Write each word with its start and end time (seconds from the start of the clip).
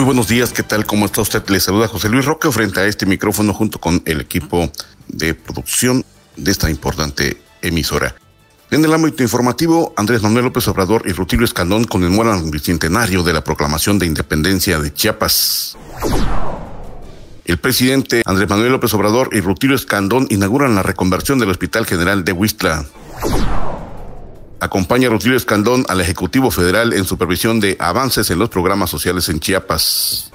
Muy 0.00 0.06
buenos 0.06 0.28
días, 0.28 0.54
¿qué 0.54 0.62
tal? 0.62 0.86
¿Cómo 0.86 1.04
está 1.04 1.20
usted? 1.20 1.46
Le 1.50 1.60
saluda 1.60 1.86
José 1.86 2.08
Luis 2.08 2.24
Roque 2.24 2.50
frente 2.50 2.80
a 2.80 2.86
este 2.86 3.04
micrófono 3.04 3.52
junto 3.52 3.78
con 3.78 4.02
el 4.06 4.22
equipo 4.22 4.72
de 5.08 5.34
producción 5.34 6.06
de 6.38 6.50
esta 6.50 6.70
importante 6.70 7.42
emisora. 7.60 8.14
En 8.70 8.82
el 8.82 8.94
ámbito 8.94 9.22
informativo, 9.22 9.92
Andrés 9.98 10.22
Manuel 10.22 10.46
López 10.46 10.66
Obrador 10.68 11.02
y 11.04 11.12
Rutilio 11.12 11.44
Escandón 11.44 11.84
conmemoran 11.84 12.42
el 12.42 12.50
bicentenario 12.50 13.22
de 13.22 13.34
la 13.34 13.44
proclamación 13.44 13.98
de 13.98 14.06
independencia 14.06 14.78
de 14.78 14.90
Chiapas. 14.90 15.76
El 17.44 17.58
presidente 17.58 18.22
Andrés 18.24 18.48
Manuel 18.48 18.72
López 18.72 18.94
Obrador 18.94 19.28
y 19.32 19.42
Rutilio 19.42 19.76
Escandón 19.76 20.26
inauguran 20.30 20.74
la 20.76 20.82
reconversión 20.82 21.38
del 21.38 21.50
Hospital 21.50 21.84
General 21.84 22.24
de 22.24 22.32
Huistla 22.32 22.86
acompaña 24.60 25.08
a 25.08 25.10
Rutilio 25.10 25.36
Escandón 25.36 25.84
al 25.88 26.00
Ejecutivo 26.00 26.50
Federal 26.50 26.92
en 26.92 27.04
supervisión 27.04 27.60
de 27.60 27.76
avances 27.80 28.30
en 28.30 28.38
los 28.38 28.48
programas 28.48 28.90
sociales 28.90 29.28
en 29.28 29.40
Chiapas. 29.40 30.30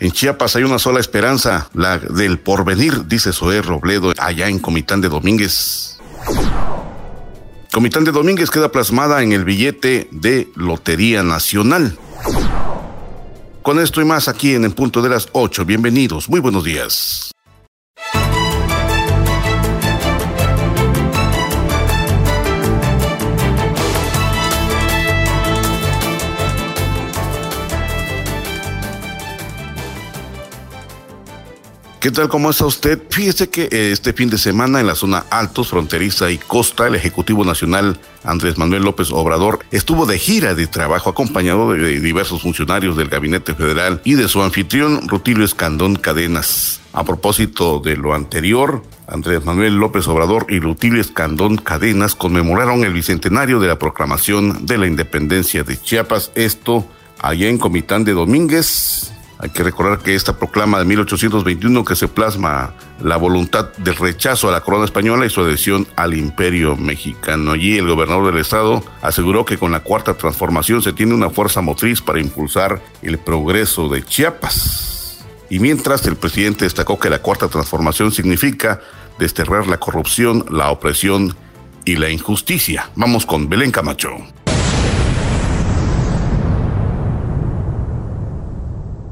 En 0.00 0.12
Chiapas 0.12 0.54
hay 0.56 0.62
una 0.62 0.78
sola 0.78 1.00
esperanza, 1.00 1.68
la 1.74 1.98
del 1.98 2.38
porvenir, 2.38 3.06
dice 3.06 3.32
Zoé 3.32 3.62
Robledo, 3.62 4.12
allá 4.18 4.48
en 4.48 4.58
Comitán 4.58 5.00
de 5.00 5.08
Domínguez. 5.08 5.98
Comitán 7.72 8.04
de 8.04 8.12
Domínguez 8.12 8.50
queda 8.50 8.70
plasmada 8.70 9.22
en 9.22 9.32
el 9.32 9.44
billete 9.44 10.08
de 10.10 10.48
Lotería 10.54 11.22
Nacional. 11.22 11.98
Con 13.62 13.78
esto 13.80 14.00
y 14.00 14.04
más 14.04 14.28
aquí 14.28 14.54
en 14.54 14.64
el 14.64 14.72
punto 14.72 15.02
de 15.02 15.10
las 15.10 15.28
8. 15.32 15.64
Bienvenidos, 15.64 16.28
muy 16.28 16.40
buenos 16.40 16.64
días. 16.64 17.32
¿Qué 32.00 32.12
tal? 32.12 32.28
¿Cómo 32.28 32.50
está 32.50 32.64
usted? 32.64 33.02
Fíjese 33.10 33.50
que 33.50 33.64
eh, 33.64 33.90
este 33.90 34.12
fin 34.12 34.30
de 34.30 34.38
semana 34.38 34.78
en 34.78 34.86
la 34.86 34.94
zona 34.94 35.24
Altos, 35.30 35.70
Fronteriza 35.70 36.30
y 36.30 36.38
Costa, 36.38 36.86
el 36.86 36.94
Ejecutivo 36.94 37.44
Nacional 37.44 37.98
Andrés 38.22 38.56
Manuel 38.56 38.84
López 38.84 39.10
Obrador 39.10 39.58
estuvo 39.72 40.06
de 40.06 40.16
gira 40.16 40.54
de 40.54 40.68
trabajo 40.68 41.10
acompañado 41.10 41.72
de 41.72 41.98
diversos 41.98 42.42
funcionarios 42.42 42.96
del 42.96 43.08
Gabinete 43.08 43.52
Federal 43.52 44.00
y 44.04 44.14
de 44.14 44.28
su 44.28 44.40
anfitrión 44.40 45.08
Rutilio 45.08 45.44
Escandón 45.44 45.96
Cadenas. 45.96 46.80
A 46.92 47.02
propósito 47.02 47.80
de 47.80 47.96
lo 47.96 48.14
anterior, 48.14 48.84
Andrés 49.08 49.44
Manuel 49.44 49.74
López 49.74 50.06
Obrador 50.06 50.46
y 50.48 50.60
Rutilio 50.60 51.00
Escandón 51.00 51.56
Cadenas 51.56 52.14
conmemoraron 52.14 52.84
el 52.84 52.92
bicentenario 52.92 53.58
de 53.58 53.66
la 53.66 53.78
proclamación 53.80 54.66
de 54.66 54.78
la 54.78 54.86
independencia 54.86 55.64
de 55.64 55.76
Chiapas, 55.76 56.30
esto 56.36 56.86
allá 57.18 57.48
en 57.48 57.58
Comitán 57.58 58.04
de 58.04 58.12
Domínguez, 58.12 59.12
hay 59.40 59.50
que 59.50 59.62
recordar 59.62 60.00
que 60.00 60.14
esta 60.14 60.36
proclama 60.36 60.80
de 60.80 60.84
1821 60.84 61.84
que 61.84 61.94
se 61.94 62.08
plasma 62.08 62.74
la 63.00 63.16
voluntad 63.16 63.72
del 63.76 63.94
rechazo 63.94 64.48
a 64.48 64.52
la 64.52 64.62
corona 64.62 64.84
española 64.84 65.26
y 65.26 65.30
su 65.30 65.42
adhesión 65.42 65.86
al 65.94 66.14
imperio 66.14 66.76
mexicano. 66.76 67.52
Allí 67.52 67.78
el 67.78 67.88
gobernador 67.88 68.32
del 68.32 68.40
estado 68.40 68.82
aseguró 69.00 69.44
que 69.44 69.56
con 69.56 69.70
la 69.70 69.80
cuarta 69.80 70.14
transformación 70.14 70.82
se 70.82 70.92
tiene 70.92 71.14
una 71.14 71.30
fuerza 71.30 71.60
motriz 71.60 72.02
para 72.02 72.20
impulsar 72.20 72.82
el 73.00 73.18
progreso 73.18 73.88
de 73.88 74.04
Chiapas. 74.04 75.24
Y 75.50 75.60
mientras 75.60 76.04
el 76.06 76.16
presidente 76.16 76.64
destacó 76.64 76.98
que 76.98 77.08
la 77.08 77.20
cuarta 77.20 77.46
transformación 77.48 78.10
significa 78.10 78.80
desterrar 79.20 79.68
la 79.68 79.78
corrupción, 79.78 80.44
la 80.50 80.70
opresión 80.70 81.36
y 81.84 81.96
la 81.96 82.10
injusticia. 82.10 82.90
Vamos 82.96 83.24
con 83.24 83.48
Belén 83.48 83.70
Camacho. 83.70 84.10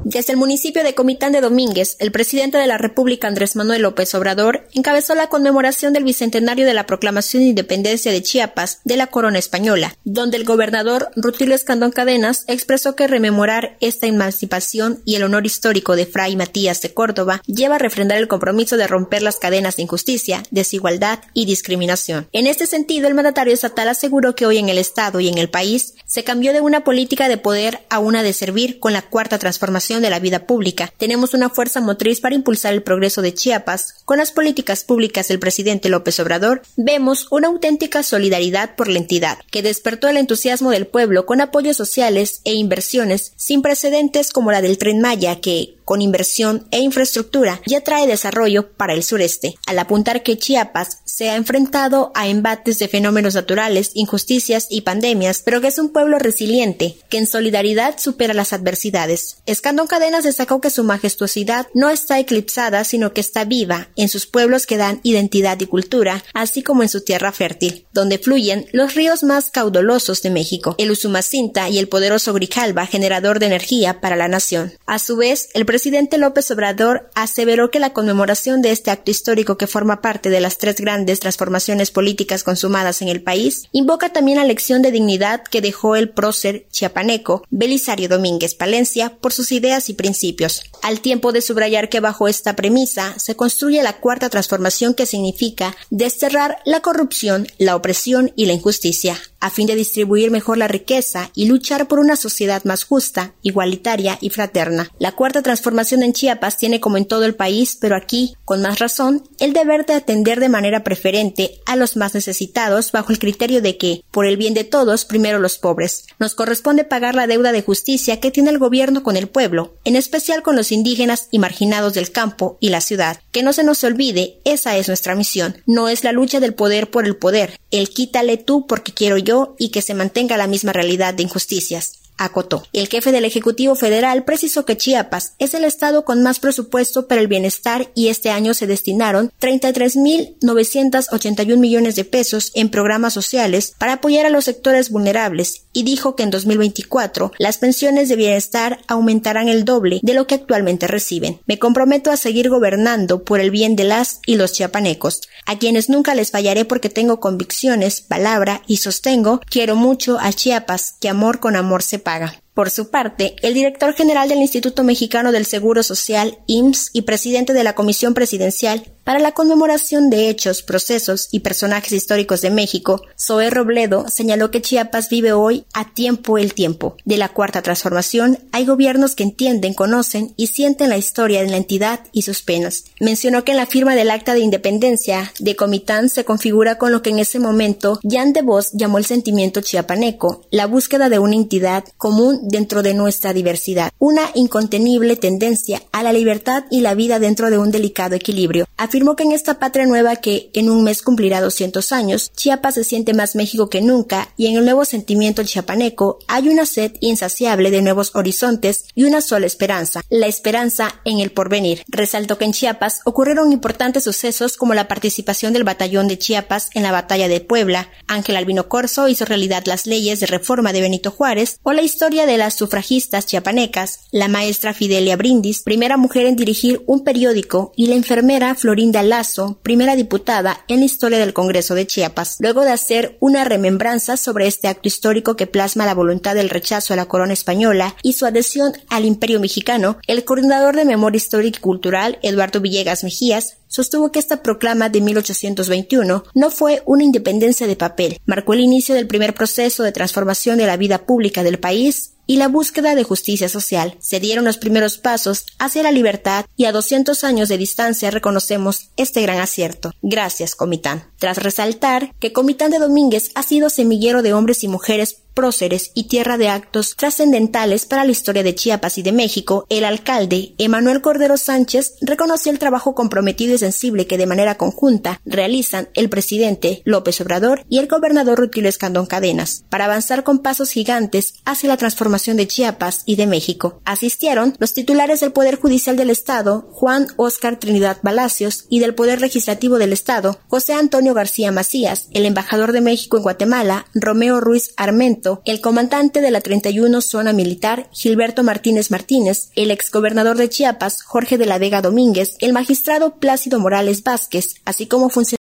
Desde 0.09 0.31
el 0.31 0.39
municipio 0.39 0.85
de 0.85 0.95
Comitán 0.95 1.33
de 1.33 1.41
Domínguez, 1.41 1.97
el 1.99 2.13
presidente 2.13 2.57
de 2.57 2.65
la 2.65 2.77
República 2.77 3.27
Andrés 3.27 3.57
Manuel 3.57 3.81
López 3.81 4.15
Obrador 4.15 4.65
encabezó 4.73 5.15
la 5.15 5.27
conmemoración 5.27 5.91
del 5.91 6.05
bicentenario 6.05 6.65
de 6.65 6.73
la 6.73 6.85
proclamación 6.85 7.43
de 7.43 7.49
independencia 7.49 8.13
de 8.13 8.23
Chiapas 8.23 8.79
de 8.85 8.95
la 8.95 9.07
corona 9.07 9.37
española, 9.37 9.97
donde 10.05 10.37
el 10.37 10.45
gobernador 10.45 11.09
Rutilio 11.17 11.55
Escandón 11.55 11.91
Cadenas 11.91 12.45
expresó 12.47 12.95
que 12.95 13.05
rememorar 13.05 13.75
esta 13.81 14.07
emancipación 14.07 15.01
y 15.03 15.15
el 15.15 15.23
honor 15.23 15.45
histórico 15.45 15.97
de 15.97 16.05
Fray 16.05 16.37
Matías 16.37 16.79
de 16.81 16.93
Córdoba 16.93 17.41
lleva 17.45 17.75
a 17.75 17.79
refrendar 17.79 18.17
el 18.17 18.29
compromiso 18.29 18.77
de 18.77 18.87
romper 18.87 19.21
las 19.21 19.39
cadenas 19.39 19.75
de 19.75 19.81
injusticia, 19.81 20.41
desigualdad 20.51 21.19
y 21.33 21.45
discriminación. 21.45 22.29
En 22.31 22.47
este 22.47 22.65
sentido, 22.65 23.09
el 23.09 23.13
mandatario 23.13 23.53
estatal 23.53 23.89
aseguró 23.89 24.35
que 24.35 24.45
hoy 24.45 24.57
en 24.57 24.69
el 24.69 24.77
Estado 24.77 25.19
y 25.19 25.27
en 25.27 25.37
el 25.37 25.49
país 25.49 25.95
se 26.05 26.23
cambió 26.23 26.53
de 26.53 26.61
una 26.61 26.85
política 26.85 27.27
de 27.27 27.37
poder 27.37 27.81
a 27.89 27.99
una 27.99 28.23
de 28.23 28.31
servir 28.31 28.79
con 28.79 28.93
la 28.93 29.01
cuarta 29.01 29.37
transformación 29.37 29.96
de 30.01 30.09
la 30.09 30.19
vida 30.19 30.45
pública. 30.45 30.91
Tenemos 30.97 31.33
una 31.33 31.49
fuerza 31.49 31.81
motriz 31.81 32.19
para 32.19 32.35
impulsar 32.35 32.73
el 32.73 32.83
progreso 32.83 33.21
de 33.21 33.33
Chiapas. 33.33 33.95
Con 34.05 34.17
las 34.17 34.31
políticas 34.31 34.83
públicas 34.83 35.27
del 35.27 35.39
presidente 35.39 35.89
López 35.89 36.19
Obrador, 36.19 36.61
vemos 36.75 37.27
una 37.31 37.47
auténtica 37.47 38.03
solidaridad 38.03 38.75
por 38.75 38.87
la 38.87 38.99
entidad, 38.99 39.37
que 39.51 39.61
despertó 39.61 40.07
el 40.07 40.17
entusiasmo 40.17 40.71
del 40.71 40.87
pueblo 40.87 41.25
con 41.25 41.41
apoyos 41.41 41.77
sociales 41.77 42.41
e 42.43 42.53
inversiones 42.53 43.33
sin 43.35 43.61
precedentes 43.61 44.31
como 44.31 44.51
la 44.51 44.61
del 44.61 44.77
tren 44.77 45.01
Maya, 45.01 45.39
que, 45.39 45.77
con 45.85 46.01
inversión 46.01 46.67
e 46.71 46.79
infraestructura, 46.79 47.61
ya 47.65 47.81
trae 47.81 48.07
desarrollo 48.07 48.73
para 48.73 48.93
el 48.93 49.03
sureste, 49.03 49.55
al 49.65 49.79
apuntar 49.79 50.21
que 50.21 50.37
Chiapas 50.37 50.99
se 51.05 51.29
ha 51.29 51.35
enfrentado 51.37 52.11
a 52.13 52.27
embates 52.27 52.77
de 52.77 52.89
fenómenos 52.89 53.35
naturales, 53.35 53.91
injusticias 53.93 54.67
y 54.69 54.81
pandemias, 54.81 55.41
pero 55.45 55.61
que 55.61 55.67
es 55.67 55.79
un 55.79 55.89
pueblo 55.89 56.19
resiliente, 56.19 56.97
que 57.09 57.17
en 57.17 57.25
solidaridad 57.25 57.97
supera 57.99 58.33
las 58.33 58.51
adversidades. 58.51 59.37
Escandón 59.45 59.86
Cadenas 59.87 60.23
destacó 60.23 60.61
que 60.61 60.69
su 60.69 60.83
majestuosidad 60.83 61.67
no 61.73 61.89
está 61.89 62.19
eclipsada, 62.19 62.83
sino 62.83 63.13
que 63.13 63.21
está 63.21 63.45
viva 63.45 63.89
en 63.95 64.09
sus 64.09 64.27
pueblos 64.27 64.65
que 64.65 64.77
dan 64.77 64.99
identidad 65.03 65.59
y 65.59 65.65
cultura, 65.65 66.23
así 66.33 66.63
como 66.63 66.83
en 66.83 66.89
su 66.89 67.01
tierra 67.01 67.31
fértil, 67.31 67.87
donde 67.93 68.19
fluyen 68.19 68.67
los 68.71 68.95
ríos 68.95 69.23
más 69.23 69.49
caudalosos 69.49 70.21
de 70.21 70.29
México, 70.29 70.75
el 70.77 70.91
Usumacinta 70.91 71.69
y 71.69 71.77
el 71.77 71.87
poderoso 71.87 72.33
Grijalba, 72.33 72.85
generador 72.85 73.39
de 73.39 73.47
energía 73.47 74.01
para 74.01 74.15
la 74.15 74.27
nación. 74.27 74.73
A 74.85 74.99
su 74.99 75.17
vez, 75.17 75.49
el 75.53 75.65
presidente 75.65 76.17
López 76.17 76.49
Obrador 76.51 77.09
aseveró 77.15 77.71
que 77.71 77.79
la 77.79 77.93
conmemoración 77.93 78.61
de 78.61 78.71
este 78.71 78.91
acto 78.91 79.11
histórico 79.11 79.57
que 79.57 79.67
forma 79.67 80.01
parte 80.01 80.29
de 80.29 80.39
las 80.39 80.57
tres 80.57 80.75
grandes 80.77 81.19
transformaciones 81.19 81.91
políticas 81.91 82.43
consumadas 82.43 83.01
en 83.01 83.07
el 83.07 83.23
país 83.23 83.63
invoca 83.71 84.13
también 84.13 84.37
la 84.37 84.43
lección 84.43 84.81
de 84.81 84.91
dignidad 84.91 85.43
que 85.43 85.61
dejó 85.61 85.95
el 85.95 86.09
prócer 86.09 86.67
chiapaneco 86.71 87.43
Belisario 87.49 88.09
Domínguez 88.09 88.55
Palencia 88.55 89.17
por 89.17 89.33
sus 89.33 89.51
ideas 89.51 89.76
y 89.89 89.93
principios, 89.93 90.63
al 90.81 91.01
tiempo 91.01 91.31
de 91.31 91.41
subrayar 91.41 91.89
que 91.89 91.99
bajo 91.99 92.27
esta 92.27 92.55
premisa 92.55 93.13
se 93.17 93.35
construye 93.35 93.83
la 93.83 93.99
cuarta 93.99 94.29
transformación 94.29 94.93
que 94.93 95.05
significa 95.05 95.75
desterrar 95.89 96.59
la 96.65 96.81
corrupción, 96.81 97.47
la 97.57 97.75
opresión 97.75 98.31
y 98.35 98.45
la 98.45 98.53
injusticia, 98.53 99.17
a 99.39 99.49
fin 99.49 99.67
de 99.67 99.75
distribuir 99.75 100.31
mejor 100.31 100.57
la 100.57 100.67
riqueza 100.67 101.29
y 101.35 101.45
luchar 101.45 101.87
por 101.87 101.99
una 101.99 102.15
sociedad 102.15 102.63
más 102.63 102.83
justa, 102.83 103.33
igualitaria 103.41 104.17
y 104.21 104.29
fraterna. 104.29 104.89
La 104.99 105.11
cuarta 105.11 105.41
transformación 105.41 106.03
en 106.03 106.13
Chiapas 106.13 106.57
tiene 106.57 106.79
como 106.79 106.97
en 106.97 107.05
todo 107.05 107.25
el 107.25 107.35
país, 107.35 107.77
pero 107.79 107.95
aquí, 107.95 108.35
con 108.45 108.61
más 108.61 108.79
razón, 108.79 109.23
el 109.39 109.53
deber 109.53 109.85
de 109.85 109.93
atender 109.93 110.39
de 110.39 110.49
manera 110.49 110.83
preferente 110.83 111.61
a 111.65 111.75
los 111.75 111.95
más 111.95 112.15
necesitados 112.15 112.91
bajo 112.91 113.11
el 113.11 113.19
criterio 113.19 113.61
de 113.61 113.77
que, 113.77 114.03
por 114.11 114.25
el 114.25 114.37
bien 114.37 114.53
de 114.53 114.63
todos, 114.63 115.05
primero 115.05 115.39
los 115.39 115.57
pobres. 115.57 116.05
Nos 116.19 116.33
corresponde 116.33 116.83
pagar 116.83 117.15
la 117.15 117.27
deuda 117.27 117.51
de 117.51 117.61
justicia 117.61 118.19
que 118.19 118.31
tiene 118.31 118.49
el 118.49 118.59
gobierno 118.59 119.03
con 119.03 119.17
el 119.17 119.27
pueblo, 119.27 119.66
en 119.83 119.95
especial 119.95 120.41
con 120.43 120.55
los 120.55 120.71
indígenas 120.71 121.27
y 121.31 121.39
marginados 121.39 121.93
del 121.93 122.11
campo 122.11 122.57
y 122.59 122.69
la 122.69 122.81
ciudad. 122.81 123.19
Que 123.31 123.43
no 123.43 123.53
se 123.53 123.63
nos 123.63 123.83
olvide, 123.83 124.39
esa 124.45 124.77
es 124.77 124.87
nuestra 124.87 125.15
misión. 125.15 125.57
No 125.65 125.89
es 125.89 126.03
la 126.03 126.11
lucha 126.11 126.39
del 126.39 126.53
poder 126.53 126.89
por 126.89 127.05
el 127.05 127.15
poder, 127.15 127.59
el 127.71 127.89
quítale 127.89 128.37
tú 128.37 128.67
porque 128.67 128.93
quiero 128.93 129.17
yo 129.17 129.55
y 129.57 129.69
que 129.69 129.81
se 129.81 129.93
mantenga 129.93 130.37
la 130.37 130.47
misma 130.47 130.73
realidad 130.73 131.13
de 131.13 131.23
injusticias. 131.23 132.06
Acotó. 132.17 132.63
El 132.73 132.87
jefe 132.87 133.11
del 133.11 133.25
Ejecutivo 133.25 133.75
Federal 133.75 134.23
precisó 134.23 134.65
que 134.65 134.77
Chiapas 134.77 135.33
es 135.39 135.53
el 135.53 135.63
estado 135.63 136.05
con 136.05 136.23
más 136.23 136.39
presupuesto 136.39 137.07
para 137.07 137.21
el 137.21 137.27
bienestar 137.27 137.91
y 137.95 138.09
este 138.09 138.29
año 138.29 138.53
se 138.53 138.67
destinaron 138.67 139.31
33.981 139.39 141.57
millones 141.57 141.95
de 141.95 142.05
pesos 142.05 142.51
en 142.55 142.69
programas 142.69 143.13
sociales 143.13 143.73
para 143.77 143.93
apoyar 143.93 144.25
a 144.25 144.29
los 144.29 144.45
sectores 144.45 144.89
vulnerables 144.89 145.63
y 145.73 145.83
dijo 145.83 146.15
que 146.15 146.23
en 146.23 146.31
2024 146.31 147.33
las 147.37 147.57
pensiones 147.57 148.09
de 148.09 148.15
bienestar 148.15 148.79
aumentarán 148.87 149.47
el 149.47 149.65
doble 149.65 149.99
de 150.01 150.13
lo 150.13 150.27
que 150.27 150.35
actualmente 150.35 150.87
reciben. 150.87 151.39
Me 151.45 151.59
comprometo 151.59 152.11
a 152.11 152.17
seguir 152.17 152.49
gobernando 152.49 153.23
por 153.23 153.39
el 153.39 153.51
bien 153.51 153.75
de 153.75 153.83
las 153.83 154.19
y 154.25 154.35
los 154.35 154.53
chiapanecos, 154.53 155.21
a 155.45 155.59
quienes 155.59 155.89
nunca 155.89 156.15
les 156.15 156.31
fallaré 156.31 156.65
porque 156.65 156.89
tengo 156.89 157.19
convicciones, 157.19 158.01
palabra 158.01 158.61
y 158.67 158.77
sostengo, 158.77 159.41
quiero 159.49 159.75
mucho 159.75 160.17
a 160.19 160.33
Chiapas, 160.33 160.95
que 160.99 161.09
amor 161.09 161.39
con 161.39 161.55
amor 161.55 161.83
se 161.83 161.99
paga. 162.07 162.41
Por 162.53 162.69
su 162.69 162.89
parte, 162.89 163.35
el 163.41 163.53
director 163.53 163.93
general 163.93 164.29
del 164.29 164.37
Instituto 164.37 164.85
Mexicano 164.85 165.33
del 165.33 165.45
Seguro 165.45 165.83
Social, 165.83 166.37
IMSS, 166.45 166.91
y 166.93 167.01
presidente 167.01 167.51
de 167.51 167.65
la 167.65 167.75
Comisión 167.75 168.13
Presidencial 168.13 168.85
para 169.07 169.19
la 169.19 169.31
conmemoración 169.31 170.09
de 170.09 170.27
hechos, 170.27 170.61
procesos 170.61 171.29
y 171.31 171.39
personajes 171.39 171.93
históricos 171.93 172.41
de 172.41 172.49
México, 172.49 173.03
Zoé 173.17 173.49
Robledo 173.49 174.09
señaló 174.09 174.51
que 174.51 174.61
Chiapas 174.61 175.07
vive 175.07 175.31
hoy 175.31 175.63
a 175.73 175.93
tiempo 175.93 176.37
el 176.37 176.53
tiempo. 176.53 176.97
De 177.05 177.15
la 177.15 177.29
cuarta 177.29 177.61
transformación, 177.61 178.37
hay 178.51 178.65
gobiernos 178.65 179.15
que 179.15 179.23
entienden, 179.23 179.73
conocen 179.75 180.33
y 180.35 180.47
sienten 180.47 180.89
la 180.89 180.97
historia 180.97 181.41
de 181.41 181.47
la 181.49 181.55
entidad 181.55 182.01
y 182.11 182.23
sus 182.23 182.41
penas. 182.41 182.83
Mencionó 182.99 183.45
que 183.45 183.51
en 183.51 183.57
la 183.59 183.65
firma 183.65 183.95
del 183.95 184.11
acta 184.11 184.33
de 184.33 184.41
independencia 184.41 185.31
de 185.39 185.55
Comitán 185.55 186.09
se 186.09 186.25
configura 186.25 186.77
con 186.77 186.91
lo 186.91 187.01
que 187.01 187.11
en 187.11 187.19
ese 187.19 187.39
momento 187.39 188.01
Jan 188.03 188.33
de 188.33 188.41
Vos 188.41 188.71
llamó 188.73 188.97
el 188.97 189.05
sentimiento 189.05 189.61
chiapaneco, 189.61 190.41
la 190.51 190.65
búsqueda 190.67 191.07
de 191.07 191.19
una 191.19 191.35
entidad 191.37 191.85
común 191.95 192.41
dentro 192.49 192.83
de 192.83 192.93
nuestra 192.93 193.31
diversidad, 193.31 193.89
una 193.99 194.23
incontenible 194.35 195.15
tendencia 195.15 195.81
a 195.93 196.03
la 196.03 196.11
libertad 196.11 196.65
y 196.69 196.81
la 196.81 196.93
vida 196.93 197.19
dentro 197.19 197.49
de 197.49 197.57
un 197.57 197.71
delicado 197.71 198.13
equilibrio. 198.13 198.67
Afirmó 198.97 199.15
que 199.15 199.25
en 199.25 199.31
esta 199.31 199.59
patria 199.59 199.85
nueva 199.85 200.15
que 200.15 200.49
en 200.55 200.71
un 200.71 200.83
mes 200.83 201.03
cumplirá 201.03 201.39
200 201.39 201.91
años, 201.91 202.31
Chiapas 202.35 202.73
se 202.73 202.83
siente 202.83 203.13
más 203.13 203.35
México 203.35 203.69
que 203.69 203.79
nunca 203.79 204.29
y 204.37 204.47
en 204.47 204.57
el 204.57 204.65
nuevo 204.65 204.85
sentimiento 204.85 205.43
chiapaneco 205.43 206.17
hay 206.27 206.49
una 206.49 206.65
sed 206.65 206.93
insaciable 206.99 207.69
de 207.69 207.83
nuevos 207.83 208.09
horizontes 208.15 208.85
y 208.95 209.03
una 209.03 209.21
sola 209.21 209.45
esperanza, 209.45 210.01
la 210.09 210.25
esperanza 210.25 210.99
en 211.05 211.19
el 211.19 211.31
porvenir. 211.31 211.83
Resaltó 211.89 212.39
que 212.39 212.45
en 212.45 212.53
Chiapas 212.53 213.01
ocurrieron 213.05 213.51
importantes 213.51 214.03
sucesos 214.03 214.57
como 214.57 214.73
la 214.73 214.87
participación 214.87 215.53
del 215.53 215.63
batallón 215.63 216.07
de 216.07 216.17
Chiapas 216.17 216.71
en 216.73 216.81
la 216.81 216.91
batalla 216.91 217.27
de 217.27 217.39
Puebla, 217.39 217.89
Ángel 218.07 218.35
Albino 218.35 218.67
Corso 218.67 219.09
hizo 219.09 219.25
realidad 219.25 219.65
las 219.67 219.85
leyes 219.85 220.21
de 220.21 220.25
reforma 220.25 220.73
de 220.73 220.81
Benito 220.81 221.11
Juárez 221.11 221.59
o 221.61 221.71
la 221.71 221.83
historia 221.83 222.25
de 222.25 222.37
las 222.37 222.55
sufragistas 222.55 223.27
chiapanecas, 223.27 224.07
la 224.11 224.27
maestra 224.27 224.73
Fidelia 224.73 225.17
Brindis, 225.17 225.61
primera 225.61 225.97
mujer 225.97 226.25
en 226.25 226.35
dirigir 226.35 226.81
un 226.87 227.03
periódico, 227.03 227.73
y 227.75 227.85
la 227.85 227.95
enfermera 227.95 228.55
Florinda 228.55 228.86
Lazo, 228.91 229.59
primera 229.63 229.95
diputada 229.95 230.63
en 230.67 230.79
la 230.79 230.85
historia 230.85 231.19
del 231.19 231.33
Congreso 231.33 231.75
de 231.75 231.87
Chiapas. 231.87 232.37
Luego 232.39 232.63
de 232.63 232.71
hacer 232.71 233.17
una 233.19 233.43
remembranza 233.43 234.17
sobre 234.17 234.47
este 234.47 234.67
acto 234.67 234.87
histórico 234.87 235.35
que 235.35 235.47
plasma 235.47 235.85
la 235.85 235.93
voluntad 235.93 236.35
del 236.35 236.49
rechazo 236.49 236.93
a 236.93 236.97
la 236.97 237.05
corona 237.05 237.33
española 237.33 237.95
y 238.03 238.13
su 238.13 238.25
adhesión 238.25 238.73
al 238.89 239.05
imperio 239.05 239.39
mexicano, 239.39 239.97
el 240.07 240.23
coordinador 240.23 240.75
de 240.75 240.85
Memoria 240.85 241.17
Histórica 241.17 241.57
y 241.59 241.61
Cultural, 241.61 242.19
Eduardo 242.21 242.61
Villegas 242.61 243.03
Mejías, 243.03 243.57
sostuvo 243.67 244.11
que 244.11 244.19
esta 244.19 244.41
proclama 244.43 244.89
de 244.89 245.01
1821 245.01 246.23
no 246.33 246.51
fue 246.51 246.81
una 246.85 247.03
independencia 247.03 247.67
de 247.67 247.75
papel, 247.75 248.19
marcó 248.25 248.53
el 248.53 248.61
inicio 248.61 248.95
del 248.95 249.07
primer 249.07 249.33
proceso 249.33 249.83
de 249.83 249.91
transformación 249.91 250.57
de 250.57 250.67
la 250.67 250.77
vida 250.77 251.05
pública 251.05 251.43
del 251.43 251.59
país 251.59 252.13
y 252.27 252.35
la 252.35 252.49
búsqueda 252.49 252.93
de 252.93 253.03
justicia 253.03 253.49
social. 253.49 253.95
Se 253.99 254.19
dieron 254.19 254.45
los 254.45 254.57
primeros 254.57 254.97
pasos 254.97 255.45
hacia 255.57 255.81
la 255.81 255.91
libertad 255.91 256.45
y 256.55 256.65
a 256.65 256.71
200 256.71 257.23
años 257.23 257.49
de 257.49 257.57
distancia 257.57 258.11
reconocemos 258.11 258.89
este 258.97 259.21
gran 259.21 259.39
acierto. 259.39 259.93
Gracias, 260.01 260.53
Comitán. 260.53 261.09
Tras 261.17 261.37
resaltar 261.37 262.13
que 262.19 262.33
Comitán 262.33 262.71
de 262.71 262.79
Domínguez 262.79 263.31
ha 263.35 263.43
sido 263.43 263.69
semillero 263.69 264.21
de 264.21 264.33
hombres 264.33 264.63
y 264.63 264.67
mujeres 264.67 265.21
próceres 265.37 265.91
y 265.93 266.05
tierra 266.05 266.39
de 266.39 266.49
actos 266.49 266.95
trascendentales 266.95 267.85
para 267.85 268.03
la 268.03 268.11
historia 268.11 268.41
de 268.41 268.55
Chiapas 268.55 268.97
y 268.97 269.03
de 269.03 269.11
México, 269.11 269.67
el 269.69 269.85
alcalde, 269.85 270.55
Emanuel 270.57 271.01
Cordero 271.01 271.37
Sánchez, 271.37 271.93
reconoció 272.01 272.51
el 272.51 272.57
trabajo 272.57 272.95
comprometido 272.95 273.53
y 273.53 273.59
sensible 273.59 274.07
que 274.07 274.17
de 274.17 274.25
manera 274.25 274.55
conjunta 274.55 275.21
realizan 275.25 275.89
el 275.93 276.09
presidente 276.09 276.81
López 276.85 277.21
Obrador 277.21 277.63
y 277.69 277.77
el 277.77 277.87
gobernador 277.87 278.39
Rutilio 278.39 278.67
Escandón 278.67 279.05
Cadenas 279.05 279.63
para 279.69 279.85
avanzar 279.85 280.23
con 280.23 280.39
pasos 280.39 280.71
gigantes 280.71 281.35
hacia 281.45 281.69
la 281.69 281.77
transformación 281.77 282.35
de 282.37 282.47
Chiapas 282.47 283.03
y 283.05 283.15
de 283.15 283.27
México. 283.27 283.79
Asistieron 283.85 284.55
los 284.57 284.73
titulares 284.73 285.19
del 285.19 285.33
Poder 285.33 285.59
Judicial 285.59 285.97
del 285.97 286.09
Estado, 286.09 286.67
Juan 286.71 287.09
Oscar 287.15 287.59
Trinidad 287.59 288.01
Palacios, 288.01 288.65
y 288.69 288.79
del 288.79 288.95
Poder 288.95 289.21
Legislativo 289.21 289.77
del 289.77 289.93
Estado, 289.93 290.39
José 290.47 290.73
Antonio 290.73 291.06
García 291.13 291.51
Macías, 291.51 292.07
el 292.11 292.25
embajador 292.25 292.71
de 292.71 292.81
México 292.81 293.17
en 293.17 293.23
Guatemala, 293.23 293.85
Romeo 293.93 294.39
Ruiz 294.39 294.73
Armento, 294.77 295.41
el 295.45 295.61
comandante 295.61 296.21
de 296.21 296.31
la 296.31 296.41
31 296.41 297.01
Zona 297.01 297.33
Militar, 297.33 297.89
Gilberto 297.91 298.43
Martínez 298.43 298.91
Martínez, 298.91 299.51
el 299.55 299.71
exgobernador 299.71 300.37
de 300.37 300.49
Chiapas, 300.49 301.03
Jorge 301.03 301.37
de 301.37 301.45
la 301.45 301.57
Vega 301.59 301.81
Domínguez, 301.81 302.35
el 302.39 302.53
magistrado 302.53 303.15
Plácido 303.15 303.59
Morales 303.59 304.03
Vázquez, 304.03 304.55
así 304.65 304.87
como 304.87 305.09
funcionarios 305.09 305.46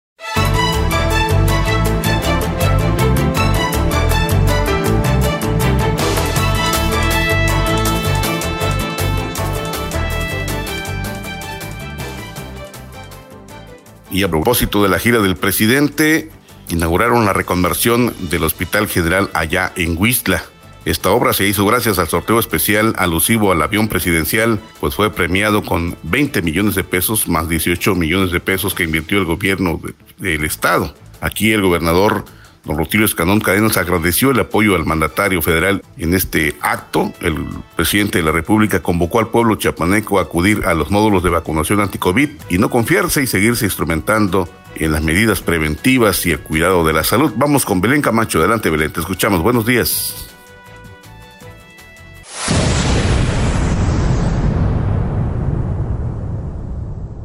Y 14.11 14.23
a 14.23 14.29
propósito 14.29 14.83
de 14.83 14.89
la 14.89 14.99
gira 14.99 15.21
del 15.21 15.37
presidente, 15.37 16.31
inauguraron 16.69 17.25
la 17.25 17.33
reconversión 17.33 18.13
del 18.31 18.45
Hospital 18.45 18.89
General 18.89 19.31
allá 19.35 19.73
en 19.77 19.97
Huistla. 19.99 20.43
Esta 20.85 21.11
obra 21.11 21.35
se 21.35 21.47
hizo 21.47 21.67
gracias 21.67 21.99
al 21.99 22.09
sorteo 22.09 22.39
especial 22.39 22.95
alusivo 22.97 23.53
al 23.53 23.61
avión 23.61 23.89
presidencial, 23.89 24.59
pues 24.81 24.95
fue 24.95 25.13
premiado 25.13 25.63
con 25.63 25.97
20 26.05 26.41
millones 26.43 26.75
de 26.75 26.85
pesos 26.85 27.29
más 27.29 27.49
18 27.49 27.95
millones 27.95 28.33
de 28.33 28.41
pesos 28.41 28.75
que 28.75 28.85
invirtió 28.85 29.19
el 29.19 29.27
gobierno 29.27 29.79
del 30.19 30.45
estado. 30.45 30.95
Aquí 31.21 31.53
el 31.53 31.61
gobernador 31.61 32.25
Don 32.65 32.77
Rutilio 32.77 33.07
Escandón 33.07 33.41
Cadenas 33.41 33.77
agradeció 33.77 34.31
el 34.31 34.41
apoyo 34.41 34.75
al 34.75 34.85
mandatario 34.85 35.41
federal 35.41 35.83
en 35.97 36.15
este 36.15 36.57
acto. 36.61 37.13
El 37.21 37.37
presidente 37.75 38.19
de 38.19 38.25
la 38.25 38.33
República 38.33 38.81
convocó 38.81 39.19
al 39.19 39.29
pueblo 39.29 39.57
chiapaneco 39.57 40.19
a 40.19 40.23
acudir 40.23 40.67
a 40.67 40.75
los 40.75 40.91
módulos 40.91 41.23
de 41.23 41.31
vacunación 41.31 41.81
anti-COVID 41.81 42.29
y 42.51 42.59
no 42.59 42.69
confiarse 42.69 43.23
y 43.23 43.27
seguirse 43.27 43.65
instrumentando 43.65 44.49
en 44.77 44.93
las 44.93 45.03
medidas 45.03 45.41
preventivas 45.41 46.25
y 46.27 46.33
el 46.33 46.41
cuidado 46.41 46.85
de 46.85 46.93
la 46.93 47.03
salud. 47.03 47.33
Vamos 47.37 47.65
con 47.65 47.81
Belén 47.81 48.03
Camacho. 48.03 48.39
Adelante, 48.39 48.71
Belén. 48.71 48.93
Te 48.93 49.01
escuchamos. 49.01 49.43
Buenos 49.43 49.65
días. 49.65 50.31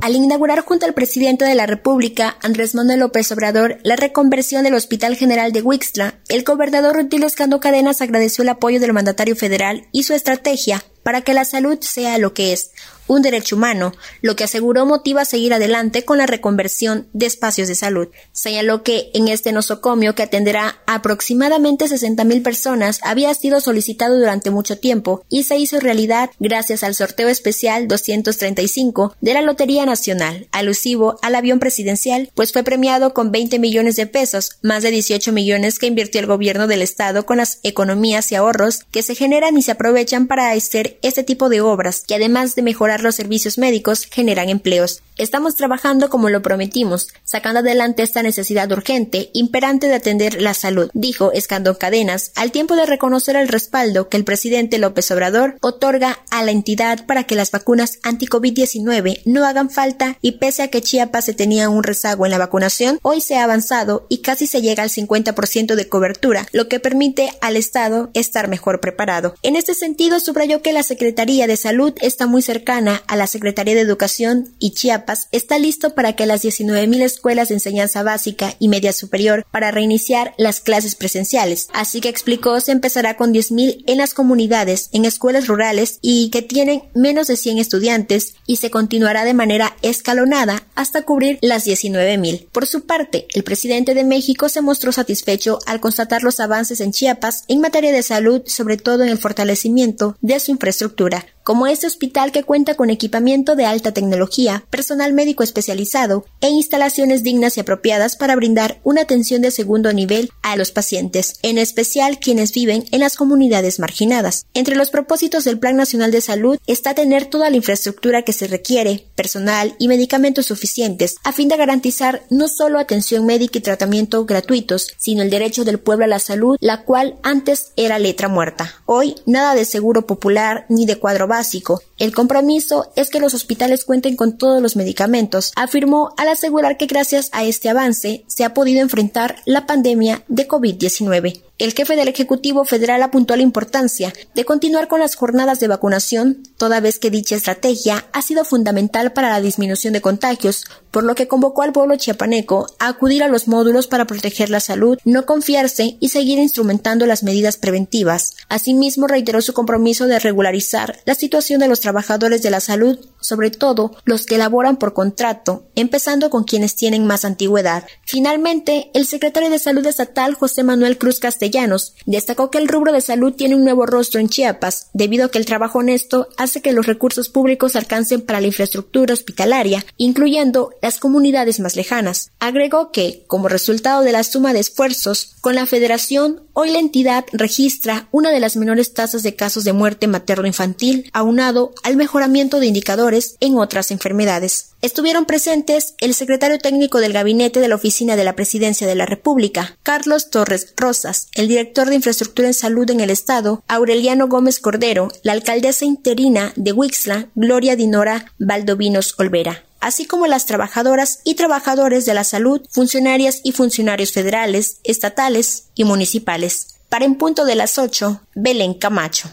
Al 0.05 0.15
inaugurar 0.15 0.59
junto 0.59 0.85
al 0.85 0.93
presidente 0.93 1.45
de 1.45 1.55
la 1.55 1.65
República, 1.65 2.37
Andrés 2.43 2.75
Manuel 2.75 2.99
López 2.99 3.31
Obrador, 3.31 3.79
la 3.81 3.95
reconversión 3.95 4.63
del 4.63 4.75
Hospital 4.75 5.15
General 5.15 5.51
de 5.51 5.63
Huixtla, 5.63 6.19
el 6.29 6.43
gobernador 6.43 6.95
Rutilio 6.95 7.25
Escando 7.25 7.59
Cadenas 7.59 8.01
agradeció 8.01 8.43
el 8.43 8.49
apoyo 8.49 8.79
del 8.79 8.93
mandatario 8.93 9.35
federal 9.35 9.87
y 9.91 10.03
su 10.03 10.13
estrategia 10.13 10.85
para 11.01 11.21
que 11.21 11.33
la 11.33 11.43
salud 11.43 11.79
sea 11.81 12.19
lo 12.19 12.35
que 12.35 12.53
es, 12.53 12.69
un 13.07 13.21
derecho 13.21 13.55
humano, 13.55 13.93
lo 14.21 14.35
que 14.35 14.43
aseguró 14.43 14.85
motiva 14.85 15.21
a 15.21 15.25
seguir 15.25 15.53
adelante 15.53 16.03
con 16.03 16.17
la 16.17 16.25
reconversión 16.25 17.07
de 17.13 17.25
espacios 17.25 17.67
de 17.67 17.75
salud. 17.75 18.09
Señaló 18.31 18.83
que 18.83 19.09
en 19.13 19.27
este 19.27 19.51
nosocomio 19.51 20.13
que 20.15 20.23
atenderá 20.23 20.79
a 20.85 20.95
aproximadamente 20.95 21.85
60.000 21.85 22.43
personas 22.43 22.99
había 23.03 23.33
sido 23.33 23.61
solicitado 23.61 24.17
durante 24.17 24.49
mucho 24.49 24.77
tiempo 24.77 25.23
y 25.29 25.43
se 25.43 25.57
hizo 25.57 25.79
realidad 25.79 26.29
gracias 26.39 26.83
al 26.83 26.95
sorteo 26.95 27.29
especial 27.29 27.87
235 27.87 29.15
de 29.21 29.33
la 29.33 29.41
Lotería 29.41 29.85
Nacional, 29.85 30.47
alusivo 30.51 31.17
al 31.21 31.35
avión 31.35 31.59
presidencial, 31.59 32.31
pues 32.33 32.51
fue 32.51 32.63
premiado 32.63 33.13
con 33.13 33.31
20 33.31 33.59
millones 33.59 33.95
de 33.95 34.07
pesos, 34.07 34.57
más 34.61 34.83
de 34.83 34.91
18 34.91 35.31
millones 35.31 35.79
que 35.79 35.87
invirtió 35.87 36.19
el 36.19 36.27
gobierno 36.27 36.67
del 36.67 36.81
estado 36.81 37.25
con 37.25 37.37
las 37.37 37.59
economías 37.63 38.31
y 38.31 38.35
ahorros 38.35 38.79
que 38.91 39.03
se 39.03 39.15
generan 39.15 39.57
y 39.57 39.61
se 39.61 39.71
aprovechan 39.71 40.27
para 40.27 40.51
hacer 40.51 40.65
hacer 40.75 40.99
este 41.03 41.23
tipo 41.23 41.47
de 41.49 41.61
obras 41.61 42.03
que 42.05 42.15
además 42.15 42.55
de 42.55 42.61
mejorar 42.61 42.94
los 43.03 43.15
servicios 43.15 43.57
médicos 43.57 44.05
generan 44.05 44.49
empleos. 44.49 45.01
Estamos 45.17 45.55
trabajando 45.55 46.09
como 46.09 46.29
lo 46.29 46.41
prometimos, 46.41 47.07
sacando 47.23 47.61
adelante 47.61 48.03
esta 48.03 48.21
necesidad 48.21 48.69
urgente, 48.71 49.29
imperante 49.33 49.87
de 49.87 49.95
atender 49.95 50.41
la 50.41 50.53
salud, 50.53 50.89
dijo 50.93 51.31
Escandón 51.31 51.75
Cadenas, 51.75 52.31
al 52.35 52.51
tiempo 52.51 52.75
de 52.75 52.85
reconocer 52.85 53.37
el 53.37 53.47
respaldo 53.47 54.09
que 54.09 54.17
el 54.17 54.25
presidente 54.25 54.77
López 54.77 55.09
Obrador 55.11 55.55
otorga 55.61 56.19
a 56.31 56.43
la 56.43 56.51
entidad 56.51 57.05
para 57.05 57.23
que 57.23 57.35
las 57.35 57.51
vacunas 57.51 57.99
anti-COVID-19 58.03 59.21
no 59.23 59.45
hagan 59.45 59.69
falta 59.69 60.17
y 60.21 60.33
pese 60.33 60.63
a 60.63 60.67
que 60.67 60.81
Chiapas 60.81 61.25
se 61.25 61.33
tenía 61.33 61.69
un 61.69 61.83
rezago 61.83 62.25
en 62.25 62.31
la 62.31 62.37
vacunación, 62.37 62.99
hoy 63.01 63.21
se 63.21 63.37
ha 63.37 63.45
avanzado 63.45 64.07
y 64.09 64.17
casi 64.17 64.47
se 64.47 64.61
llega 64.61 64.83
al 64.83 64.89
50% 64.89 65.75
de 65.75 65.87
cobertura, 65.87 66.45
lo 66.51 66.67
que 66.67 66.81
permite 66.81 67.31
al 67.39 67.55
Estado 67.55 68.09
estar 68.13 68.49
mejor 68.49 68.81
preparado. 68.81 69.35
En 69.43 69.55
este 69.55 69.73
sentido, 69.73 70.19
subrayó 70.19 70.61
que 70.61 70.73
la 70.73 70.83
Secretaría 70.83 71.47
de 71.47 71.55
Salud 71.55 71.93
está 72.01 72.27
muy 72.27 72.41
cercana 72.41 72.84
a 72.87 73.15
la 73.15 73.27
Secretaría 73.27 73.75
de 73.75 73.81
Educación 73.81 74.53
y 74.59 74.71
Chiapas 74.71 75.27
está 75.31 75.59
listo 75.59 75.95
para 75.95 76.13
que 76.13 76.25
las 76.25 76.43
19.000 76.43 77.01
escuelas 77.01 77.49
de 77.49 77.55
enseñanza 77.55 78.03
básica 78.03 78.55
y 78.59 78.67
media 78.67 78.93
superior 78.93 79.45
para 79.51 79.71
reiniciar 79.71 80.33
las 80.37 80.59
clases 80.59 80.95
presenciales. 80.95 81.67
Así 81.73 82.01
que 82.01 82.09
explicó 82.09 82.59
se 82.59 82.71
empezará 82.71 83.17
con 83.17 83.33
10.000 83.33 83.83
en 83.87 83.97
las 83.97 84.13
comunidades, 84.13 84.89
en 84.91 85.05
escuelas 85.05 85.47
rurales 85.47 85.99
y 86.01 86.29
que 86.29 86.41
tienen 86.41 86.83
menos 86.93 87.27
de 87.27 87.37
100 87.37 87.57
estudiantes 87.57 88.35
y 88.45 88.57
se 88.57 88.69
continuará 88.69 89.25
de 89.25 89.33
manera 89.33 89.75
escalonada 89.81 90.63
hasta 90.75 91.03
cubrir 91.03 91.39
las 91.41 91.65
19.000. 91.65 92.47
Por 92.51 92.65
su 92.65 92.85
parte, 92.85 93.27
el 93.33 93.43
presidente 93.43 93.93
de 93.93 94.03
México 94.03 94.49
se 94.49 94.61
mostró 94.61 94.91
satisfecho 94.91 95.59
al 95.65 95.79
constatar 95.79 96.23
los 96.23 96.39
avances 96.39 96.81
en 96.81 96.91
Chiapas 96.91 97.45
en 97.47 97.61
materia 97.61 97.91
de 97.91 98.03
salud, 98.03 98.41
sobre 98.45 98.77
todo 98.77 99.03
en 99.03 99.09
el 99.09 99.17
fortalecimiento 99.17 100.17
de 100.21 100.39
su 100.39 100.51
infraestructura, 100.51 101.25
como 101.43 101.67
este 101.67 101.87
hospital 101.87 102.31
que 102.31 102.43
cuenta 102.43 102.74
con 102.75 102.89
equipamiento 102.89 103.55
de 103.55 103.65
alta 103.65 103.93
tecnología, 103.93 104.65
personal 104.69 105.13
médico 105.13 105.43
especializado 105.43 106.25
e 106.41 106.49
instalaciones 106.49 107.23
dignas 107.23 107.57
y 107.57 107.61
apropiadas 107.61 108.15
para 108.15 108.35
brindar 108.35 108.79
una 108.83 109.01
atención 109.01 109.41
de 109.41 109.51
segundo 109.51 109.93
nivel 109.93 110.29
a 110.41 110.55
los 110.55 110.71
pacientes, 110.71 111.39
en 111.41 111.57
especial 111.57 112.19
quienes 112.19 112.53
viven 112.53 112.85
en 112.91 113.01
las 113.01 113.15
comunidades 113.15 113.79
marginadas. 113.79 114.45
Entre 114.53 114.75
los 114.75 114.89
propósitos 114.89 115.43
del 115.43 115.59
Plan 115.59 115.75
Nacional 115.75 116.11
de 116.11 116.21
Salud 116.21 116.57
está 116.67 116.93
tener 116.93 117.25
toda 117.25 117.49
la 117.49 117.57
infraestructura 117.57 118.23
que 118.23 118.33
se 118.33 118.47
requiere, 118.47 119.05
personal 119.15 119.75
y 119.79 119.87
medicamentos 119.87 120.47
suficientes, 120.47 121.15
a 121.23 121.31
fin 121.31 121.47
de 121.47 121.57
garantizar 121.57 122.23
no 122.29 122.47
solo 122.47 122.79
atención 122.79 123.25
médica 123.25 123.59
y 123.59 123.61
tratamiento 123.61 124.25
gratuitos, 124.25 124.87
sino 124.97 125.21
el 125.21 125.29
derecho 125.29 125.63
del 125.63 125.79
pueblo 125.79 126.05
a 126.05 126.07
la 126.09 126.19
salud, 126.19 126.57
la 126.59 126.83
cual 126.83 127.15
antes 127.23 127.71
era 127.75 127.99
letra 127.99 128.27
muerta. 128.27 128.73
Hoy, 128.85 129.15
nada 129.25 129.55
de 129.55 129.65
seguro 129.65 130.05
popular 130.05 130.65
ni 130.69 130.85
de 130.85 130.97
cuadro 130.97 131.27
básico. 131.27 131.81
El 131.97 132.13
compromiso 132.13 132.64
es 132.95 133.09
que 133.09 133.19
los 133.19 133.33
hospitales 133.33 133.85
cuenten 133.85 134.15
con 134.15 134.37
todos 134.37 134.61
los 134.61 134.75
medicamentos, 134.75 135.51
afirmó 135.55 136.13
al 136.17 136.29
asegurar 136.29 136.77
que 136.77 136.87
gracias 136.87 137.29
a 137.31 137.43
este 137.43 137.69
avance 137.69 138.23
se 138.27 138.43
ha 138.43 138.53
podido 138.53 138.81
enfrentar 138.81 139.37
la 139.45 139.65
pandemia 139.65 140.23
de 140.27 140.47
COVID-19. 140.47 141.41
El 141.57 141.73
jefe 141.73 141.95
del 141.95 142.09
Ejecutivo 142.09 142.65
Federal 142.65 143.01
apuntó 143.01 143.33
la 143.37 143.41
importancia 143.41 144.11
de 144.33 144.43
continuar 144.43 144.89
con 144.89 144.99
las 144.99 145.15
jornadas 145.15 145.61
de 145.61 145.69
vacunación, 145.69 146.43
toda 146.57 146.81
vez 146.81 146.99
que 146.99 147.09
dicha 147.09 147.37
estrategia 147.37 148.05
ha 148.11 148.21
sido 148.21 148.43
fundamental 148.43 149.13
para 149.13 149.29
la 149.29 149.39
disminución 149.39 149.93
de 149.93 150.01
contagios, 150.01 150.65
por 150.91 151.05
lo 151.05 151.15
que 151.15 151.29
convocó 151.29 151.61
al 151.61 151.71
pueblo 151.71 151.95
chiapaneco 151.95 152.67
a 152.79 152.89
acudir 152.89 153.23
a 153.23 153.29
los 153.29 153.47
módulos 153.47 153.87
para 153.87 154.05
proteger 154.05 154.49
la 154.49 154.59
salud, 154.59 154.97
no 155.05 155.25
confiarse 155.25 155.95
y 156.01 156.09
seguir 156.09 156.39
instrumentando 156.39 157.05
las 157.05 157.23
medidas 157.23 157.55
preventivas. 157.55 158.35
Asimismo, 158.49 159.07
reiteró 159.07 159.41
su 159.41 159.53
compromiso 159.53 160.07
de 160.07 160.19
regularizar 160.19 160.99
la 161.05 161.15
situación 161.15 161.61
de 161.61 161.69
los 161.69 161.79
trabajadores 161.79 162.41
de 162.41 162.49
la 162.49 162.59
salud, 162.59 162.99
sobre 163.25 163.51
todo 163.51 163.95
los 164.05 164.25
que 164.25 164.37
laboran 164.37 164.77
por 164.77 164.93
contrato, 164.93 165.65
empezando 165.75 166.29
con 166.29 166.43
quienes 166.43 166.75
tienen 166.75 167.05
más 167.05 167.25
antigüedad. 167.25 167.85
Finalmente, 168.05 168.89
el 168.93 169.05
secretario 169.05 169.49
de 169.49 169.59
Salud 169.59 169.85
Estatal, 169.85 170.35
José 170.35 170.63
Manuel 170.63 170.97
Cruz 170.97 171.19
Castellano, 171.19 171.75
destacó 172.05 172.49
que 172.51 172.57
el 172.57 172.67
rubro 172.67 172.91
de 172.91 173.01
salud 173.01 173.33
tiene 173.33 173.55
un 173.55 173.63
nuevo 173.63 173.85
rostro 173.85 174.19
en 174.19 174.29
Chiapas, 174.29 174.87
debido 174.93 175.25
a 175.25 175.31
que 175.31 175.37
el 175.37 175.45
trabajo 175.45 175.79
honesto 175.79 176.29
hace 176.37 176.61
que 176.61 176.71
los 176.71 176.85
recursos 176.85 177.29
públicos 177.29 177.75
alcancen 177.75 178.21
para 178.21 178.41
la 178.41 178.47
infraestructura 178.47 179.13
hospitalaria, 179.13 179.85
incluyendo 179.97 180.71
las 180.81 180.99
comunidades 180.99 181.59
más 181.59 181.75
lejanas. 181.75 182.31
Agregó 182.39 182.91
que, 182.91 183.23
como 183.27 183.49
resultado 183.49 184.03
de 184.03 184.11
la 184.11 184.23
suma 184.23 184.53
de 184.53 184.59
esfuerzos, 184.59 185.35
con 185.41 185.55
la 185.55 185.65
federación, 185.65 186.44
hoy 186.55 186.71
la 186.71 186.79
entidad 186.79 187.25
registra 187.33 188.07
una 188.11 188.31
de 188.31 188.39
las 188.39 188.55
menores 188.55 188.93
tasas 188.93 189.23
de 189.23 189.35
casos 189.35 189.65
de 189.65 189.73
muerte 189.73 190.07
materno-infantil, 190.07 191.09
aunado 191.13 191.73
al 191.83 191.97
mejoramiento 191.97 192.59
de 192.59 192.67
indicadores 192.67 193.35
en 193.41 193.57
otras 193.57 193.91
enfermedades. 193.91 194.71
Estuvieron 194.81 195.25
presentes 195.25 195.95
el 195.99 196.13
secretario 196.13 196.57
técnico 196.57 196.99
del 196.99 197.11
gabinete 197.11 197.59
de 197.59 197.67
la 197.67 197.75
Oficina 197.75 198.15
de 198.15 198.23
la 198.23 198.35
Presidencia 198.35 198.87
de 198.87 198.95
la 198.95 199.05
República, 199.05 199.77
Carlos 199.83 200.29
Torres 200.29 200.73
Rosas, 200.77 201.27
el 201.35 201.49
director 201.49 201.89
de 201.89 201.95
Infraestructura 201.95 202.47
en 202.47 202.53
Salud 202.53 202.89
en 202.89 203.01
el 203.01 203.09
Estado, 203.09 203.61
Aureliano 203.67 204.27
Gómez 204.27 204.59
Cordero, 204.59 205.11
la 205.23 205.33
alcaldesa 205.33 205.83
interina 205.83 206.53
de 206.55 206.71
Huixla, 206.71 207.27
Gloria 207.35 207.75
Dinora 207.75 208.31
Valdovinos 208.39 209.15
Olvera 209.17 209.65
así 209.85 210.07
como 210.07 210.25
las 210.25 210.47
trabajadoras 210.47 211.19
y 211.25 211.35
trabajadores 211.35 212.07
de 212.07 212.15
la 212.15 212.23
salud, 212.23 212.59
funcionarias 212.71 213.41
y 213.43 213.51
funcionarios 213.51 214.11
federales, 214.11 214.79
estatales 214.83 215.67
y 215.75 215.83
municipales. 215.83 216.79
Para 216.89 217.05
en 217.05 217.13
punto 217.13 217.45
de 217.45 217.53
las 217.53 217.77
8, 217.77 218.19
Belén 218.33 218.73
Camacho. 218.73 219.29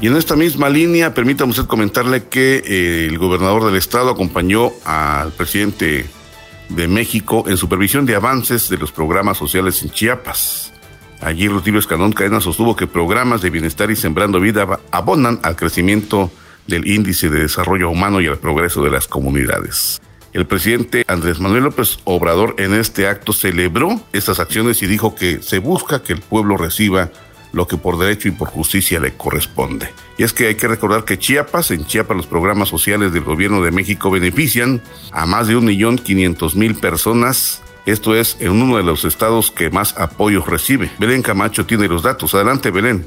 Y 0.00 0.06
en 0.06 0.16
esta 0.16 0.36
misma 0.36 0.68
línea, 0.68 1.14
permítame 1.14 1.50
usted 1.50 1.66
comentarle 1.66 2.28
que 2.28 2.62
eh, 2.64 3.06
el 3.06 3.18
gobernador 3.18 3.64
del 3.64 3.74
estado 3.74 4.10
acompañó 4.10 4.72
al 4.84 5.32
presidente 5.32 6.08
de 6.70 6.88
México 6.88 7.44
en 7.46 7.56
supervisión 7.56 8.06
de 8.06 8.14
avances 8.14 8.68
de 8.68 8.78
los 8.78 8.92
programas 8.92 9.38
sociales 9.38 9.82
en 9.82 9.90
Chiapas. 9.90 10.72
Allí 11.20 11.48
Rutilio 11.48 11.80
Escandón 11.80 12.12
Cadena 12.12 12.40
sostuvo 12.40 12.74
que 12.74 12.86
programas 12.86 13.42
de 13.42 13.50
bienestar 13.50 13.90
y 13.90 13.96
sembrando 13.96 14.40
vida 14.40 14.80
abonan 14.90 15.38
al 15.42 15.56
crecimiento 15.56 16.30
del 16.66 16.86
índice 16.86 17.28
de 17.28 17.40
desarrollo 17.40 17.90
humano 17.90 18.20
y 18.20 18.26
al 18.26 18.38
progreso 18.38 18.82
de 18.82 18.90
las 18.90 19.06
comunidades. 19.06 20.00
El 20.32 20.46
presidente 20.46 21.04
Andrés 21.08 21.40
Manuel 21.40 21.64
López 21.64 21.98
Obrador 22.04 22.54
en 22.58 22.72
este 22.72 23.08
acto 23.08 23.32
celebró 23.32 24.00
estas 24.12 24.38
acciones 24.38 24.80
y 24.82 24.86
dijo 24.86 25.14
que 25.14 25.42
se 25.42 25.58
busca 25.58 26.02
que 26.02 26.12
el 26.12 26.20
pueblo 26.20 26.56
reciba 26.56 27.10
lo 27.52 27.66
que 27.66 27.76
por 27.76 27.98
derecho 27.98 28.28
y 28.28 28.32
por 28.32 28.48
justicia 28.48 29.00
le 29.00 29.14
corresponde. 29.14 29.92
Y 30.18 30.22
es 30.22 30.32
que 30.32 30.48
hay 30.48 30.54
que 30.54 30.68
recordar 30.68 31.04
que 31.04 31.18
Chiapas, 31.18 31.70
en 31.70 31.86
Chiapas 31.86 32.16
los 32.16 32.26
programas 32.26 32.68
sociales 32.68 33.12
del 33.12 33.24
gobierno 33.24 33.62
de 33.62 33.70
México 33.70 34.10
benefician 34.10 34.82
a 35.12 35.26
más 35.26 35.48
de 35.48 35.56
un 35.56 35.64
millón 35.64 35.98
quinientos 35.98 36.54
mil 36.54 36.74
personas. 36.74 37.62
Esto 37.86 38.14
es 38.14 38.36
en 38.40 38.50
uno 38.52 38.76
de 38.76 38.82
los 38.82 39.04
estados 39.04 39.50
que 39.50 39.70
más 39.70 39.96
apoyos 39.96 40.46
recibe. 40.46 40.90
Belén 40.98 41.22
Camacho 41.22 41.66
tiene 41.66 41.88
los 41.88 42.02
datos. 42.02 42.34
Adelante, 42.34 42.70
Belén. 42.70 43.06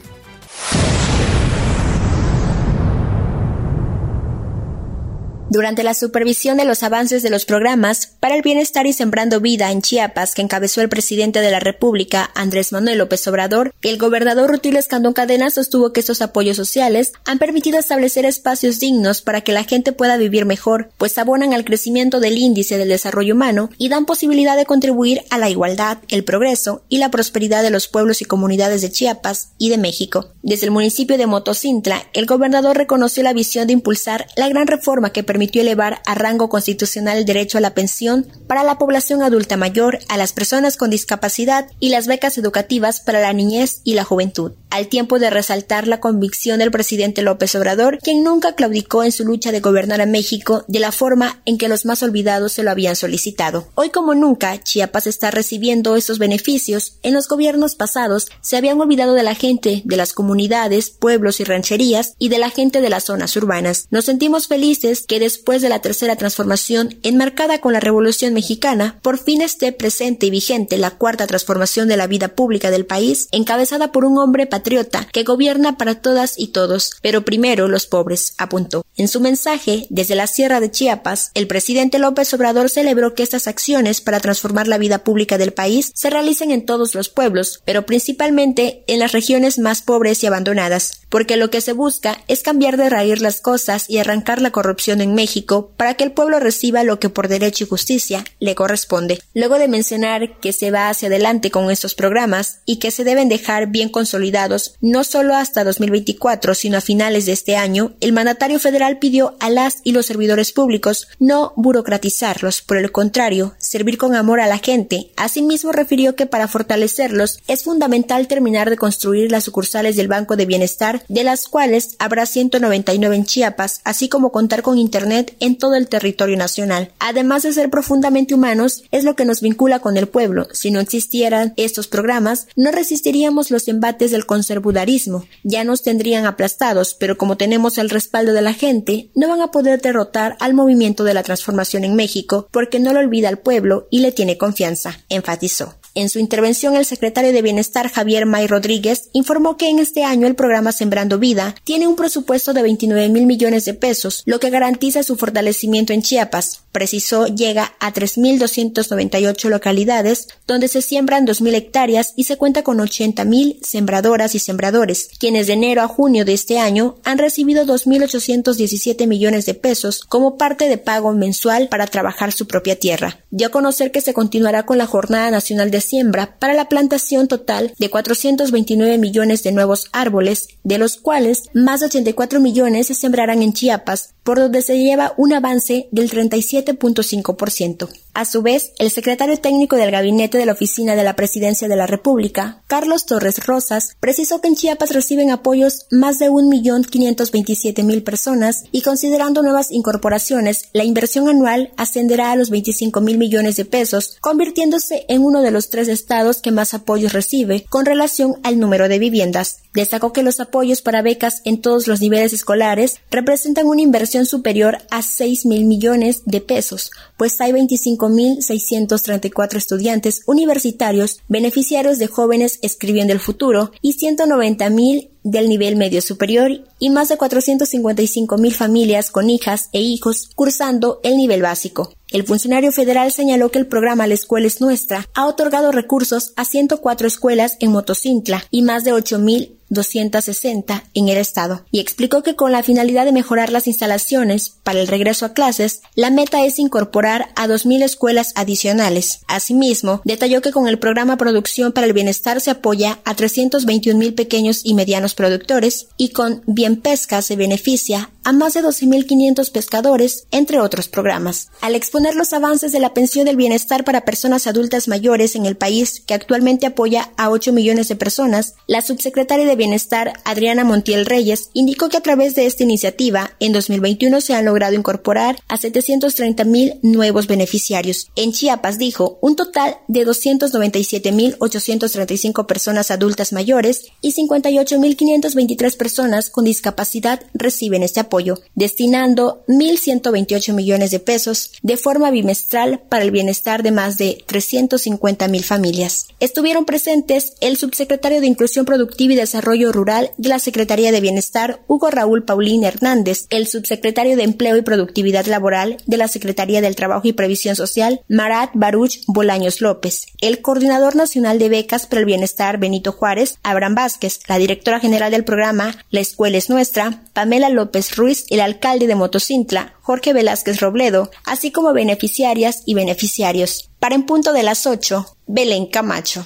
Durante 5.53 5.83
la 5.83 5.93
supervisión 5.93 6.57
de 6.57 6.65
los 6.65 6.81
avances 6.81 7.21
de 7.21 7.29
los 7.29 7.45
programas 7.45 8.07
para 8.19 8.35
el 8.35 8.41
bienestar 8.41 8.87
y 8.87 8.93
sembrando 8.93 9.39
vida 9.39 9.69
en 9.69 9.83
Chiapas 9.83 10.33
que 10.33 10.41
encabezó 10.41 10.81
el 10.81 10.89
presidente 10.89 11.41
de 11.41 11.51
la 11.51 11.59
República, 11.59 12.31
Andrés 12.33 12.71
Manuel 12.71 12.97
López 12.97 13.27
Obrador, 13.27 13.71
el 13.83 13.99
gobernador 13.99 14.49
Rutilio 14.49 14.79
Escandón 14.79 15.13
Cadena 15.13 15.51
sostuvo 15.51 15.93
que 15.93 15.99
estos 15.99 16.23
apoyos 16.23 16.57
sociales 16.57 17.11
han 17.25 17.37
permitido 17.37 17.77
establecer 17.77 18.25
espacios 18.25 18.79
dignos 18.79 19.21
para 19.21 19.41
que 19.41 19.53
la 19.53 19.63
gente 19.63 19.91
pueda 19.91 20.17
vivir 20.17 20.45
mejor, 20.45 20.89
pues 20.97 21.19
abonan 21.19 21.53
al 21.53 21.65
crecimiento 21.65 22.19
del 22.19 22.39
índice 22.39 22.79
del 22.79 22.89
desarrollo 22.89 23.35
humano 23.35 23.69
y 23.77 23.89
dan 23.89 24.07
posibilidad 24.07 24.57
de 24.57 24.65
contribuir 24.65 25.21
a 25.29 25.37
la 25.37 25.51
igualdad, 25.51 25.99
el 26.07 26.23
progreso 26.23 26.81
y 26.89 26.97
la 26.97 27.11
prosperidad 27.11 27.61
de 27.61 27.69
los 27.69 27.87
pueblos 27.87 28.23
y 28.23 28.25
comunidades 28.25 28.81
de 28.81 28.89
Chiapas 28.89 29.49
y 29.59 29.69
de 29.69 29.77
México. 29.77 30.31
Desde 30.41 30.65
el 30.65 30.71
municipio 30.71 31.19
de 31.19 31.27
Motocintla, 31.27 32.07
el 32.13 32.25
gobernador 32.25 32.75
reconoció 32.75 33.21
la 33.21 33.33
visión 33.33 33.67
de 33.67 33.73
impulsar 33.73 34.25
la 34.35 34.49
gran 34.49 34.65
reforma 34.65 35.11
que 35.11 35.21
permite 35.21 35.42
permitió 35.43 35.61
elevar 35.61 36.01
a 36.05 36.15
rango 36.15 36.47
constitucional 36.47 37.17
el 37.17 37.25
derecho 37.25 37.57
a 37.57 37.61
la 37.61 37.73
pensión 37.73 38.25
para 38.47 38.63
la 38.63 38.77
población 38.77 39.23
adulta 39.23 39.57
mayor, 39.57 39.99
a 40.07 40.15
las 40.15 40.31
personas 40.31 40.77
con 40.77 40.89
discapacidad 40.89 41.67
y 41.81 41.89
las 41.89 42.07
becas 42.07 42.37
educativas 42.37 43.01
para 43.01 43.19
la 43.19 43.33
niñez 43.33 43.81
y 43.83 43.95
la 43.95 44.05
juventud, 44.05 44.53
al 44.69 44.87
tiempo 44.87 45.19
de 45.19 45.29
resaltar 45.29 45.85
la 45.85 45.99
convicción 45.99 46.59
del 46.59 46.71
presidente 46.71 47.23
López 47.23 47.55
Obrador, 47.55 47.99
quien 47.99 48.23
nunca 48.23 48.55
claudicó 48.55 49.03
en 49.03 49.11
su 49.11 49.25
lucha 49.25 49.51
de 49.51 49.59
gobernar 49.59 49.99
a 49.99 50.05
México 50.05 50.63
de 50.69 50.79
la 50.79 50.93
forma 50.93 51.41
en 51.43 51.57
que 51.57 51.67
los 51.67 51.85
más 51.85 52.03
olvidados 52.03 52.53
se 52.53 52.63
lo 52.63 52.71
habían 52.71 52.95
solicitado. 52.95 53.67
Hoy 53.75 53.89
como 53.89 54.15
nunca, 54.15 54.63
Chiapas 54.63 55.07
está 55.07 55.29
recibiendo 55.29 55.97
estos 55.97 56.19
beneficios. 56.19 56.99
En 57.03 57.13
los 57.13 57.27
gobiernos 57.27 57.75
pasados 57.75 58.27
se 58.39 58.55
habían 58.55 58.79
olvidado 58.79 59.13
de 59.13 59.23
la 59.23 59.35
gente, 59.35 59.81
de 59.83 59.97
las 59.97 60.13
comunidades, 60.13 60.89
pueblos 60.89 61.41
y 61.41 61.43
rancherías 61.43 62.13
y 62.17 62.29
de 62.29 62.39
la 62.39 62.49
gente 62.49 62.79
de 62.79 62.89
las 62.89 63.03
zonas 63.03 63.35
urbanas. 63.35 63.87
Nos 63.91 64.05
sentimos 64.05 64.47
felices 64.47 65.03
que 65.05 65.19
después 65.33 65.63
de 65.63 65.69
la 65.69 65.79
tercera 65.79 66.15
transformación 66.15 66.99
enmarcada 67.01 67.59
con 67.59 67.73
la 67.73 67.79
Revolución 67.79 68.35
Mexicana, 68.35 68.99
por 69.01 69.17
fin 69.17 69.41
esté 69.41 69.71
presente 69.71 70.27
y 70.27 70.29
vigente 70.29 70.77
la 70.77 70.91
cuarta 70.91 71.25
transformación 71.25 71.87
de 71.87 71.97
la 71.97 72.05
vida 72.05 72.35
pública 72.35 72.69
del 72.69 72.85
país, 72.85 73.29
encabezada 73.31 73.91
por 73.91 74.05
un 74.05 74.19
hombre 74.19 74.45
patriota 74.45 75.07
que 75.11 75.23
gobierna 75.23 75.75
para 75.75 76.01
todas 76.01 76.37
y 76.37 76.49
todos, 76.49 76.91
pero 77.01 77.25
primero 77.25 77.67
los 77.67 77.87
pobres, 77.87 78.35
apuntó. 78.37 78.85
En 78.95 79.07
su 79.07 79.21
mensaje, 79.21 79.87
desde 79.89 80.13
la 80.13 80.27
Sierra 80.27 80.59
de 80.59 80.69
Chiapas, 80.69 81.31
el 81.33 81.47
presidente 81.47 81.97
López 81.97 82.31
Obrador 82.35 82.69
celebró 82.69 83.15
que 83.15 83.23
estas 83.23 83.47
acciones 83.47 84.01
para 84.01 84.19
transformar 84.19 84.67
la 84.67 84.77
vida 84.77 84.99
pública 84.99 85.39
del 85.39 85.51
país 85.51 85.91
se 85.95 86.11
realicen 86.11 86.51
en 86.51 86.63
todos 86.63 86.93
los 86.93 87.09
pueblos, 87.09 87.59
pero 87.65 87.87
principalmente 87.87 88.83
en 88.85 88.99
las 88.99 89.13
regiones 89.13 89.57
más 89.57 89.81
pobres 89.81 90.23
y 90.23 90.27
abandonadas, 90.27 91.01
porque 91.13 91.37
lo 91.37 91.51
que 91.51 91.61
se 91.61 91.73
busca 91.73 92.17
es 92.27 92.41
cambiar 92.41 92.75
de 92.75 92.89
raíz 92.89 93.21
las 93.21 93.39
cosas 93.39 93.87
y 93.87 93.99
arrancar 93.99 94.41
la 94.41 94.49
corrupción 94.49 94.99
en 94.99 95.13
México 95.13 95.69
para 95.77 95.93
que 95.93 96.03
el 96.03 96.11
pueblo 96.11 96.39
reciba 96.39 96.83
lo 96.83 96.99
que 96.99 97.09
por 97.09 97.27
derecho 97.27 97.65
y 97.65 97.67
justicia 97.67 98.23
le 98.39 98.55
corresponde. 98.55 99.19
Luego 99.35 99.59
de 99.59 99.67
mencionar 99.67 100.39
que 100.39 100.53
se 100.53 100.71
va 100.71 100.89
hacia 100.89 101.09
adelante 101.09 101.51
con 101.51 101.69
estos 101.69 101.93
programas 101.93 102.61
y 102.65 102.77
que 102.77 102.89
se 102.89 103.03
deben 103.03 103.29
dejar 103.29 103.67
bien 103.67 103.89
consolidados 103.89 104.73
no 104.81 105.03
solo 105.03 105.35
hasta 105.35 105.63
2024, 105.63 106.55
sino 106.55 106.79
a 106.79 106.81
finales 106.81 107.27
de 107.27 107.33
este 107.33 107.57
año, 107.57 107.93
el 107.99 108.11
mandatario 108.11 108.57
federal 108.57 108.97
pidió 108.97 109.35
a 109.39 109.51
las 109.51 109.81
y 109.83 109.91
los 109.91 110.07
servidores 110.07 110.51
públicos 110.51 111.09
no 111.19 111.53
burocratizarlos, 111.55 112.63
por 112.63 112.77
el 112.77 112.91
contrario, 112.91 113.53
servir 113.59 113.99
con 113.99 114.15
amor 114.15 114.39
a 114.39 114.47
la 114.47 114.57
gente. 114.57 115.11
Asimismo 115.15 115.73
refirió 115.73 116.15
que 116.15 116.25
para 116.25 116.47
fortalecerlos 116.47 117.37
es 117.47 117.61
fundamental 117.61 118.27
terminar 118.27 118.71
de 118.71 118.77
construir 118.77 119.29
las 119.29 119.43
sucursales 119.43 119.95
del 119.95 120.07
Banco 120.07 120.35
de 120.35 120.47
Bienestar 120.47 121.02
de 121.09 121.23
las 121.23 121.47
cuales 121.47 121.95
habrá 121.99 122.25
199 122.25 123.15
en 123.15 123.25
Chiapas, 123.25 123.81
así 123.83 124.09
como 124.09 124.31
contar 124.31 124.61
con 124.61 124.77
Internet 124.77 125.35
en 125.39 125.57
todo 125.57 125.75
el 125.75 125.87
territorio 125.87 126.37
nacional. 126.37 126.91
Además 126.99 127.43
de 127.43 127.53
ser 127.53 127.69
profundamente 127.69 128.33
humanos, 128.33 128.83
es 128.91 129.03
lo 129.03 129.15
que 129.15 129.25
nos 129.25 129.41
vincula 129.41 129.79
con 129.79 129.97
el 129.97 130.07
pueblo. 130.07 130.47
Si 130.53 130.71
no 130.71 130.79
existieran 130.79 131.53
estos 131.57 131.87
programas, 131.87 132.47
no 132.55 132.71
resistiríamos 132.71 133.51
los 133.51 133.67
embates 133.67 134.11
del 134.11 134.25
conservadurismo. 134.25 135.25
Ya 135.43 135.63
nos 135.63 135.83
tendrían 135.83 136.25
aplastados, 136.25 136.93
pero 136.93 137.17
como 137.17 137.37
tenemos 137.37 137.77
el 137.77 137.89
respaldo 137.89 138.33
de 138.33 138.41
la 138.41 138.53
gente, 138.53 139.09
no 139.15 139.27
van 139.27 139.41
a 139.41 139.51
poder 139.51 139.81
derrotar 139.81 140.37
al 140.39 140.53
movimiento 140.53 141.03
de 141.03 141.13
la 141.13 141.23
transformación 141.23 141.83
en 141.83 141.95
México 141.95 142.47
porque 142.51 142.79
no 142.79 142.93
lo 142.93 142.99
olvida 142.99 143.29
el 143.29 143.39
pueblo 143.39 143.87
y 143.89 143.99
le 143.99 144.11
tiene 144.11 144.37
confianza, 144.37 144.99
enfatizó. 145.09 145.75
En 145.95 146.09
su 146.09 146.17
intervención, 146.17 146.75
el 146.75 146.85
secretario 146.85 147.31
de 147.31 147.43
Bienestar 147.43 147.87
Javier 147.87 148.25
May 148.25 148.47
Rodríguez 148.47 149.09
informó 149.13 149.57
que 149.57 149.69
en 149.69 149.77
este 149.77 150.03
año 150.03 150.25
el 150.25 150.33
programa 150.33 150.71
Sembrando 150.71 151.19
Vida 151.19 151.53
tiene 151.63 151.85
un 151.85 151.95
presupuesto 151.95 152.53
de 152.53 152.63
29 152.63 153.09
mil 153.09 153.27
millones 153.27 153.65
de 153.65 153.75
pesos, 153.75 154.23
lo 154.25 154.39
que 154.39 154.49
garantiza 154.49 155.03
su 155.03 155.17
fortalecimiento 155.17 155.93
en 155.93 156.01
Chiapas. 156.01 156.62
Precisó 156.73 157.27
llega 157.27 157.75
a 157.79 157.93
3.298 157.93 159.47
localidades, 159.47 160.27
donde 160.47 160.67
se 160.67 160.81
siembran 160.81 161.25
2.000 161.25 161.53
hectáreas 161.53 162.13
y 162.17 162.23
se 162.23 162.35
cuenta 162.35 162.63
con 162.63 162.79
80.000 162.79 163.63
sembradoras 163.63 164.33
y 164.33 164.39
sembradores, 164.39 165.09
quienes 165.19 165.47
de 165.47 165.53
enero 165.53 165.83
a 165.83 165.87
junio 165.87 166.25
de 166.25 166.33
este 166.33 166.59
año 166.59 166.95
han 167.03 167.19
recibido 167.19 167.63
2.817 167.65 169.07
millones 169.07 169.45
de 169.45 169.53
pesos 169.53 170.01
como 170.01 170.35
parte 170.35 170.67
de 170.67 170.79
pago 170.79 171.13
mensual 171.13 171.69
para 171.69 171.85
trabajar 171.85 172.31
su 172.31 172.47
propia 172.47 172.79
tierra. 172.79 173.19
Dio 173.29 173.47
a 173.47 173.51
conocer 173.51 173.91
que 173.91 174.01
se 174.01 174.15
continuará 174.15 174.65
con 174.65 174.79
la 174.79 174.87
Jornada 174.87 175.29
Nacional 175.29 175.69
de 175.69 175.79
siembra 175.79 176.37
para 176.39 176.55
la 176.55 176.69
plantación 176.69 177.27
total 177.27 177.71
de 177.77 177.89
429 177.91 178.97
millones 178.97 179.43
de 179.43 179.51
nuevos 179.51 179.89
árboles, 179.91 180.47
de 180.63 180.79
los 180.79 180.97
cuales 180.97 181.43
más 181.53 181.81
de 181.81 181.85
84 181.85 182.39
millones 182.39 182.87
se 182.87 182.95
sembrarán 182.95 183.43
en 183.43 183.53
Chiapas, 183.53 184.15
por 184.23 184.39
donde 184.39 184.61
se 184.61 184.79
lleva 184.79 185.13
un 185.17 185.33
avance 185.33 185.87
del 185.91 186.09
37.5%. 186.09 187.89
A 188.15 188.25
su 188.25 188.43
vez, 188.43 188.73
el 188.77 188.91
secretario 188.91 189.37
técnico 189.37 189.75
del 189.75 189.89
gabinete 189.89 190.37
de 190.37 190.45
la 190.45 190.51
Oficina 190.51 190.95
de 190.95 191.03
la 191.03 191.15
Presidencia 191.15 191.67
de 191.67 191.75
la 191.75 191.87
República, 191.87 192.61
Carlos 192.67 193.07
Torres 193.07 193.43
Rosas, 193.43 193.95
precisó 193.99 194.39
que 194.39 194.49
en 194.49 194.55
Chiapas 194.55 194.91
reciben 194.91 195.31
apoyos 195.31 195.87
más 195.89 196.19
de 196.19 196.29
1.527.000 196.29 198.03
personas 198.03 198.65
y 198.71 198.81
considerando 198.81 199.41
nuevas 199.41 199.71
incorporaciones, 199.71 200.69
la 200.73 200.83
inversión 200.83 201.27
anual 201.27 201.71
ascenderá 201.75 202.31
a 202.31 202.35
los 202.35 202.51
25.000 202.51 203.17
millones 203.17 203.55
de 203.55 203.65
pesos, 203.65 204.17
convirtiéndose 204.21 205.05
en 205.09 205.23
uno 205.23 205.41
de 205.41 205.49
los 205.49 205.71
tres 205.71 205.87
estados 205.87 206.39
que 206.39 206.51
más 206.51 206.75
apoyos 206.75 207.13
recibe 207.13 207.65
con 207.67 207.85
relación 207.85 208.35
al 208.43 208.59
número 208.59 208.89
de 208.89 208.99
viviendas. 208.99 209.61
Destacó 209.73 210.13
que 210.13 210.21
los 210.21 210.39
apoyos 210.39 210.83
para 210.83 211.01
becas 211.01 211.41
en 211.45 211.59
todos 211.59 211.87
los 211.87 211.99
niveles 211.99 212.31
escolares 212.31 212.97
representan 213.09 213.65
una 213.65 213.81
inversión 213.81 214.12
superior 214.21 214.77
a 214.91 215.01
6 215.01 215.45
mil 215.45 215.65
millones 215.65 216.23
de 216.25 216.41
pesos, 216.41 216.91
pues 217.17 217.39
hay 217.41 217.51
25.634 217.51 219.57
estudiantes 219.57 220.21
universitarios 220.25 221.19
beneficiarios 221.27 221.97
de 221.97 222.07
jóvenes 222.07 222.59
escribiendo 222.61 223.13
el 223.13 223.19
futuro 223.19 223.71
y 223.81 223.97
190.000 223.97 225.09
del 225.23 225.49
nivel 225.49 225.75
medio 225.75 226.01
superior 226.01 226.51
y 226.79 226.89
más 226.89 227.09
de 227.09 227.17
455 227.17 228.37
mil 228.37 228.53
familias 228.53 229.09
con 229.09 229.29
hijas 229.29 229.69
e 229.71 229.81
hijos 229.81 230.29
cursando 230.35 230.99
el 231.03 231.17
nivel 231.17 231.41
básico. 231.41 231.93
El 232.11 232.25
funcionario 232.25 232.71
federal 232.71 233.11
señaló 233.11 233.49
que 233.49 233.57
el 233.57 233.67
programa 233.67 234.05
La 234.05 234.13
Escuela 234.13 234.45
es 234.45 234.61
Nuestra 234.61 235.07
ha 235.15 235.25
otorgado 235.25 235.71
recursos 235.71 236.33
a 236.35 236.45
104 236.45 237.07
escuelas 237.07 237.57
en 237.59 237.71
Motocintla 237.71 238.43
y 238.51 238.61
más 238.61 238.83
de 238.83 238.93
8 238.93 239.19
mil 239.19 239.57
260 239.69 240.83
en 240.93 241.09
el 241.09 241.17
estado 241.17 241.65
y 241.71 241.79
explicó 241.79 242.23
que 242.23 242.35
con 242.35 242.51
la 242.51 242.63
finalidad 242.63 243.05
de 243.05 243.11
mejorar 243.11 243.51
las 243.51 243.67
instalaciones 243.67 244.53
para 244.63 244.79
el 244.79 244.87
regreso 244.87 245.25
a 245.25 245.33
clases, 245.33 245.81
la 245.95 246.09
meta 246.09 246.45
es 246.45 246.59
incorporar 246.59 247.29
a 247.35 247.47
2.000 247.47 247.83
escuelas 247.83 248.33
adicionales. 248.35 249.19
Asimismo, 249.27 250.01
detalló 250.05 250.41
que 250.41 250.51
con 250.51 250.67
el 250.67 250.79
programa 250.79 251.17
Producción 251.17 251.71
para 251.71 251.87
el 251.87 251.93
Bienestar 251.93 252.41
se 252.41 252.51
apoya 252.51 252.99
a 253.05 253.15
321.000 253.15 254.15
pequeños 254.15 254.61
y 254.63 254.73
medianos 254.73 255.15
productores 255.15 255.87
y 255.97 256.09
con 256.09 256.43
Bien 256.45 256.81
Pesca 256.81 257.21
se 257.21 257.35
beneficia 257.35 258.09
a 258.23 258.31
más 258.31 258.53
de 258.53 258.63
12.500 258.63 259.51
pescadores, 259.51 260.27
entre 260.31 260.59
otros 260.59 260.87
programas. 260.87 261.49
Al 261.61 261.75
exponer 261.75 262.15
los 262.15 262.33
avances 262.33 262.71
de 262.71 262.79
la 262.79 262.93
pensión 262.93 263.25
del 263.25 263.35
bienestar 263.35 263.83
para 263.83 264.05
personas 264.05 264.47
adultas 264.47 264.87
mayores 264.87 265.35
en 265.35 265.45
el 265.45 265.57
país, 265.57 266.01
que 266.05 266.13
actualmente 266.13 266.65
apoya 266.65 267.11
a 267.17 267.29
8 267.29 267.51
millones 267.51 267.89
de 267.89 267.95
personas, 267.95 268.55
la 268.67 268.81
subsecretaria 268.81 269.45
de 269.45 269.52
Bienestar, 269.55 270.13
Adriana 270.25 270.63
Montiel 270.63 271.05
Reyes, 271.05 271.49
indicó 271.53 271.89
que 271.89 271.97
a 271.97 272.01
través 272.01 272.33
de 272.35 272.45
esta 272.45 272.63
iniciativa, 272.63 273.35
en 273.39 273.51
2021 273.53 274.21
se 274.21 274.33
han 274.33 274.45
logrado 274.45 274.73
incorporar 274.73 275.37
a 275.47 275.57
730 275.57 276.43
mil 276.45 276.79
nuevos 276.81 277.27
beneficiarios. 277.27 278.07
En 278.15 278.31
Chiapas, 278.31 278.77
dijo, 278.77 279.17
un 279.21 279.35
total 279.35 279.75
de 279.87 280.07
297.835 280.07 282.45
personas 282.45 282.91
adultas 282.91 283.33
mayores 283.33 283.87
y 284.01 284.13
58.523 284.13 285.77
personas 285.77 286.29
con 286.29 286.45
discapacidad 286.45 287.21
reciben 287.33 287.81
este 287.83 287.99
apoyo, 287.99 288.39
destinando 288.55 289.43
1.128 289.47 290.53
millones 290.53 290.91
de 290.91 290.99
pesos 290.99 291.51
de 291.61 291.75
forma 291.77 292.11
bimestral 292.11 292.81
para 292.89 293.03
el 293.03 293.11
bienestar 293.11 293.63
de 293.63 293.71
más 293.71 293.97
de 293.97 294.23
350 294.25 295.27
mil 295.27 295.43
familias. 295.43 296.07
Estuvieron 296.19 296.65
presentes 296.65 297.33
el 297.41 297.57
subsecretario 297.57 298.19
de 298.19 298.27
Inclusión 298.27 298.65
Productiva 298.65 299.13
y 299.13 299.17
Desarrollo 299.17 299.42
Rural 299.43 300.11
de 300.17 300.29
la 300.29 300.39
Secretaría 300.39 300.91
de 300.91 301.01
Bienestar, 301.01 301.61
Hugo 301.67 301.91
Raúl 301.91 302.23
Paulín 302.23 302.63
Hernández, 302.63 303.27
el 303.29 303.47
subsecretario 303.47 304.15
de 304.15 304.23
Empleo 304.23 304.57
y 304.57 304.61
Productividad 304.61 305.25
Laboral 305.25 305.77
de 305.85 305.97
la 305.97 306.07
Secretaría 306.07 306.61
del 306.61 306.75
Trabajo 306.75 307.07
y 307.07 307.13
Previsión 307.13 307.55
Social, 307.55 308.01
Marat 308.07 308.51
Baruch 308.53 308.99
Bolaños 309.07 309.61
López, 309.61 310.07
el 310.21 310.41
coordinador 310.41 310.95
nacional 310.95 311.39
de 311.39 311.49
becas 311.49 311.85
para 311.85 311.99
el 311.99 312.05
bienestar 312.05 312.57
Benito 312.57 312.91
Juárez, 312.91 313.37
Abraham 313.43 313.75
Vázquez, 313.75 314.19
la 314.27 314.37
directora 314.37 314.79
general 314.79 315.11
del 315.11 315.25
programa 315.25 315.75
La 315.89 315.99
Escuela 315.99 316.37
es 316.37 316.49
Nuestra, 316.49 317.03
Pamela 317.13 317.49
López 317.49 317.95
Ruiz, 317.95 318.25
el 318.29 318.39
alcalde 318.39 318.87
de 318.87 318.95
Motocintla, 318.95 319.73
Jorge 319.81 320.13
Velázquez 320.13 320.61
Robledo, 320.61 321.11
así 321.25 321.51
como 321.51 321.73
beneficiarias 321.73 322.63
y 322.65 322.73
beneficiarios. 322.73 323.69
Para 323.79 323.95
en 323.95 324.05
punto 324.05 324.31
de 324.31 324.43
las 324.43 324.65
8, 324.65 325.17
Belén 325.27 325.67
Camacho. 325.67 326.25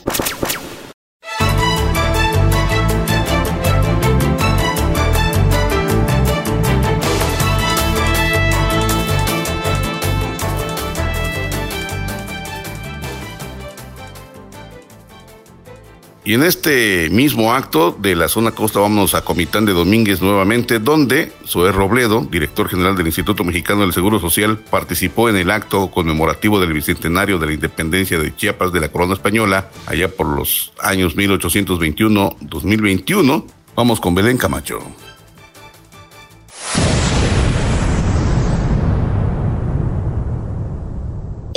Y 16.28 16.34
en 16.34 16.44
este 16.44 17.10
mismo 17.10 17.54
acto 17.54 17.98
de 17.98 18.14
la 18.14 18.28
zona 18.28 18.52
costa 18.52 18.82
vamos 18.82 19.16
a 19.16 19.24
Comitán 19.24 19.66
de 19.66 19.72
Domínguez 19.72 20.22
nuevamente, 20.22 20.78
donde 20.78 21.32
Zoé 21.46 21.72
Robledo, 21.72 22.28
director 22.30 22.68
general 22.68 22.98
del 22.98 23.06
Instituto 23.06 23.46
Mexicano 23.46 23.84
del 23.84 23.94
Seguro 23.94 24.20
Social, 24.20 24.58
participó 24.58 25.30
en 25.30 25.38
el 25.38 25.50
acto 25.50 25.90
conmemorativo 25.90 26.60
del 26.60 26.74
bicentenario 26.74 27.40
de 27.40 27.46
la 27.46 27.54
independencia 27.54 28.20
de 28.20 28.36
Chiapas 28.36 28.74
de 28.74 28.82
la 28.82 28.90
corona 28.90 29.14
española, 29.14 29.70
allá 29.86 30.10
por 30.10 30.28
los 30.28 30.74
años 30.82 31.16
1821-2021. 31.16 33.46
Vamos 33.74 34.02
con 34.02 34.14
Belén 34.14 34.38
Camacho. 34.38 34.80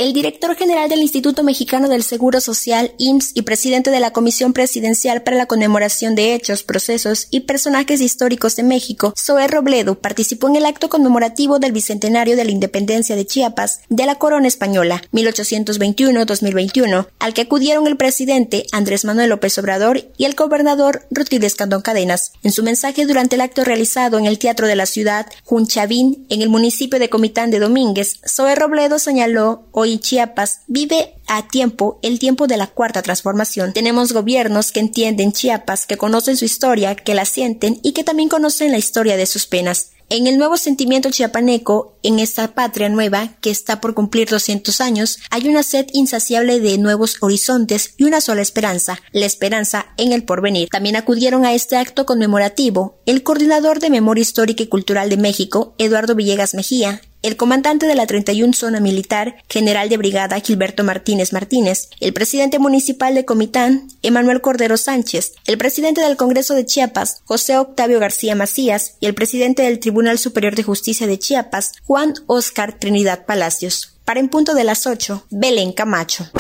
El 0.00 0.14
director 0.14 0.56
general 0.56 0.88
del 0.88 1.02
Instituto 1.02 1.42
Mexicano 1.42 1.86
del 1.86 2.02
Seguro 2.02 2.40
Social, 2.40 2.94
IMSS, 2.96 3.32
y 3.34 3.42
presidente 3.42 3.90
de 3.90 4.00
la 4.00 4.14
Comisión 4.14 4.54
Presidencial 4.54 5.22
para 5.22 5.36
la 5.36 5.44
Conmemoración 5.44 6.14
de 6.14 6.32
Hechos, 6.32 6.62
Procesos 6.62 7.28
y 7.30 7.40
Personajes 7.40 8.00
Históricos 8.00 8.56
de 8.56 8.62
México, 8.62 9.12
Zoé 9.14 9.46
Robledo, 9.46 10.00
participó 10.00 10.48
en 10.48 10.56
el 10.56 10.64
acto 10.64 10.88
conmemorativo 10.88 11.58
del 11.58 11.72
Bicentenario 11.72 12.34
de 12.34 12.46
la 12.46 12.50
Independencia 12.50 13.14
de 13.14 13.26
Chiapas 13.26 13.80
de 13.90 14.06
la 14.06 14.14
Corona 14.14 14.48
Española, 14.48 15.02
1821-2021, 15.12 17.08
al 17.18 17.34
que 17.34 17.42
acudieron 17.42 17.86
el 17.86 17.98
presidente 17.98 18.64
Andrés 18.72 19.04
Manuel 19.04 19.28
López 19.28 19.58
Obrador 19.58 20.02
y 20.16 20.24
el 20.24 20.34
gobernador 20.34 21.06
Rutilio 21.10 21.46
Escandón 21.46 21.82
Cadenas. 21.82 22.32
En 22.42 22.52
su 22.52 22.62
mensaje 22.62 23.04
durante 23.04 23.36
el 23.36 23.42
acto 23.42 23.64
realizado 23.64 24.18
en 24.18 24.24
el 24.24 24.38
Teatro 24.38 24.66
de 24.66 24.76
la 24.76 24.86
Ciudad, 24.86 25.26
Junchavín, 25.44 26.24
en 26.30 26.40
el 26.40 26.48
municipio 26.48 26.98
de 26.98 27.10
Comitán 27.10 27.50
de 27.50 27.58
Domínguez, 27.58 28.18
Zoé 28.26 28.54
Robledo 28.54 28.98
señaló 28.98 29.68
hoy 29.72 29.89
Chiapas 29.98 30.61
vive 30.66 31.14
a 31.26 31.48
tiempo 31.48 31.98
el 32.03 32.18
tiempo 32.18 32.46
de 32.46 32.57
la 32.57 32.66
cuarta 32.68 33.03
transformación. 33.03 33.72
Tenemos 33.72 34.12
gobiernos 34.12 34.72
que 34.72 34.81
entienden 34.81 35.33
Chiapas, 35.33 35.87
que 35.87 35.96
conocen 35.96 36.37
su 36.37 36.44
historia, 36.44 36.94
que 36.94 37.14
la 37.14 37.24
sienten 37.24 37.81
y 37.83 37.92
que 37.92 38.05
también 38.05 38.29
conocen 38.29 38.70
la 38.70 38.79
historia 38.79 39.16
de 39.16 39.26
sus 39.26 39.46
penas. 39.46 39.90
En 40.12 40.26
el 40.26 40.38
nuevo 40.38 40.57
sentimiento 40.57 41.09
chiapaneco, 41.09 41.96
en 42.03 42.18
esta 42.18 42.53
patria 42.53 42.88
nueva 42.88 43.29
que 43.40 43.50
está 43.50 43.81
por 43.81 43.94
cumplir 43.94 44.29
200 44.29 44.81
años, 44.81 45.20
hay 45.31 45.46
una 45.46 45.62
sed 45.62 45.87
insaciable 45.92 46.59
de 46.59 46.79
nuevos 46.79 47.18
horizontes 47.20 47.94
y 47.96 48.03
una 48.03 48.20
sola 48.20 48.42
esperanza, 48.42 49.00
la 49.12 49.26
esperanza 49.26 49.87
en 49.98 50.12
el 50.12 50.24
porvenir. 50.24 50.68
También 50.68 50.96
acudieron 50.96 51.44
a 51.44 51.55
este 51.55 51.76
acto 51.76 52.07
conmemorativo 52.07 52.98
el 53.07 53.22
coordinador 53.22 53.79
de 53.79 53.88
Memoria 53.88 54.22
Histórica 54.22 54.64
y 54.64 54.66
Cultural 54.66 55.11
de 55.11 55.16
México, 55.16 55.76
Eduardo 55.79 56.16
Villegas 56.16 56.55
Mejía, 56.55 57.03
el 57.22 57.37
comandante 57.37 57.87
de 57.87 57.94
la 57.94 58.06
31 58.06 58.52
Zona 58.52 58.80
Militar, 58.80 59.37
general 59.48 59.88
de 59.88 59.96
brigada 59.96 60.40
Gilberto 60.40 60.85
Martínez 60.85 61.33
Martínez, 61.33 61.90
el 62.00 62.12
presidente 62.12 62.59
municipal 62.59 63.14
de 63.14 63.24
Comitán, 63.24 63.88
Emanuel 64.02 64.40
Cordero 64.40 64.76
Sánchez, 64.76 65.33
el 65.46 65.59
presidente 65.59 66.00
del 66.00 66.16
Congreso 66.16 66.54
de 66.54 66.66
Chiapas, 66.66 67.22
José 67.24 67.59
Octavio 67.59 68.00
García 68.00 68.35
Macías, 68.35 68.96
y 69.00 69.06
el 69.06 69.14
presidente 69.14 69.62
del 69.62 69.78
Tribunal 69.78 70.18
Superior 70.18 70.54
de 70.54 70.62
Justicia 70.62 71.06
de 71.06 71.18
Chiapas, 71.18 71.72
Juan 71.87 72.14
Oscar 72.26 72.78
Trinidad 72.78 73.26
Palacios. 73.26 73.96
Para 74.04 74.20
en 74.20 74.28
punto 74.28 74.54
de 74.54 74.64
las 74.64 74.87
8, 74.87 75.26
Belén 75.30 75.72
Camacho. 75.72 76.30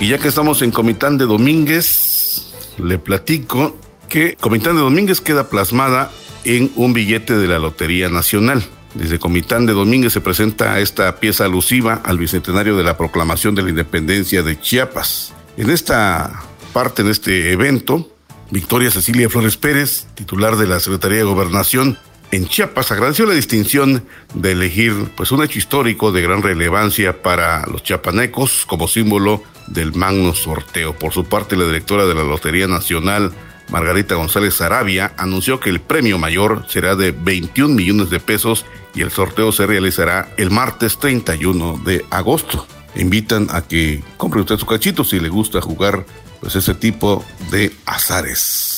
Y 0.00 0.06
ya 0.06 0.18
que 0.18 0.28
estamos 0.28 0.62
en 0.62 0.70
Comitán 0.70 1.18
de 1.18 1.26
Domínguez, 1.26 2.52
le 2.78 2.98
platico 2.98 3.76
que 4.08 4.36
Comitán 4.36 4.76
de 4.76 4.82
Domínguez 4.82 5.20
queda 5.20 5.48
plasmada 5.48 6.12
en 6.44 6.70
un 6.76 6.92
billete 6.92 7.36
de 7.36 7.48
la 7.48 7.58
Lotería 7.58 8.08
Nacional. 8.08 8.64
Desde 8.94 9.18
Comitán 9.18 9.66
de 9.66 9.72
Domínguez 9.72 10.12
se 10.12 10.20
presenta 10.20 10.78
esta 10.78 11.16
pieza 11.18 11.46
alusiva 11.46 12.00
al 12.04 12.16
bicentenario 12.16 12.76
de 12.76 12.84
la 12.84 12.96
proclamación 12.96 13.56
de 13.56 13.62
la 13.62 13.70
independencia 13.70 14.44
de 14.44 14.60
Chiapas. 14.60 15.34
En 15.56 15.68
esta 15.68 16.44
parte, 16.72 17.02
en 17.02 17.08
este 17.08 17.50
evento, 17.50 18.08
Victoria 18.50 18.92
Cecilia 18.92 19.28
Flores 19.28 19.56
Pérez, 19.56 20.06
titular 20.14 20.56
de 20.56 20.68
la 20.68 20.78
Secretaría 20.78 21.18
de 21.18 21.24
Gobernación, 21.24 21.98
en 22.30 22.46
Chiapas 22.46 22.92
agradeció 22.92 23.26
la 23.26 23.34
distinción 23.34 24.04
de 24.34 24.52
elegir 24.52 24.92
pues 25.16 25.32
un 25.32 25.42
hecho 25.42 25.58
histórico 25.58 26.12
de 26.12 26.22
gran 26.22 26.42
relevancia 26.42 27.22
para 27.22 27.66
los 27.66 27.82
chiapanecos 27.82 28.66
como 28.66 28.88
símbolo 28.88 29.42
del 29.66 29.94
magno 29.94 30.34
sorteo. 30.34 30.94
Por 30.94 31.12
su 31.12 31.24
parte, 31.24 31.56
la 31.56 31.64
directora 31.64 32.06
de 32.06 32.14
la 32.14 32.24
Lotería 32.24 32.66
Nacional, 32.66 33.32
Margarita 33.70 34.14
González 34.14 34.60
Arabia, 34.60 35.12
anunció 35.16 35.60
que 35.60 35.70
el 35.70 35.80
premio 35.80 36.18
mayor 36.18 36.64
será 36.68 36.96
de 36.96 37.12
21 37.12 37.74
millones 37.74 38.10
de 38.10 38.20
pesos 38.20 38.66
y 38.94 39.02
el 39.02 39.10
sorteo 39.10 39.52
se 39.52 39.66
realizará 39.66 40.32
el 40.36 40.50
martes 40.50 40.98
31 40.98 41.80
de 41.84 42.04
agosto. 42.10 42.66
Invitan 42.94 43.48
a 43.50 43.62
que 43.62 44.02
compre 44.16 44.40
usted 44.40 44.56
su 44.56 44.66
cachito 44.66 45.04
si 45.04 45.20
le 45.20 45.28
gusta 45.28 45.60
jugar 45.60 46.04
pues 46.40 46.56
ese 46.56 46.74
tipo 46.74 47.24
de 47.50 47.72
azares. 47.86 48.77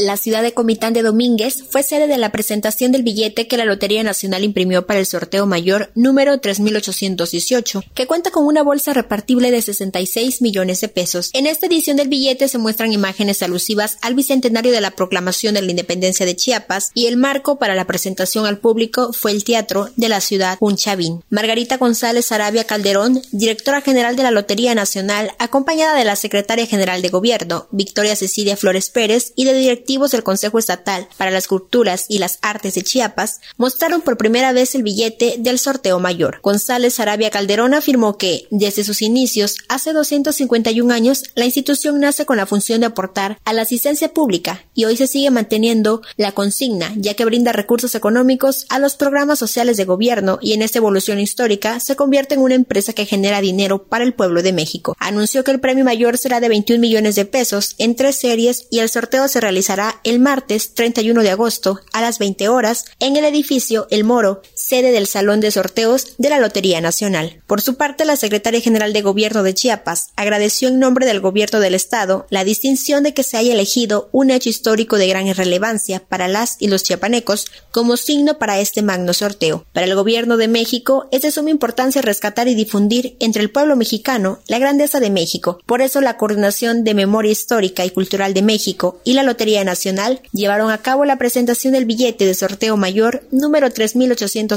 La 0.00 0.16
ciudad 0.16 0.42
de 0.42 0.54
Comitán 0.54 0.92
de 0.92 1.02
Domínguez 1.02 1.64
fue 1.68 1.82
sede 1.82 2.06
de 2.06 2.16
la 2.16 2.32
presentación 2.32 2.92
del 2.92 3.02
billete 3.02 3.46
que 3.46 3.56
la 3.56 3.64
Lotería 3.64 4.02
Nacional 4.02 4.44
imprimió 4.44 4.86
para 4.86 4.98
el 4.98 5.06
sorteo 5.06 5.46
mayor 5.46 5.90
número 5.94 6.38
3818, 6.40 7.84
que 7.94 8.06
cuenta 8.06 8.30
con 8.30 8.46
una 8.46 8.62
bolsa 8.62 8.92
repartible 8.94 9.50
de 9.50 9.62
66 9.62 10.42
millones 10.42 10.80
de 10.80 10.88
pesos. 10.88 11.30
En 11.32 11.46
esta 11.46 11.66
edición 11.66 11.96
del 11.96 12.08
billete 12.08 12.48
se 12.48 12.58
muestran 12.58 12.92
imágenes 12.92 13.42
alusivas 13.42 13.98
al 14.00 14.14
bicentenario 14.14 14.72
de 14.72 14.80
la 14.80 14.92
proclamación 14.92 15.54
de 15.54 15.62
la 15.62 15.70
independencia 15.70 16.26
de 16.26 16.36
Chiapas 16.36 16.90
y 16.94 17.06
el 17.06 17.16
marco 17.16 17.58
para 17.58 17.74
la 17.74 17.86
presentación 17.86 18.46
al 18.46 18.58
público 18.58 19.12
fue 19.12 19.32
el 19.32 19.44
teatro 19.44 19.88
de 19.96 20.08
la 20.08 20.20
ciudad 20.20 20.56
Unchavín. 20.60 21.22
Margarita 21.30 21.76
González 21.76 22.32
Arabia 22.32 22.64
Calderón, 22.64 23.22
directora 23.32 23.80
general 23.80 24.16
de 24.16 24.22
la 24.22 24.30
Lotería 24.30 24.74
Nacional, 24.74 25.32
acompañada 25.38 25.96
de 25.96 26.04
la 26.04 26.16
secretaria 26.16 26.66
general 26.66 27.02
de 27.02 27.08
Gobierno, 27.08 27.68
Victoria 27.70 28.16
Cecilia 28.16 28.56
Flores 28.56 28.90
Pérez, 28.90 29.32
y 29.36 29.44
de 29.44 29.52
del 29.90 30.22
Consejo 30.22 30.60
Estatal 30.60 31.08
para 31.16 31.32
las 31.32 31.48
Culturas 31.48 32.06
y 32.08 32.20
las 32.20 32.38
Artes 32.42 32.74
de 32.74 32.82
Chiapas 32.82 33.40
mostraron 33.56 34.02
por 34.02 34.16
primera 34.16 34.52
vez 34.52 34.76
el 34.76 34.84
billete 34.84 35.34
del 35.40 35.58
sorteo 35.58 35.98
mayor. 35.98 36.38
González 36.42 37.00
Arabia 37.00 37.30
Calderón 37.30 37.74
afirmó 37.74 38.16
que, 38.16 38.46
desde 38.50 38.84
sus 38.84 39.02
inicios, 39.02 39.56
hace 39.68 39.92
251 39.92 40.94
años, 40.94 41.24
la 41.34 41.44
institución 41.44 41.98
nace 41.98 42.24
con 42.24 42.36
la 42.36 42.46
función 42.46 42.80
de 42.80 42.86
aportar 42.86 43.38
a 43.44 43.52
la 43.52 43.62
asistencia 43.62 44.14
pública 44.14 44.64
y 44.74 44.84
hoy 44.84 44.96
se 44.96 45.08
sigue 45.08 45.30
manteniendo 45.30 46.02
la 46.16 46.32
consigna, 46.32 46.92
ya 46.96 47.14
que 47.14 47.24
brinda 47.24 47.50
recursos 47.50 47.96
económicos 47.96 48.66
a 48.68 48.78
los 48.78 48.94
programas 48.94 49.40
sociales 49.40 49.76
de 49.76 49.86
gobierno 49.86 50.38
y 50.40 50.52
en 50.52 50.62
esta 50.62 50.78
evolución 50.78 51.18
histórica 51.18 51.80
se 51.80 51.96
convierte 51.96 52.34
en 52.34 52.42
una 52.42 52.54
empresa 52.54 52.92
que 52.92 53.06
genera 53.06 53.40
dinero 53.40 53.86
para 53.88 54.04
el 54.04 54.14
pueblo 54.14 54.42
de 54.42 54.52
México. 54.52 54.94
Anunció 55.00 55.42
que 55.42 55.50
el 55.50 55.60
premio 55.60 55.84
mayor 55.84 56.16
será 56.16 56.38
de 56.38 56.48
21 56.48 56.80
millones 56.80 57.16
de 57.16 57.24
pesos 57.24 57.74
en 57.78 57.96
tres 57.96 58.14
series 58.14 58.68
y 58.70 58.78
el 58.78 58.88
sorteo 58.88 59.26
se 59.26 59.40
realizará 59.40 59.79
el 60.04 60.18
martes 60.18 60.74
31 60.74 61.22
de 61.22 61.30
agosto 61.30 61.80
a 61.92 62.00
las 62.00 62.18
20 62.18 62.48
horas 62.48 62.84
en 62.98 63.16
el 63.16 63.24
edificio 63.24 63.86
El 63.90 64.04
Moro, 64.04 64.42
sede 64.70 64.92
del 64.92 65.08
Salón 65.08 65.40
de 65.40 65.50
Sorteos 65.50 66.14
de 66.18 66.28
la 66.28 66.38
Lotería 66.38 66.80
Nacional. 66.80 67.42
Por 67.48 67.60
su 67.60 67.74
parte, 67.74 68.04
la 68.04 68.14
secretaria 68.14 68.60
general 68.60 68.92
de 68.92 69.02
Gobierno 69.02 69.42
de 69.42 69.52
Chiapas 69.52 70.10
agradeció 70.14 70.68
en 70.68 70.78
nombre 70.78 71.06
del 71.06 71.18
Gobierno 71.18 71.58
del 71.58 71.74
Estado 71.74 72.28
la 72.30 72.44
distinción 72.44 73.02
de 73.02 73.12
que 73.12 73.24
se 73.24 73.36
haya 73.36 73.52
elegido 73.52 74.08
un 74.12 74.30
hecho 74.30 74.48
histórico 74.48 74.96
de 74.96 75.08
gran 75.08 75.26
relevancia 75.34 75.98
para 75.98 76.28
las 76.28 76.54
y 76.60 76.68
los 76.68 76.84
chiapanecos 76.84 77.46
como 77.72 77.96
signo 77.96 78.38
para 78.38 78.60
este 78.60 78.82
magno 78.82 79.12
sorteo. 79.12 79.66
Para 79.72 79.86
el 79.86 79.96
Gobierno 79.96 80.36
de 80.36 80.46
México 80.46 81.08
es 81.10 81.22
de 81.22 81.32
suma 81.32 81.50
importancia 81.50 82.00
rescatar 82.00 82.46
y 82.46 82.54
difundir 82.54 83.16
entre 83.18 83.42
el 83.42 83.50
pueblo 83.50 83.74
mexicano 83.74 84.38
la 84.46 84.60
grandeza 84.60 85.00
de 85.00 85.10
México. 85.10 85.58
Por 85.66 85.82
eso 85.82 86.00
la 86.00 86.16
Coordinación 86.16 86.84
de 86.84 86.94
Memoria 86.94 87.32
Histórica 87.32 87.84
y 87.84 87.90
Cultural 87.90 88.34
de 88.34 88.42
México 88.42 89.00
y 89.02 89.14
la 89.14 89.24
Lotería 89.24 89.64
Nacional 89.64 90.20
llevaron 90.32 90.70
a 90.70 90.78
cabo 90.78 91.04
la 91.04 91.18
presentación 91.18 91.72
del 91.72 91.86
billete 91.86 92.24
de 92.24 92.34
sorteo 92.34 92.76
mayor 92.76 93.24
número 93.32 93.68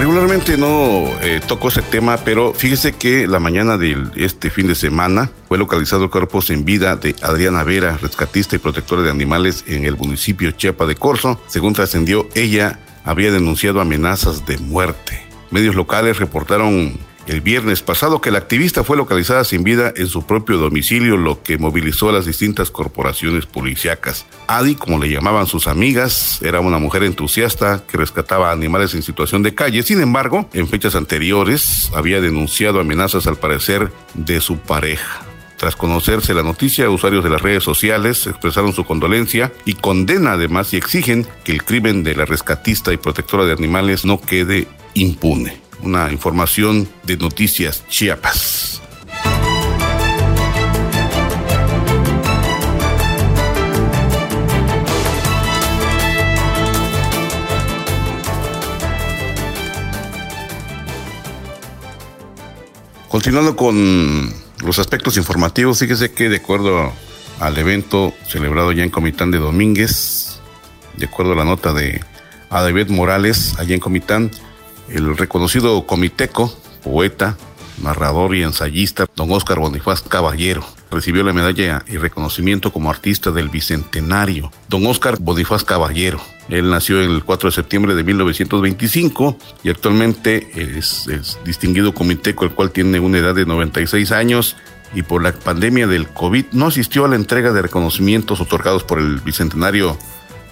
Regularmente 0.00 0.56
no 0.56 1.04
eh, 1.20 1.42
toco 1.46 1.68
ese 1.68 1.82
tema, 1.82 2.16
pero 2.16 2.54
fíjese 2.54 2.92
que 2.92 3.26
la 3.26 3.38
mañana 3.38 3.76
de 3.76 3.98
este 4.16 4.48
fin 4.48 4.66
de 4.66 4.74
semana 4.74 5.30
fue 5.46 5.58
localizado 5.58 6.04
el 6.04 6.10
cuerpo 6.10 6.40
sin 6.40 6.64
vida 6.64 6.96
de 6.96 7.14
Adriana 7.20 7.64
Vera, 7.64 7.98
rescatista 7.98 8.56
y 8.56 8.60
protectora 8.60 9.02
de 9.02 9.10
animales 9.10 9.62
en 9.66 9.84
el 9.84 9.98
municipio 9.98 10.52
Chiapa 10.52 10.86
de 10.86 10.94
Corzo. 10.94 11.38
Según 11.48 11.74
trascendió, 11.74 12.26
ella 12.34 12.78
había 13.04 13.30
denunciado 13.30 13.82
amenazas 13.82 14.46
de 14.46 14.56
muerte. 14.56 15.22
Medios 15.50 15.74
locales 15.74 16.18
reportaron 16.18 16.98
el 17.26 17.40
viernes 17.40 17.82
pasado 17.82 18.20
que 18.20 18.30
la 18.30 18.38
activista 18.38 18.84
fue 18.84 18.96
localizada 18.96 19.44
sin 19.44 19.62
vida 19.62 19.92
en 19.96 20.08
su 20.08 20.26
propio 20.26 20.58
domicilio, 20.58 21.16
lo 21.16 21.42
que 21.42 21.58
movilizó 21.58 22.08
a 22.08 22.12
las 22.12 22.26
distintas 22.26 22.70
corporaciones 22.70 23.46
policíacas. 23.46 24.26
Adi, 24.46 24.74
como 24.74 24.98
le 24.98 25.10
llamaban 25.10 25.46
sus 25.46 25.68
amigas, 25.68 26.40
era 26.42 26.60
una 26.60 26.78
mujer 26.78 27.04
entusiasta 27.04 27.84
que 27.86 27.98
rescataba 27.98 28.50
animales 28.50 28.94
en 28.94 29.02
situación 29.02 29.42
de 29.42 29.54
calle. 29.54 29.82
Sin 29.82 30.00
embargo, 30.00 30.48
en 30.52 30.68
fechas 30.68 30.94
anteriores 30.94 31.90
había 31.94 32.20
denunciado 32.20 32.80
amenazas 32.80 33.26
al 33.26 33.36
parecer 33.36 33.90
de 34.14 34.40
su 34.40 34.58
pareja. 34.58 35.22
Tras 35.56 35.76
conocerse 35.76 36.32
la 36.32 36.42
noticia, 36.42 36.88
usuarios 36.88 37.22
de 37.22 37.28
las 37.28 37.42
redes 37.42 37.62
sociales 37.62 38.26
expresaron 38.26 38.72
su 38.72 38.84
condolencia 38.84 39.52
y 39.66 39.74
condena 39.74 40.32
además 40.32 40.72
y 40.72 40.78
exigen 40.78 41.26
que 41.44 41.52
el 41.52 41.64
crimen 41.64 42.02
de 42.02 42.14
la 42.14 42.24
rescatista 42.24 42.94
y 42.94 42.96
protectora 42.96 43.44
de 43.44 43.52
animales 43.52 44.06
no 44.06 44.20
quede 44.20 44.66
impune 44.94 45.69
una 45.82 46.10
información 46.12 46.88
de 47.04 47.16
Noticias 47.16 47.86
Chiapas. 47.88 48.82
Continuando 63.08 63.56
con 63.56 64.32
los 64.64 64.78
aspectos 64.78 65.16
informativos, 65.16 65.80
fíjese 65.80 66.12
que 66.12 66.28
de 66.28 66.36
acuerdo 66.36 66.92
al 67.40 67.58
evento 67.58 68.14
celebrado 68.28 68.70
ya 68.70 68.84
en 68.84 68.90
Comitán 68.90 69.30
de 69.30 69.38
Domínguez, 69.38 70.40
de 70.96 71.06
acuerdo 71.06 71.32
a 71.32 71.36
la 71.36 71.44
nota 71.44 71.72
de 71.72 72.00
David 72.50 72.88
Morales, 72.88 73.54
allá 73.58 73.74
en 73.74 73.80
Comitán, 73.80 74.30
el 74.92 75.16
reconocido 75.16 75.86
comiteco, 75.86 76.54
poeta, 76.82 77.36
narrador 77.82 78.34
y 78.34 78.42
ensayista, 78.42 79.06
don 79.16 79.30
Oscar 79.32 79.58
Bonifaz 79.58 80.02
Caballero. 80.02 80.64
Recibió 80.90 81.22
la 81.22 81.32
medalla 81.32 81.84
y 81.86 81.96
reconocimiento 81.96 82.72
como 82.72 82.90
artista 82.90 83.30
del 83.30 83.48
Bicentenario. 83.48 84.50
Don 84.68 84.86
Oscar 84.86 85.18
Bonifaz 85.20 85.64
Caballero. 85.64 86.20
Él 86.48 86.68
nació 86.70 87.00
el 87.00 87.22
4 87.22 87.50
de 87.50 87.54
septiembre 87.54 87.94
de 87.94 88.02
1925 88.02 89.38
y 89.62 89.70
actualmente 89.70 90.50
es, 90.54 91.06
es 91.06 91.38
distinguido 91.44 91.94
comiteco, 91.94 92.44
el 92.44 92.50
cual 92.50 92.72
tiene 92.72 92.98
una 92.98 93.18
edad 93.18 93.34
de 93.34 93.46
96 93.46 94.10
años 94.10 94.56
y 94.92 95.02
por 95.02 95.22
la 95.22 95.32
pandemia 95.32 95.86
del 95.86 96.08
COVID 96.08 96.46
no 96.52 96.66
asistió 96.66 97.04
a 97.04 97.08
la 97.08 97.14
entrega 97.14 97.52
de 97.52 97.62
reconocimientos 97.62 98.40
otorgados 98.40 98.82
por 98.82 98.98
el 98.98 99.20
Bicentenario 99.20 99.96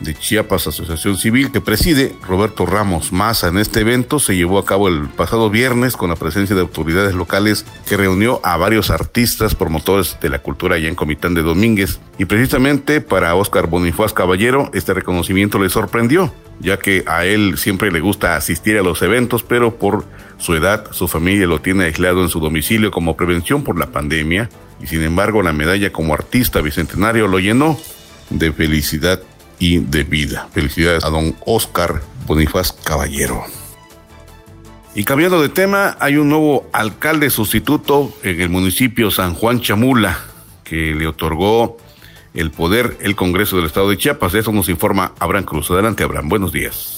de 0.00 0.14
Chiapas 0.14 0.66
Asociación 0.66 1.16
Civil 1.16 1.50
que 1.50 1.60
preside 1.60 2.14
Roberto 2.26 2.66
Ramos 2.66 3.12
Maza. 3.12 3.48
En 3.48 3.58
este 3.58 3.80
evento 3.80 4.18
se 4.18 4.36
llevó 4.36 4.58
a 4.58 4.64
cabo 4.64 4.88
el 4.88 5.08
pasado 5.08 5.50
viernes 5.50 5.96
con 5.96 6.10
la 6.10 6.16
presencia 6.16 6.54
de 6.54 6.62
autoridades 6.62 7.14
locales 7.14 7.64
que 7.88 7.96
reunió 7.96 8.40
a 8.44 8.56
varios 8.56 8.90
artistas, 8.90 9.54
promotores 9.54 10.18
de 10.20 10.28
la 10.28 10.40
cultura 10.40 10.76
allá 10.76 10.88
en 10.88 10.94
Comitán 10.94 11.34
de 11.34 11.42
Domínguez. 11.42 12.00
Y 12.18 12.24
precisamente 12.24 13.00
para 13.00 13.34
Óscar 13.34 13.68
Bonifaz 13.68 14.12
Caballero 14.12 14.70
este 14.74 14.94
reconocimiento 14.94 15.58
le 15.58 15.68
sorprendió, 15.68 16.32
ya 16.60 16.78
que 16.78 17.04
a 17.06 17.24
él 17.24 17.58
siempre 17.58 17.90
le 17.90 18.00
gusta 18.00 18.36
asistir 18.36 18.78
a 18.78 18.82
los 18.82 19.02
eventos, 19.02 19.42
pero 19.42 19.76
por 19.76 20.04
su 20.38 20.54
edad 20.54 20.86
su 20.92 21.08
familia 21.08 21.46
lo 21.46 21.60
tiene 21.60 21.84
aislado 21.84 22.22
en 22.22 22.28
su 22.28 22.40
domicilio 22.40 22.90
como 22.90 23.16
prevención 23.16 23.62
por 23.64 23.78
la 23.78 23.86
pandemia. 23.86 24.48
Y 24.80 24.86
sin 24.86 25.02
embargo 25.02 25.42
la 25.42 25.52
medalla 25.52 25.90
como 25.90 26.14
artista 26.14 26.60
bicentenario 26.60 27.26
lo 27.26 27.40
llenó 27.40 27.78
de 28.30 28.52
felicidad 28.52 29.20
y 29.58 29.78
de 29.78 30.04
vida. 30.04 30.48
Felicidades 30.52 31.04
a 31.04 31.10
don 31.10 31.36
Oscar 31.46 32.02
Bonifaz 32.26 32.72
Caballero. 32.72 33.44
Y 34.94 35.04
cambiando 35.04 35.40
de 35.40 35.48
tema, 35.48 35.96
hay 36.00 36.16
un 36.16 36.28
nuevo 36.28 36.68
alcalde 36.72 37.30
sustituto 37.30 38.12
en 38.22 38.40
el 38.40 38.48
municipio 38.48 39.10
San 39.10 39.34
Juan 39.34 39.60
Chamula 39.60 40.18
que 40.64 40.94
le 40.94 41.06
otorgó 41.06 41.78
el 42.34 42.50
poder 42.50 42.98
el 43.00 43.16
Congreso 43.16 43.56
del 43.56 43.66
Estado 43.66 43.90
de 43.90 43.96
Chiapas. 43.96 44.32
De 44.32 44.40
eso 44.40 44.52
nos 44.52 44.68
informa 44.68 45.12
Abraham 45.18 45.44
Cruz. 45.44 45.70
Adelante, 45.70 46.02
Abraham. 46.02 46.28
Buenos 46.28 46.52
días. 46.52 46.97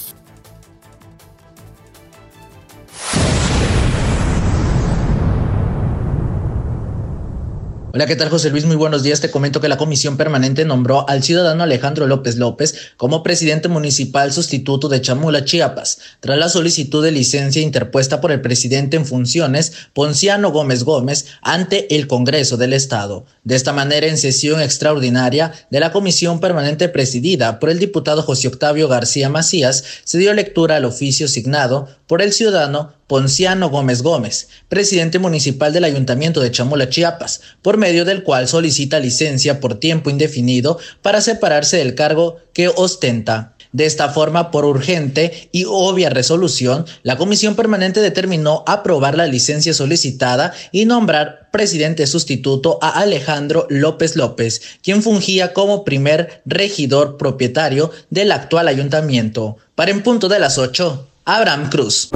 Hola, 7.93 8.05
¿qué 8.05 8.15
tal 8.15 8.29
José 8.29 8.49
Luis? 8.51 8.63
Muy 8.63 8.77
buenos 8.77 9.03
días. 9.03 9.19
Te 9.19 9.29
comento 9.29 9.59
que 9.59 9.67
la 9.67 9.75
comisión 9.75 10.15
permanente 10.15 10.63
nombró 10.63 11.09
al 11.09 11.23
ciudadano 11.23 11.63
Alejandro 11.63 12.07
López 12.07 12.37
López 12.37 12.73
como 12.95 13.21
presidente 13.21 13.67
municipal 13.67 14.31
sustituto 14.31 14.87
de 14.87 15.01
Chamula, 15.01 15.43
Chiapas, 15.43 15.99
tras 16.21 16.37
la 16.37 16.47
solicitud 16.47 17.03
de 17.03 17.11
licencia 17.11 17.61
interpuesta 17.61 18.21
por 18.21 18.31
el 18.31 18.39
presidente 18.39 18.95
en 18.95 19.05
funciones, 19.05 19.73
Ponciano 19.91 20.53
Gómez 20.53 20.85
Gómez, 20.85 21.25
ante 21.41 21.93
el 21.93 22.07
Congreso 22.07 22.55
del 22.55 22.71
Estado. 22.71 23.25
De 23.43 23.55
esta 23.57 23.73
manera, 23.73 24.07
en 24.07 24.17
sesión 24.17 24.61
extraordinaria 24.61 25.51
de 25.69 25.81
la 25.81 25.91
comisión 25.91 26.39
permanente 26.39 26.87
presidida 26.87 27.59
por 27.59 27.69
el 27.69 27.79
diputado 27.79 28.23
José 28.23 28.47
Octavio 28.47 28.87
García 28.87 29.27
Macías, 29.27 29.83
se 30.05 30.17
dio 30.17 30.33
lectura 30.33 30.77
al 30.77 30.85
oficio 30.85 31.27
signado 31.27 31.89
por 32.07 32.21
el 32.21 32.31
ciudadano 32.31 32.93
Ponciano 33.11 33.69
Gómez 33.69 34.03
Gómez, 34.03 34.47
presidente 34.69 35.19
municipal 35.19 35.73
del 35.73 35.83
Ayuntamiento 35.83 36.39
de 36.39 36.49
Chamula, 36.49 36.87
Chiapas, 36.87 37.41
por 37.61 37.75
medio 37.75 38.05
del 38.05 38.23
cual 38.23 38.47
solicita 38.47 39.01
licencia 39.01 39.59
por 39.59 39.81
tiempo 39.81 40.09
indefinido 40.09 40.79
para 41.01 41.19
separarse 41.19 41.75
del 41.75 41.93
cargo 41.93 42.37
que 42.53 42.69
ostenta. 42.69 43.57
De 43.73 43.85
esta 43.85 44.07
forma, 44.07 44.49
por 44.49 44.63
urgente 44.63 45.49
y 45.51 45.65
obvia 45.67 46.09
resolución, 46.09 46.85
la 47.03 47.17
Comisión 47.17 47.57
Permanente 47.57 47.99
determinó 47.99 48.63
aprobar 48.65 49.17
la 49.17 49.27
licencia 49.27 49.73
solicitada 49.73 50.53
y 50.71 50.85
nombrar 50.85 51.49
presidente 51.51 52.07
sustituto 52.07 52.79
a 52.81 52.91
Alejandro 52.91 53.67
López 53.69 54.15
López, 54.15 54.61
quien 54.81 55.03
fungía 55.03 55.51
como 55.51 55.83
primer 55.83 56.41
regidor 56.45 57.17
propietario 57.17 57.91
del 58.09 58.31
actual 58.31 58.69
ayuntamiento. 58.69 59.57
Para 59.75 59.91
en 59.91 60.01
punto 60.01 60.29
de 60.29 60.39
las 60.39 60.57
8, 60.57 61.07
Abraham 61.25 61.69
Cruz. 61.69 62.09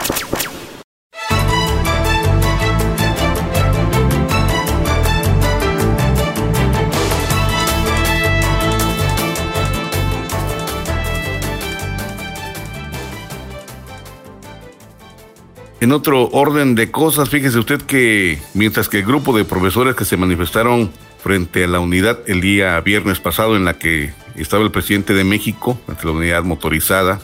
En 15.82 15.92
otro 15.92 16.30
orden 16.30 16.74
de 16.74 16.90
cosas, 16.90 17.30
fíjese 17.30 17.60
usted 17.60 17.82
que 17.82 18.40
mientras 18.54 18.88
que 18.88 19.00
el 19.00 19.06
grupo 19.06 19.38
de 19.38 19.44
profesores 19.44 19.96
que 19.96 20.06
se 20.06 20.16
manifestaron 20.16 20.90
frente 21.22 21.66
a 21.66 21.68
la 21.68 21.80
unidad 21.80 22.20
el 22.28 22.40
día 22.40 22.80
viernes 22.80 23.20
pasado 23.20 23.58
en 23.58 23.66
la 23.66 23.78
que 23.78 24.14
estaba 24.36 24.64
el 24.64 24.72
presidente 24.72 25.14
de 25.14 25.26
México, 25.26 25.78
ante 25.88 26.06
la 26.06 26.12
unidad 26.12 26.44
motorizada, 26.44 27.20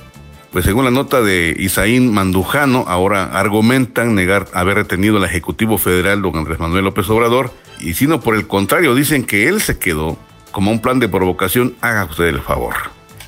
pues 0.51 0.65
según 0.65 0.83
la 0.83 0.91
nota 0.91 1.21
de 1.21 1.55
Isaín 1.57 2.13
Mandujano, 2.13 2.83
ahora 2.87 3.39
argumentan 3.39 4.15
negar 4.15 4.47
haber 4.53 4.75
retenido 4.75 5.15
al 5.15 5.23
Ejecutivo 5.23 5.77
Federal 5.77 6.21
don 6.21 6.35
Andrés 6.35 6.59
Manuel 6.59 6.83
López 6.83 7.09
Obrador, 7.09 7.53
y 7.79 7.93
sino 7.93 8.19
por 8.19 8.35
el 8.35 8.47
contrario, 8.47 8.95
dicen 8.95 9.23
que 9.23 9.47
él 9.47 9.61
se 9.61 9.79
quedó 9.79 10.17
como 10.51 10.71
un 10.71 10.81
plan 10.81 10.99
de 10.99 11.07
provocación, 11.07 11.75
haga 11.79 12.03
usted 12.03 12.25
el 12.25 12.41
favor. 12.41 12.75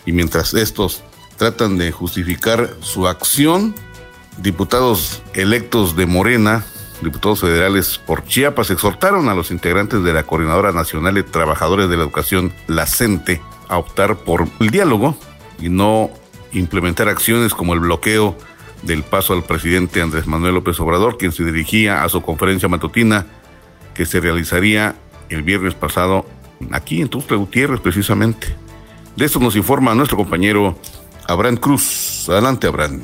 Y 0.05 0.11
mientras 0.11 0.53
estos 0.53 1.01
tratan 1.37 1.77
de 1.77 1.93
justificar 1.93 2.71
su 2.81 3.07
acción, 3.07 3.73
diputados 4.37 5.21
electos 5.33 5.95
de 5.95 6.05
Morena, 6.05 6.65
diputados 7.01 7.41
federales 7.41 7.99
por 8.05 8.25
Chiapas, 8.25 8.69
exhortaron 8.69 9.29
a 9.29 9.35
los 9.35 9.51
integrantes 9.51 10.03
de 10.03 10.13
la 10.13 10.23
Coordinadora 10.23 10.71
Nacional 10.71 11.15
de 11.15 11.23
Trabajadores 11.23 11.89
de 11.89 11.97
la 11.97 12.03
Educación, 12.03 12.53
la 12.67 12.85
CENTE, 12.85 13.41
a 13.69 13.77
optar 13.77 14.17
por 14.17 14.47
el 14.59 14.69
diálogo 14.69 15.17
y 15.59 15.69
no 15.69 16.09
implementar 16.51 17.09
acciones 17.09 17.53
como 17.53 17.73
el 17.73 17.79
bloqueo 17.79 18.37
del 18.83 19.03
paso 19.03 19.33
al 19.33 19.43
presidente 19.43 20.01
Andrés 20.01 20.27
Manuel 20.27 20.55
López 20.55 20.79
Obrador, 20.79 21.17
quien 21.17 21.31
se 21.31 21.43
dirigía 21.43 22.03
a 22.03 22.09
su 22.09 22.21
conferencia 22.21 22.67
matutina 22.67 23.25
que 23.93 24.05
se 24.05 24.19
realizaría 24.19 24.95
el 25.29 25.43
viernes 25.43 25.73
pasado 25.73 26.25
aquí 26.71 27.01
en 27.01 27.09
Tuxtla 27.09 27.37
Gutiérrez 27.37 27.79
precisamente. 27.79 28.55
De 29.15 29.25
esto 29.25 29.39
nos 29.39 29.55
informa 29.55 29.95
nuestro 29.95 30.17
compañero 30.17 30.77
Abraham 31.27 31.57
Cruz. 31.57 32.27
Adelante, 32.29 32.67
Abraham. 32.67 33.01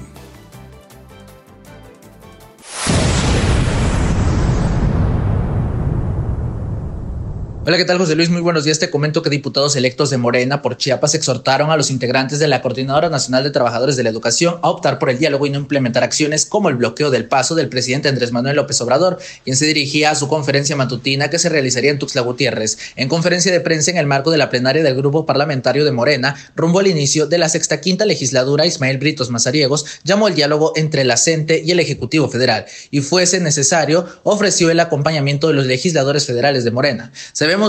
Hola, 7.65 7.75
¿qué 7.75 7.83
tal 7.83 7.97
José 7.97 8.15
Luis? 8.15 8.29
Muy 8.29 8.39
buenos 8.39 8.63
días. 8.63 8.79
Te 8.79 8.89
comento 8.89 9.21
que 9.21 9.29
diputados 9.29 9.75
electos 9.75 10.09
de 10.09 10.17
Morena 10.17 10.61
por 10.61 10.77
Chiapas 10.77 11.13
exhortaron 11.13 11.71
a 11.71 11.75
los 11.75 11.91
integrantes 11.91 12.39
de 12.39 12.47
la 12.47 12.61
Coordinadora 12.61 13.09
Nacional 13.09 13.43
de 13.43 13.51
Trabajadores 13.51 13.97
de 13.97 14.03
la 14.03 14.09
Educación 14.09 14.59
a 14.61 14.69
optar 14.69 14.97
por 14.97 15.09
el 15.09 15.19
diálogo 15.19 15.45
y 15.45 15.49
no 15.49 15.59
implementar 15.59 16.05
acciones 16.05 16.45
como 16.45 16.69
el 16.69 16.77
bloqueo 16.77 17.11
del 17.11 17.25
paso 17.25 17.55
del 17.55 17.67
presidente 17.67 18.07
Andrés 18.07 18.31
Manuel 18.31 18.55
López 18.55 18.79
Obrador, 18.79 19.19
quien 19.43 19.57
se 19.57 19.65
dirigía 19.65 20.09
a 20.09 20.15
su 20.15 20.29
conferencia 20.29 20.77
matutina 20.77 21.29
que 21.29 21.37
se 21.37 21.49
realizaría 21.49 21.91
en 21.91 21.99
Tuxtla 21.99 22.21
Gutiérrez. 22.21 22.77
En 22.95 23.09
conferencia 23.09 23.51
de 23.51 23.59
prensa 23.59 23.91
en 23.91 23.97
el 23.97 24.05
marco 24.05 24.31
de 24.31 24.37
la 24.37 24.49
plenaria 24.49 24.81
del 24.81 24.95
Grupo 24.95 25.25
Parlamentario 25.25 25.83
de 25.83 25.91
Morena, 25.91 26.35
rumbo 26.55 26.79
al 26.79 26.87
inicio 26.87 27.27
de 27.27 27.39
la 27.39 27.49
sexta 27.49 27.81
quinta 27.81 28.05
legislatura, 28.05 28.65
Ismael 28.65 28.99
Britos 28.99 29.31
Mazariegos 29.31 29.85
llamó 30.05 30.29
el 30.29 30.35
diálogo 30.35 30.71
entre 30.77 31.03
la 31.03 31.17
CENTE 31.17 31.61
y 31.65 31.71
el 31.71 31.81
Ejecutivo 31.81 32.29
Federal 32.29 32.67
y 32.89 33.01
fuese 33.01 33.41
necesario 33.41 34.07
ofreció 34.23 34.71
el 34.71 34.79
acompañamiento 34.79 35.49
de 35.49 35.55
los 35.55 35.65
legisladores 35.65 36.25
federales 36.25 36.63
de 36.63 36.71
Morena. 36.71 37.11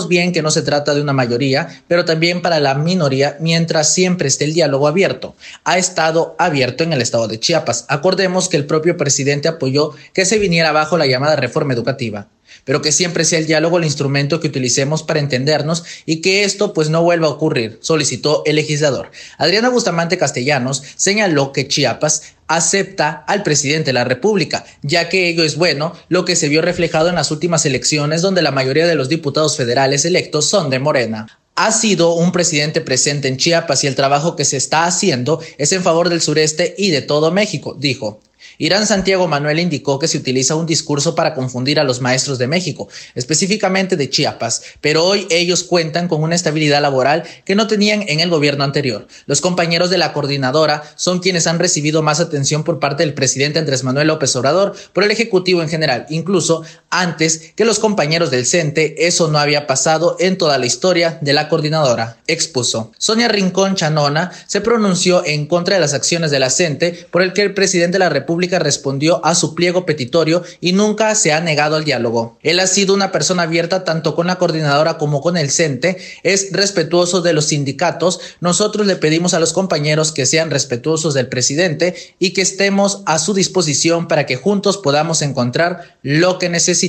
Bien 0.09 0.33
que 0.33 0.43
no 0.43 0.51
se 0.51 0.63
trata 0.63 0.95
de 0.95 1.03
una 1.03 1.13
mayoría, 1.13 1.83
pero 1.89 2.05
también 2.05 2.43
para 2.43 2.61
la 2.61 2.75
minoría, 2.75 3.37
mientras 3.41 3.93
siempre 3.93 4.29
esté 4.29 4.45
el 4.45 4.55
diálogo 4.55 4.89
abierto. 4.89 5.35
Ha 5.65 5.79
estado 5.79 6.35
abierto 6.39 6.85
en 6.85 6.93
el 6.93 7.01
estado 7.01 7.29
de 7.29 7.41
Chiapas. 7.41 7.87
Acordemos 7.89 8.49
que 8.49 8.57
el 8.57 8.67
propio 8.67 8.97
presidente 8.97 9.49
apoyó 9.49 9.93
que 10.13 10.25
se 10.25 10.39
viniera 10.39 10.71
abajo 10.71 10.99
la 10.99 11.07
llamada 11.07 11.37
reforma 11.37 11.75
educativa 11.75 12.29
pero 12.65 12.83
que 12.83 12.93
siempre 12.93 13.25
sea 13.25 13.39
el 13.39 13.47
diálogo 13.47 13.79
el 13.79 13.85
instrumento 13.85 14.41
que 14.41 14.49
utilicemos 14.49 15.03
para 15.03 15.21
entendernos 15.21 15.85
y 16.07 16.21
que 16.21 16.45
esto 16.45 16.73
pues 16.73 16.91
no 16.91 17.03
vuelva 17.03 17.27
a 17.27 17.31
ocurrir, 17.31 17.79
solicitó 17.81 18.43
el 18.47 18.57
legislador. 18.57 19.11
Adriana 19.39 19.71
Bustamante 19.71 20.19
Castellanos 20.19 20.83
señaló 20.97 21.53
que 21.53 21.69
Chiapas 21.69 22.35
acepta 22.51 23.25
al 23.27 23.43
presidente 23.43 23.87
de 23.87 23.93
la 23.95 24.05
República, 24.05 24.65
ya 24.83 25.09
que 25.09 25.29
ello 25.29 25.45
es 25.45 25.57
bueno, 25.57 25.95
lo 26.09 26.25
que 26.25 26.37
se 26.37 26.49
vio 26.49 26.63
reflejado 26.63 27.09
en 27.09 27.15
las 27.15 27.31
últimas 27.31 27.65
elecciones 27.65 28.23
donde 28.23 28.43
la 28.43 28.51
mayoría 28.51 28.87
de 28.87 28.97
los 28.97 29.09
diputados 29.09 29.57
federales 29.57 30.05
electos 30.05 30.49
son 30.49 30.69
de 30.69 30.81
Morena 30.81 31.41
ha 31.57 31.73
sido 31.73 32.15
un 32.15 32.33
presidente 32.33 32.81
presente 32.81 33.29
en 33.29 33.37
Chiapas 33.37 33.85
y 33.85 33.87
el 33.87 33.95
trabajo 33.95 34.35
que 34.35 34.47
se 34.47 34.57
está 34.57 34.87
haciendo 34.87 35.41
es 35.59 35.73
en 35.73 35.83
favor 35.83 36.09
del 36.09 36.23
sureste 36.23 36.75
y 36.79 36.91
de 36.91 37.03
todo 37.03 37.31
México, 37.33 37.77
dijo. 37.79 38.21
Irán 38.61 38.87
Santiago 38.87 39.27
Manuel 39.27 39.59
indicó 39.59 39.99
que 39.99 40.07
se 40.07 40.19
utiliza 40.19 40.55
un 40.55 40.67
discurso 40.67 41.15
para 41.15 41.33
confundir 41.33 41.81
a 41.81 41.85
los 41.85 42.03
maestros 42.03 42.37
de 42.37 42.47
México, 42.47 42.89
específicamente 43.15 43.97
de 43.97 44.11
Chiapas, 44.11 44.63
pero 44.83 45.03
hoy 45.07 45.27
ellos 45.31 45.65
cuentan 45.65 46.09
con 46.09 46.23
una 46.23 46.35
estabilidad 46.35 46.83
laboral 46.83 47.25
que 47.47 47.55
no 47.55 47.67
tenían 47.67 48.05
en 48.07 48.21
el 48.21 48.29
gobierno 48.29 48.63
anterior. 48.63 49.09
Los 49.25 49.41
compañeros 49.41 49.89
de 49.89 49.97
la 49.97 50.13
coordinadora 50.13 50.83
son 50.95 51.21
quienes 51.21 51.47
han 51.47 51.59
recibido 51.59 52.03
más 52.03 52.21
atención 52.21 52.63
por 52.63 52.81
parte 52.81 53.03
del 53.03 53.15
presidente 53.15 53.59
Andrés 53.59 53.83
Manuel 53.83 54.09
López 54.09 54.37
Obrador, 54.37 54.77
por 54.93 55.05
el 55.05 55.11
Ejecutivo 55.11 55.63
en 55.63 55.71
general, 55.71 56.05
incluso 56.11 56.63
antes 56.91 57.53
que 57.55 57.65
los 57.65 57.79
compañeros 57.79 58.33
del 58.33 58.47
CENTE, 58.47 59.07
eso 59.07 59.29
no 59.29 59.39
había 59.39 59.69
pasado 59.69 60.17
en 60.19 60.37
toda 60.37 60.59
la 60.59 60.67
historia 60.67 61.19
de 61.21 61.33
la 61.33 61.49
coordinadora, 61.49 62.17
expuso. 62.27 62.91
Sonia 62.99 63.29
Rincón 63.29 63.77
Chanona 63.77 64.33
se 64.49 64.61
pronunció 64.61 65.25
en 65.25 65.47
contra 65.47 65.77
de 65.77 65.81
las 65.81 65.95
acciones 65.95 66.33
de 66.33 66.41
la 66.41 66.51
CENTE 66.51 67.07
por 67.13 67.23
el 67.23 67.33
que 67.33 67.43
el 67.43 67.55
presidente 67.55 67.95
de 67.95 68.01
la 68.01 68.09
República 68.09 68.59
respondió 68.59 69.25
a 69.25 69.37
su 69.37 69.55
pliego 69.55 69.87
petitorio 69.87 70.43
y 70.61 70.73
nunca 70.73 71.15
se 71.15 71.33
ha 71.33 71.41
negado 71.41 71.77
al 71.77 71.85
diálogo. 71.85 72.39
Él 72.43 72.59
ha 72.59 72.67
sido 72.67 72.93
una 72.93 73.13
persona 73.13 73.45
abierta 73.45 73.85
tanto 73.85 74.17
con 74.17 74.27
la 74.27 74.37
coordinadora 74.37 74.99
como 74.99 75.21
con 75.21 75.37
el 75.37 75.51
CENTE, 75.51 75.97
es 76.25 76.49
respetuoso 76.51 77.23
de 77.23 77.35
los 77.35 77.47
sindicatos. 77.47 78.19
Nosotros 78.41 78.89
le 78.89 78.97
pedimos 78.97 79.33
a 79.35 79.41
los 79.41 79.53
compañeros 79.53 80.11
que 80.11 80.27
sean 80.27 80.51
respetuosos 80.51 81.15
del 81.15 81.29
presidente 81.29 81.95
y 82.19 82.33
que 82.33 82.43
estemos 82.43 83.03
a 83.07 83.21
su 83.21 83.33
disposición 83.33 84.09
para 84.09 84.27
que 84.27 84.35
juntos 84.35 84.77
podamos 84.77 85.23
encontrar 85.23 85.97
lo 86.03 86.41
que 86.41 86.49
necesitamos. 86.49 86.80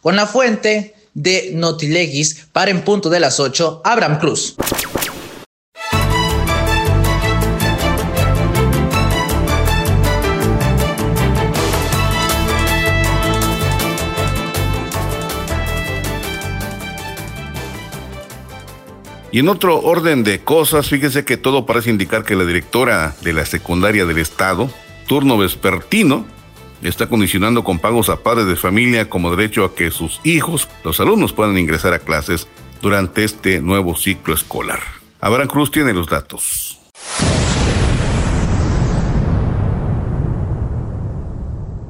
Con 0.00 0.16
la 0.16 0.26
fuente 0.26 0.94
de 1.14 1.52
Notilegis 1.54 2.46
para 2.52 2.70
en 2.70 2.82
punto 2.82 3.08
de 3.08 3.20
las 3.20 3.40
8, 3.40 3.82
Abraham 3.84 4.18
Cruz. 4.18 4.56
Y 19.34 19.40
en 19.40 19.48
otro 19.48 19.80
orden 19.80 20.22
de 20.22 20.44
cosas, 20.44 20.88
fíjese 20.88 21.24
que 21.24 21.36
todo 21.36 21.66
parece 21.66 21.90
indicar 21.90 22.22
que 22.22 22.36
la 22.36 22.44
directora 22.44 23.16
de 23.22 23.32
la 23.32 23.44
secundaria 23.44 24.04
del 24.04 24.18
Estado, 24.18 24.70
turno 25.08 25.36
vespertino, 25.36 26.24
está 26.88 27.08
condicionando 27.08 27.64
con 27.64 27.78
pagos 27.78 28.08
a 28.08 28.22
padres 28.22 28.46
de 28.46 28.56
familia 28.56 29.08
como 29.08 29.34
derecho 29.34 29.64
a 29.64 29.74
que 29.74 29.90
sus 29.90 30.20
hijos, 30.24 30.68
los 30.84 31.00
alumnos, 31.00 31.32
puedan 31.32 31.56
ingresar 31.58 31.94
a 31.94 31.98
clases 31.98 32.46
durante 32.82 33.24
este 33.24 33.60
nuevo 33.60 33.96
ciclo 33.96 34.34
escolar. 34.34 34.80
Abraham 35.20 35.48
Cruz 35.48 35.70
tiene 35.70 35.94
los 35.94 36.06
datos. 36.06 36.78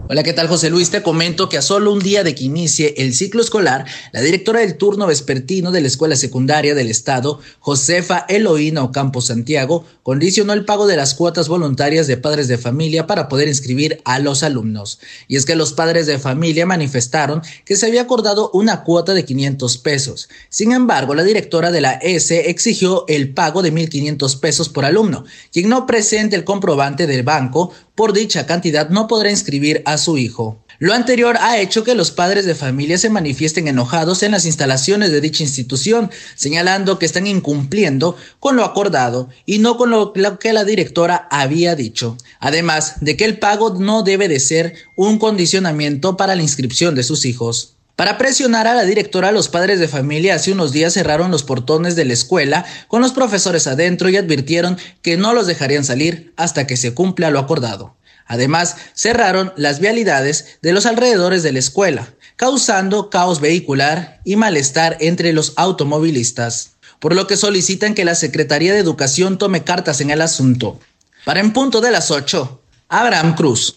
Hola, 0.06 0.22
¿qué 0.22 0.34
tal 0.34 0.48
José 0.48 0.68
Luis? 0.68 0.90
Te 0.90 1.02
comento 1.02 1.48
que 1.48 1.56
a 1.56 1.62
solo 1.62 1.90
un 1.90 1.98
día 1.98 2.22
de 2.22 2.34
que 2.34 2.44
inicie 2.44 2.94
el 2.98 3.14
ciclo 3.14 3.40
escolar, 3.40 3.86
la 4.12 4.20
directora 4.20 4.60
del 4.60 4.76
turno 4.76 5.06
vespertino 5.06 5.72
de 5.72 5.80
la 5.80 5.86
Escuela 5.88 6.14
Secundaria 6.14 6.74
del 6.74 6.90
Estado, 6.90 7.40
Josefa 7.58 8.26
Eloína 8.28 8.84
Ocampo 8.84 9.22
Santiago, 9.22 9.86
condicionó 10.04 10.52
el 10.52 10.64
pago 10.64 10.86
de 10.86 10.96
las 10.96 11.14
cuotas 11.14 11.48
voluntarias 11.48 12.06
de 12.06 12.18
padres 12.18 12.46
de 12.46 12.58
familia 12.58 13.08
para 13.08 13.28
poder 13.28 13.48
inscribir 13.48 14.00
a 14.04 14.20
los 14.20 14.44
alumnos. 14.44 15.00
Y 15.26 15.36
es 15.36 15.46
que 15.46 15.56
los 15.56 15.72
padres 15.72 16.06
de 16.06 16.18
familia 16.18 16.66
manifestaron 16.66 17.42
que 17.64 17.74
se 17.74 17.86
había 17.86 18.02
acordado 18.02 18.50
una 18.52 18.84
cuota 18.84 19.14
de 19.14 19.24
500 19.24 19.78
pesos. 19.78 20.28
Sin 20.50 20.72
embargo, 20.72 21.14
la 21.14 21.24
directora 21.24 21.72
de 21.72 21.80
la 21.80 21.94
S 21.94 22.50
exigió 22.50 23.06
el 23.08 23.32
pago 23.32 23.62
de 23.62 23.72
1.500 23.72 24.38
pesos 24.40 24.68
por 24.68 24.84
alumno. 24.84 25.24
Quien 25.50 25.70
no 25.70 25.86
presente 25.86 26.36
el 26.36 26.44
comprobante 26.44 27.06
del 27.06 27.22
banco 27.22 27.72
por 27.94 28.12
dicha 28.12 28.46
cantidad 28.46 28.90
no 28.90 29.08
podrá 29.08 29.30
inscribir 29.30 29.82
a 29.86 29.96
su 29.96 30.18
hijo. 30.18 30.63
Lo 30.78 30.92
anterior 30.92 31.36
ha 31.40 31.58
hecho 31.58 31.84
que 31.84 31.94
los 31.94 32.10
padres 32.10 32.46
de 32.46 32.54
familia 32.54 32.98
se 32.98 33.08
manifiesten 33.08 33.68
enojados 33.68 34.22
en 34.22 34.32
las 34.32 34.44
instalaciones 34.44 35.12
de 35.12 35.20
dicha 35.20 35.44
institución, 35.44 36.10
señalando 36.34 36.98
que 36.98 37.06
están 37.06 37.26
incumpliendo 37.26 38.16
con 38.40 38.56
lo 38.56 38.64
acordado 38.64 39.28
y 39.46 39.58
no 39.58 39.76
con 39.76 39.90
lo, 39.90 40.12
que 40.12 40.52
la 40.52 40.64
directora 40.64 41.28
había 41.30 41.76
dicho. 41.76 42.16
Además 42.40 42.96
de 43.00 43.16
que 43.16 43.24
el 43.24 43.38
pago 43.38 43.78
no 43.78 44.02
debe 44.02 44.28
de 44.28 44.40
ser 44.40 44.74
un 44.96 45.18
condicionamiento 45.18 46.16
para 46.16 46.34
la 46.34 46.42
inscripción 46.42 46.94
de 46.94 47.04
sus 47.04 47.24
hijos. 47.24 47.74
Para 47.96 48.18
presionar 48.18 48.66
a 48.66 48.74
la 48.74 48.84
directora, 48.84 49.30
los 49.30 49.48
padres 49.48 49.78
de 49.78 49.86
familia 49.86 50.34
hace 50.34 50.50
unos 50.50 50.72
días 50.72 50.94
cerraron 50.94 51.30
los 51.30 51.44
portones 51.44 51.94
de 51.94 52.04
la 52.04 52.12
escuela 52.12 52.64
con 52.88 53.00
los 53.00 53.12
profesores 53.12 53.68
adentro 53.68 54.08
y 54.08 54.16
advirtieron 54.16 54.76
que 55.00 55.16
no 55.16 55.32
los 55.32 55.46
dejarían 55.46 55.84
salir 55.84 56.32
hasta 56.36 56.66
que 56.66 56.76
se 56.76 56.92
cumpla 56.92 57.30
lo 57.30 57.38
acordado. 57.38 57.94
Además, 58.26 58.76
cerraron 58.94 59.52
las 59.56 59.80
vialidades 59.80 60.58
de 60.62 60.72
los 60.72 60.86
alrededores 60.86 61.42
de 61.42 61.52
la 61.52 61.58
escuela, 61.58 62.08
causando 62.36 63.10
caos 63.10 63.40
vehicular 63.40 64.20
y 64.24 64.36
malestar 64.36 64.96
entre 65.00 65.32
los 65.32 65.52
automovilistas, 65.56 66.72
por 67.00 67.14
lo 67.14 67.26
que 67.26 67.36
solicitan 67.36 67.94
que 67.94 68.04
la 68.04 68.14
Secretaría 68.14 68.72
de 68.72 68.78
Educación 68.78 69.38
tome 69.38 69.64
cartas 69.64 70.00
en 70.00 70.10
el 70.10 70.22
asunto. 70.22 70.80
Para 71.24 71.40
en 71.40 71.52
punto 71.52 71.80
de 71.80 71.90
las 71.90 72.10
8, 72.10 72.62
Abraham 72.88 73.34
Cruz. 73.34 73.74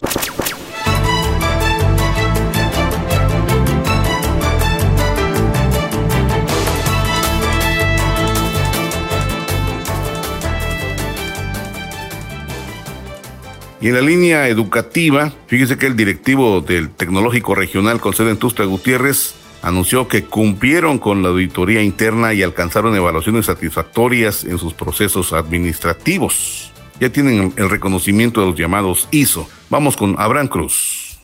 Y 13.80 13.88
en 13.88 13.94
la 13.94 14.00
línea 14.00 14.48
educativa, 14.48 15.32
fíjese 15.46 15.78
que 15.78 15.86
el 15.86 15.96
directivo 15.96 16.60
del 16.60 16.90
Tecnológico 16.90 17.54
Regional 17.54 18.00
con 18.00 18.12
sede 18.12 18.30
en 18.30 18.36
Tusta 18.36 18.64
Gutiérrez 18.64 19.34
anunció 19.62 20.08
que 20.08 20.24
cumplieron 20.24 20.98
con 20.98 21.22
la 21.22 21.28
auditoría 21.28 21.82
interna 21.82 22.34
y 22.34 22.42
alcanzaron 22.42 22.94
evaluaciones 22.96 23.46
satisfactorias 23.46 24.44
en 24.44 24.58
sus 24.58 24.74
procesos 24.74 25.32
administrativos. 25.32 26.72
Ya 27.00 27.10
tienen 27.10 27.52
el 27.56 27.70
reconocimiento 27.70 28.40
de 28.40 28.48
los 28.48 28.58
llamados 28.58 29.08
ISO. 29.12 29.48
Vamos 29.70 29.96
con 29.96 30.16
Abraham 30.18 30.48
Cruz. 30.48 31.18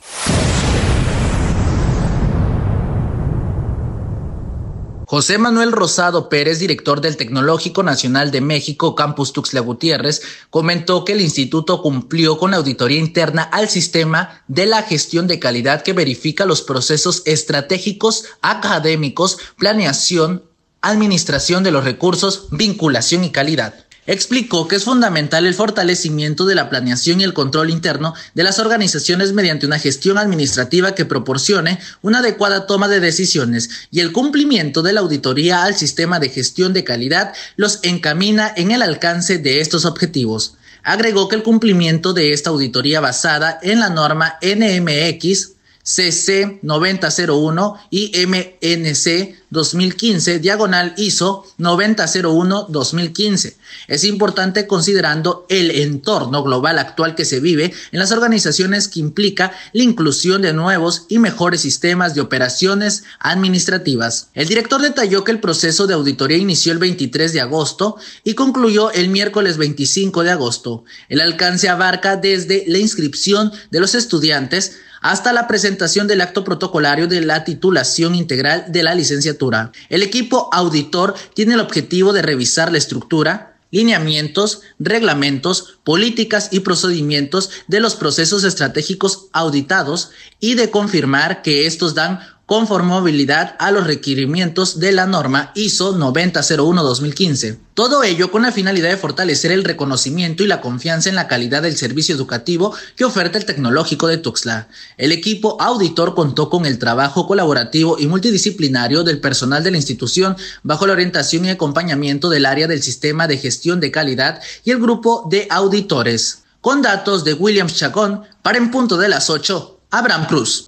José 5.15 5.39
Manuel 5.39 5.71
Rosado 5.71 6.29
Pérez, 6.29 6.59
director 6.59 7.01
del 7.01 7.17
Tecnológico 7.17 7.85
Nacional 7.85 8.33
de 8.33 8.41
México, 8.41 8.97
Campus 8.97 9.33
Tuxtla 9.33 9.61
Gutiérrez, 9.61 10.23
comentó 10.51 11.05
que 11.05 11.13
el 11.13 11.21
instituto 11.21 11.83
cumplió 11.83 12.37
con 12.37 12.53
auditoría 12.53 12.99
interna 12.99 13.45
al 13.45 13.69
sistema 13.69 14.43
de 14.49 14.67
la 14.67 14.83
gestión 14.83 15.29
de 15.29 15.39
calidad 15.39 15.83
que 15.83 15.93
verifica 15.93 16.47
los 16.47 16.63
procesos 16.63 17.23
estratégicos, 17.27 18.25
académicos, 18.43 19.39
planeación, 19.57 20.43
administración 20.81 21.63
de 21.63 21.71
los 21.71 21.85
recursos, 21.85 22.49
vinculación 22.51 23.23
y 23.23 23.31
calidad. 23.31 23.85
Explicó 24.07 24.69
que 24.69 24.77
es 24.77 24.85
fundamental 24.85 25.47
el 25.47 25.55
fortalecimiento 25.55 26.45
de 26.45 26.55
la 26.55 26.69
planeación 26.69 27.21
y 27.21 27.25
el 27.25 27.33
control 27.33 27.71
interno 27.71 28.13
de 28.35 28.43
las 28.43 28.59
organizaciones 28.59 29.33
mediante 29.33 29.67
una 29.67 29.79
gestión 29.79 30.19
administrativa 30.19 30.95
que 30.95 31.07
proporcione 31.07 31.79
una 32.03 32.19
adecuada 32.19 32.67
toma 32.67 32.89
de 32.89 33.01
decisiones 33.01 33.71
y 33.91 34.01
el 34.01 34.13
cumplimiento 34.13 34.83
de 34.83 34.93
la 34.93 35.01
auditoría 35.01 35.65
al 35.65 35.75
sistema 35.75 36.21
de 36.21 36.29
gestión 36.29 36.75
de 36.75 36.85
calidad 36.85 37.33
los 37.57 37.79
encamina 37.83 38.53
en 38.55 38.73
el 38.73 38.83
alcance 38.83 39.39
de 39.39 39.61
estos 39.61 39.87
objetivos. 39.87 40.57
Agregó 40.83 41.29
que 41.29 41.37
el 41.37 41.43
cumplimiento 41.43 42.13
de 42.13 42.33
esta 42.33 42.51
auditoría 42.51 43.01
basada 43.01 43.59
en 43.63 43.81
la 43.81 43.89
norma 43.89 44.39
NMX 44.43 45.54
CC 45.85 46.61
9001 46.63 47.79
y 47.91 48.13
MNC 48.27 49.37
2015, 49.51 50.39
diagonal 50.39 50.95
ISO 50.97 51.45
9001 51.59 52.67
2015. 52.71 53.57
Es 53.87 54.05
importante 54.05 54.67
considerando 54.67 55.45
el 55.51 55.71
entorno 55.71 56.43
global 56.43 56.79
actual 56.79 57.15
que 57.15 57.27
se 57.27 57.39
vive 57.39 57.73
en 57.93 57.99
las 57.99 58.13
organizaciones 58.13 58.89
que 58.89 59.01
implica 59.01 59.53
la 59.75 59.83
inclusión 59.83 60.41
de 60.41 60.55
nuevos 60.55 61.05
y 61.09 61.19
mejores 61.19 61.61
sistemas 61.61 62.15
de 62.15 62.23
operaciones 62.23 63.05
administrativas. 63.21 64.31
El 64.33 64.49
director 64.49 64.81
detalló 64.81 65.23
que 65.23 65.33
el 65.33 65.41
proceso 65.41 65.87
de 65.87 65.95
auditoría 65.95 66.39
inició 66.39 66.73
el 66.73 66.79
23 66.79 67.33
de 67.35 67.43
agosto 67.43 67.97
y 68.25 68.35
concluyó 68.35 68.91
el 68.91 69.11
miércoles 69.11 69.59
25 69.59 70.25
de 70.25 70.31
agosto. 70.31 70.85
El 71.11 71.21
alcance 71.21 71.69
abarca 71.69 72.17
desde 72.17 72.65
la 72.67 72.79
inscripción 72.79 73.53
de 73.71 73.81
los 73.81 73.95
estudiantes 73.95 74.79
hasta 75.05 75.35
la 75.35 75.47
presentación 75.47 76.09
del 76.09 76.23
acto 76.23 76.45
protocolario 76.45 77.07
de 77.07 77.21
la 77.21 77.45
titulación 77.45 78.15
integral 78.15 78.65
de 78.69 78.83
la 78.83 78.95
licenciatura. 78.95 79.71
El 79.91 80.03
equipo 80.03 80.49
auditor 80.51 81.15
tiene 81.35 81.53
el 81.53 81.61
objetivo 81.61 82.15
de 82.15 82.23
revisar 82.23 82.73
la 82.73 82.79
estructura, 82.79 83.59
lineamientos, 83.71 84.63
reglamentos, 84.79 85.77
políticas 85.85 86.49
y 86.53 86.61
procedimientos 86.61 87.51
de 87.69 87.81
los 87.81 87.97
procesos 87.97 88.45
estratégicos 88.45 89.27
auditados 89.33 90.11
y 90.41 90.55
de 90.55 90.71
confirmar 90.71 91.43
que 91.43 91.67
estos 91.67 91.95
dan 91.95 92.21
conformabilidad 92.47 93.57
a 93.59 93.71
los 93.71 93.87
requerimientos 93.87 94.79
de 94.79 94.93
la 94.93 95.07
norma 95.07 95.51
ISO 95.55 95.97
9001-2015. 95.97 97.59
Todo 97.73 98.03
ello 98.05 98.31
con 98.31 98.43
la 98.43 98.53
finalidad 98.53 98.91
de 98.91 98.97
fortalecer 98.97 99.51
el 99.51 99.65
reconocimiento 99.65 100.45
y 100.45 100.47
la 100.47 100.61
confianza 100.61 101.09
en 101.09 101.15
la 101.15 101.27
calidad 101.27 101.63
del 101.63 101.77
servicio 101.77 102.15
educativo 102.15 102.75
que 102.97 103.05
oferta 103.05 103.39
el 103.39 103.47
tecnológico 103.47 104.07
de 104.07 104.19
Tuxtla. 104.19 104.69
El 104.99 105.11
equipo 105.11 105.57
auditor 105.61 106.15
contó 106.15 106.51
con 106.51 106.67
el 106.67 106.79
trabajo 106.79 107.27
colaborativo 107.27 107.97
y 107.99 108.07
multidisciplinario 108.07 109.05
del 109.05 109.21
personal 109.21 109.65
de 109.65 109.71
la 109.71 109.79
institución 109.79 110.37
bajo 110.63 110.87
la 110.87 110.93
orientación 110.93 111.47
y 111.47 111.51
acompañamiento 111.51 112.29
del 112.29 112.47
área 112.47 112.69
del 112.69 112.83
sistema 112.83 113.27
de 113.27 113.39
gestión 113.39 113.81
de 113.81 113.91
calidad 113.91 114.41
y 114.65 114.71
el 114.71 114.81
grupo 114.81 115.27
de 115.31 115.47
auditores. 115.51 116.45
Con 116.61 116.81
datos 116.81 117.25
de 117.25 117.35
Williams 117.35 117.75
Chacón, 117.75 118.23
para 118.43 118.59
en 118.59 118.71
punto 118.71 118.97
de 118.97 119.09
las 119.09 119.29
8, 119.29 119.81
Abraham 119.91 120.27
Cruz. 120.27 120.65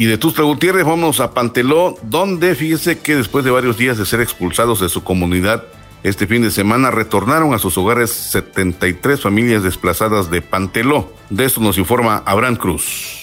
Y 0.00 0.06
de 0.06 0.16
Tuxtla 0.16 0.44
Gutiérrez 0.44 0.84
vamos 0.84 1.18
a 1.18 1.34
Panteló, 1.34 1.96
donde 2.02 2.54
fíjese 2.54 3.00
que 3.00 3.16
después 3.16 3.44
de 3.44 3.50
varios 3.50 3.76
días 3.76 3.98
de 3.98 4.06
ser 4.06 4.20
expulsados 4.20 4.80
de 4.80 4.88
su 4.88 5.02
comunidad, 5.02 5.64
este 6.04 6.28
fin 6.28 6.40
de 6.40 6.52
semana 6.52 6.92
retornaron 6.92 7.52
a 7.52 7.58
sus 7.58 7.76
hogares 7.76 8.10
73 8.12 9.20
familias 9.20 9.64
desplazadas 9.64 10.30
de 10.30 10.40
Panteló. 10.40 11.12
De 11.30 11.44
esto 11.44 11.60
nos 11.60 11.78
informa 11.78 12.22
Abraham 12.26 12.54
Cruz. 12.54 13.17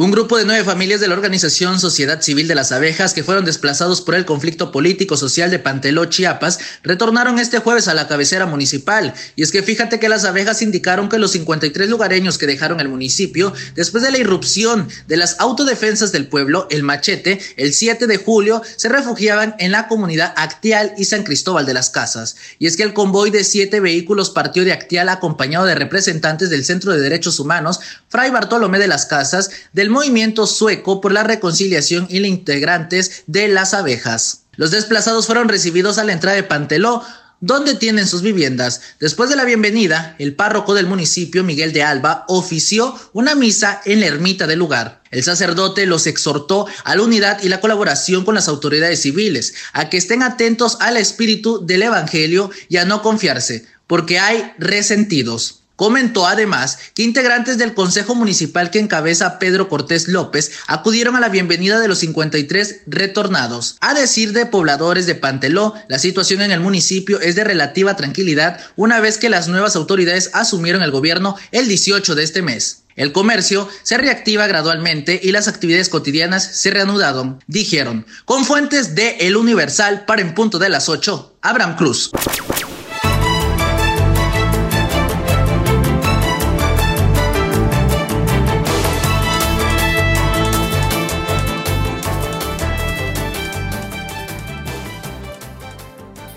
Un 0.00 0.12
grupo 0.12 0.38
de 0.38 0.46
nueve 0.46 0.64
familias 0.64 0.98
de 1.02 1.08
la 1.08 1.14
organización 1.14 1.78
Sociedad 1.78 2.22
Civil 2.22 2.48
de 2.48 2.54
las 2.54 2.72
Abejas 2.72 3.12
que 3.12 3.22
fueron 3.22 3.44
desplazados 3.44 4.00
por 4.00 4.14
el 4.14 4.24
conflicto 4.24 4.72
político-social 4.72 5.50
de 5.50 5.58
Panteló, 5.58 6.06
Chiapas, 6.06 6.58
retornaron 6.82 7.38
este 7.38 7.58
jueves 7.58 7.86
a 7.86 7.92
la 7.92 8.08
cabecera 8.08 8.46
municipal. 8.46 9.12
Y 9.36 9.42
es 9.42 9.52
que 9.52 9.62
fíjate 9.62 10.00
que 10.00 10.08
las 10.08 10.24
abejas 10.24 10.62
indicaron 10.62 11.10
que 11.10 11.18
los 11.18 11.32
53 11.32 11.90
lugareños 11.90 12.38
que 12.38 12.46
dejaron 12.46 12.80
el 12.80 12.88
municipio 12.88 13.52
después 13.74 14.02
de 14.02 14.10
la 14.10 14.16
irrupción 14.16 14.88
de 15.06 15.18
las 15.18 15.38
autodefensas 15.38 16.12
del 16.12 16.28
pueblo, 16.28 16.66
el 16.70 16.82
machete, 16.82 17.38
el 17.58 17.74
7 17.74 18.06
de 18.06 18.16
julio, 18.16 18.62
se 18.76 18.88
refugiaban 18.88 19.54
en 19.58 19.70
la 19.70 19.86
comunidad 19.86 20.32
Actial 20.34 20.94
y 20.96 21.04
San 21.04 21.24
Cristóbal 21.24 21.66
de 21.66 21.74
las 21.74 21.90
Casas. 21.90 22.36
Y 22.58 22.66
es 22.68 22.78
que 22.78 22.84
el 22.84 22.94
convoy 22.94 23.30
de 23.30 23.44
siete 23.44 23.80
vehículos 23.80 24.30
partió 24.30 24.64
de 24.64 24.72
Actial 24.72 25.10
acompañado 25.10 25.66
de 25.66 25.74
representantes 25.74 26.48
del 26.48 26.64
Centro 26.64 26.90
de 26.94 27.00
Derechos 27.02 27.38
Humanos, 27.38 27.80
Fray 28.10 28.30
Bartolomé 28.30 28.80
de 28.80 28.88
las 28.88 29.06
Casas, 29.06 29.50
del 29.72 29.88
movimiento 29.88 30.48
sueco 30.48 31.00
por 31.00 31.12
la 31.12 31.22
reconciliación 31.22 32.08
y 32.10 32.18
los 32.18 32.28
integrantes 32.28 33.22
de 33.28 33.46
las 33.46 33.72
abejas. 33.72 34.42
Los 34.56 34.72
desplazados 34.72 35.26
fueron 35.26 35.48
recibidos 35.48 35.96
a 35.96 36.04
la 36.04 36.12
entrada 36.12 36.34
de 36.34 36.42
Panteló, 36.42 37.04
donde 37.40 37.76
tienen 37.76 38.08
sus 38.08 38.22
viviendas. 38.22 38.80
Después 38.98 39.30
de 39.30 39.36
la 39.36 39.44
bienvenida, 39.44 40.16
el 40.18 40.34
párroco 40.34 40.74
del 40.74 40.88
municipio, 40.88 41.44
Miguel 41.44 41.72
de 41.72 41.84
Alba, 41.84 42.24
ofició 42.26 42.98
una 43.12 43.36
misa 43.36 43.80
en 43.84 44.00
la 44.00 44.06
ermita 44.06 44.48
del 44.48 44.58
lugar. 44.58 45.02
El 45.12 45.22
sacerdote 45.22 45.86
los 45.86 46.08
exhortó 46.08 46.66
a 46.82 46.96
la 46.96 47.02
unidad 47.02 47.40
y 47.44 47.48
la 47.48 47.60
colaboración 47.60 48.24
con 48.24 48.34
las 48.34 48.48
autoridades 48.48 49.02
civiles, 49.02 49.54
a 49.72 49.88
que 49.88 49.98
estén 49.98 50.24
atentos 50.24 50.78
al 50.80 50.96
espíritu 50.96 51.64
del 51.64 51.82
Evangelio 51.82 52.50
y 52.68 52.76
a 52.78 52.84
no 52.84 53.02
confiarse, 53.02 53.66
porque 53.86 54.18
hay 54.18 54.52
resentidos. 54.58 55.59
Comentó 55.80 56.26
además 56.26 56.76
que 56.92 57.04
integrantes 57.04 57.56
del 57.56 57.72
Consejo 57.72 58.14
Municipal 58.14 58.70
que 58.70 58.80
encabeza 58.80 59.38
Pedro 59.38 59.70
Cortés 59.70 60.08
López 60.08 60.52
acudieron 60.66 61.16
a 61.16 61.20
la 61.20 61.30
bienvenida 61.30 61.80
de 61.80 61.88
los 61.88 62.00
53 62.00 62.82
retornados. 62.86 63.78
A 63.80 63.94
decir 63.94 64.34
de 64.34 64.44
pobladores 64.44 65.06
de 65.06 65.14
Panteló, 65.14 65.72
la 65.88 65.98
situación 65.98 66.42
en 66.42 66.50
el 66.50 66.60
municipio 66.60 67.18
es 67.22 67.34
de 67.34 67.44
relativa 67.44 67.96
tranquilidad 67.96 68.60
una 68.76 69.00
vez 69.00 69.16
que 69.16 69.30
las 69.30 69.48
nuevas 69.48 69.74
autoridades 69.74 70.28
asumieron 70.34 70.82
el 70.82 70.90
gobierno 70.90 71.34
el 71.50 71.66
18 71.66 72.14
de 72.14 72.24
este 72.24 72.42
mes. 72.42 72.82
El 72.94 73.12
comercio 73.12 73.66
se 73.82 73.96
reactiva 73.96 74.46
gradualmente 74.46 75.18
y 75.22 75.32
las 75.32 75.48
actividades 75.48 75.88
cotidianas 75.88 76.44
se 76.44 76.70
reanudaron, 76.72 77.42
dijeron, 77.46 78.04
con 78.26 78.44
fuentes 78.44 78.94
de 78.94 79.16
El 79.20 79.34
Universal 79.34 80.04
para 80.04 80.20
en 80.20 80.34
punto 80.34 80.58
de 80.58 80.68
las 80.68 80.90
8, 80.90 81.36
Abraham 81.40 81.76
Cruz. 81.76 82.10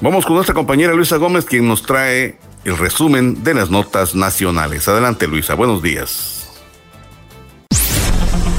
Vamos 0.03 0.25
con 0.25 0.35
nuestra 0.35 0.53
compañera 0.53 0.93
Luisa 0.93 1.15
Gómez, 1.15 1.45
quien 1.45 1.65
nos 1.65 1.83
trae 1.83 2.37
el 2.65 2.77
resumen 2.77 3.41
de 3.41 3.53
las 3.53 3.69
notas 3.69 4.15
nacionales. 4.15 4.85
Adelante, 4.89 5.27
Luisa, 5.27 5.53
buenos 5.53 5.81
días. 5.81 6.51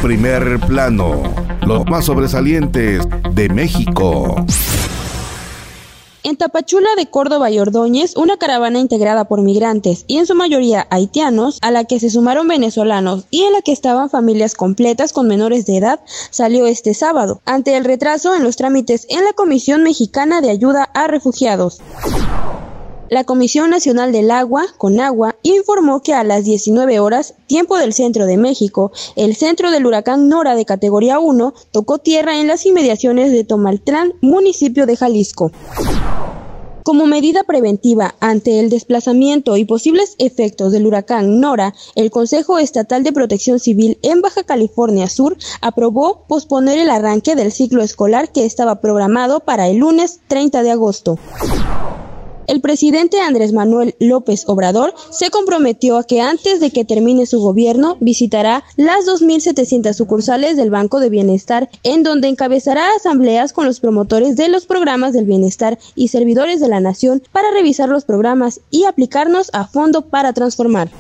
Primer 0.01 0.59
plano, 0.61 1.23
los 1.67 1.85
más 1.85 2.07
sobresalientes 2.07 3.07
de 3.33 3.51
México. 3.51 4.43
En 6.27 6.39
Tapachula 6.39 6.89
de 6.97 7.05
Córdoba 7.05 7.51
y 7.51 7.59
Ordóñez, 7.59 8.17
una 8.17 8.39
caravana 8.39 8.79
integrada 8.79 9.27
por 9.27 9.43
migrantes 9.43 10.05
y 10.07 10.17
en 10.17 10.25
su 10.25 10.35
mayoría 10.35 10.87
haitianos, 10.89 11.59
a 11.61 11.71
la 11.71 11.85
que 11.85 12.01
se 12.01 12.09
sumaron 12.09 12.49
venezolanos 12.49 13.27
y 13.31 13.43
en 13.43 13.53
la 13.53 13.61
que 13.61 13.73
estaban 13.73 14.09
familias 14.09 14.55
completas 14.55 15.13
con 15.13 15.29
menores 15.29 15.67
de 15.67 15.77
edad, 15.77 16.01
salió 16.31 16.67
este 16.67 16.95
sábado, 16.95 17.43
ante 17.45 17.77
el 17.77 17.85
retraso 17.85 18.35
en 18.35 18.43
los 18.43 18.57
trámites 18.57 19.07
en 19.11 19.23
la 19.23 19.35
Comisión 19.35 19.83
Mexicana 19.83 20.41
de 20.41 20.49
Ayuda 20.49 20.85
a 20.95 21.09
Refugiados. 21.09 21.83
La 23.11 23.25
Comisión 23.25 23.69
Nacional 23.69 24.13
del 24.13 24.31
Agua, 24.31 24.65
CONAGUA, 24.79 25.37
informó 25.43 26.01
que 26.01 26.15
a 26.15 26.25
las 26.25 26.45
19 26.45 27.01
horas, 27.01 27.35
tiempo 27.47 27.77
del 27.77 27.93
centro 27.93 28.25
de 28.25 28.39
México, 28.39 28.93
el 29.15 29.37
centro 29.37 29.71
del 29.71 29.85
huracán 29.85 30.29
Nora 30.31 30.55
de 30.55 30.65
categoría 30.65 31.19
1 31.19 31.53
tocó 31.71 31.99
tierra 31.99 32.41
en 32.41 32.47
las 32.47 32.65
inmediaciones 32.65 33.31
de 33.31 33.45
Tomaltlán, 33.45 34.15
municipio 34.23 34.87
de 34.87 34.97
Jalisco. 34.97 35.53
Como 36.83 37.07
medida 37.07 37.45
preventiva 37.45 38.15
ante 38.21 38.59
el 38.61 38.71
desplazamiento 38.71 39.59
y 39.59 39.67
posibles 39.67 40.17
efectos 40.19 40.73
del 40.73 40.87
huracán 40.87 41.41
Nora, 41.41 41.75
el 41.97 42.11
Consejo 42.11 42.59
Estatal 42.59 43.05
de 43.05 43.13
Protección 43.13 43.59
Civil 43.59 43.99
en 44.03 44.23
Baja 44.23 44.45
California 44.45 45.11
Sur 45.11 45.37
aprobó 45.61 46.25
posponer 46.27 46.79
el 46.79 46.89
arranque 46.89 47.37
del 47.37 47.53
ciclo 47.53 47.83
escolar 47.83 48.33
que 48.33 48.47
estaba 48.47 48.81
programado 48.81 49.41
para 49.41 49.69
el 49.69 49.77
lunes 49.77 50.21
30 50.29 50.63
de 50.63 50.71
agosto. 50.71 51.19
El 52.47 52.61
presidente 52.61 53.21
Andrés 53.21 53.53
Manuel 53.53 53.95
López 54.01 54.45
Obrador 54.47 54.95
se 55.11 55.31
comprometió 55.31 55.97
a 55.97 56.05
que 56.05 56.21
antes 56.21 56.61
de 56.61 56.71
que 56.71 56.85
termine 56.85 57.25
su 57.25 57.41
gobierno 57.41 57.97
visitará 58.01 58.65
las 58.77 59.07
2.700 59.07 59.95
sucursales 59.95 60.57
del 60.57 60.71
Banco 60.71 61.01
de 61.01 61.09
Bienestar, 61.09 61.71
en 61.83 62.03
donde 62.03 62.29
encabezará 62.29 62.87
asambleas 62.97 63.53
con 63.55 63.65
los 63.65 63.81
promotores 63.81 64.37
de 64.37 64.49
los 64.49 64.67
programas 64.67 65.15
del 65.15 65.25
bienestar 65.25 65.79
y 65.95 66.09
servidores 66.09 66.61
de 66.61 66.69
la 66.69 66.81
nación 66.81 67.23
para 67.33 67.51
revisar 67.51 67.89
los 67.89 68.05
programas 68.05 68.61
y 68.71 68.85
aplicarnos 68.85 69.51
a 69.55 69.67
fondo 69.67 70.03
para 70.03 70.35
transformar. 70.35 70.91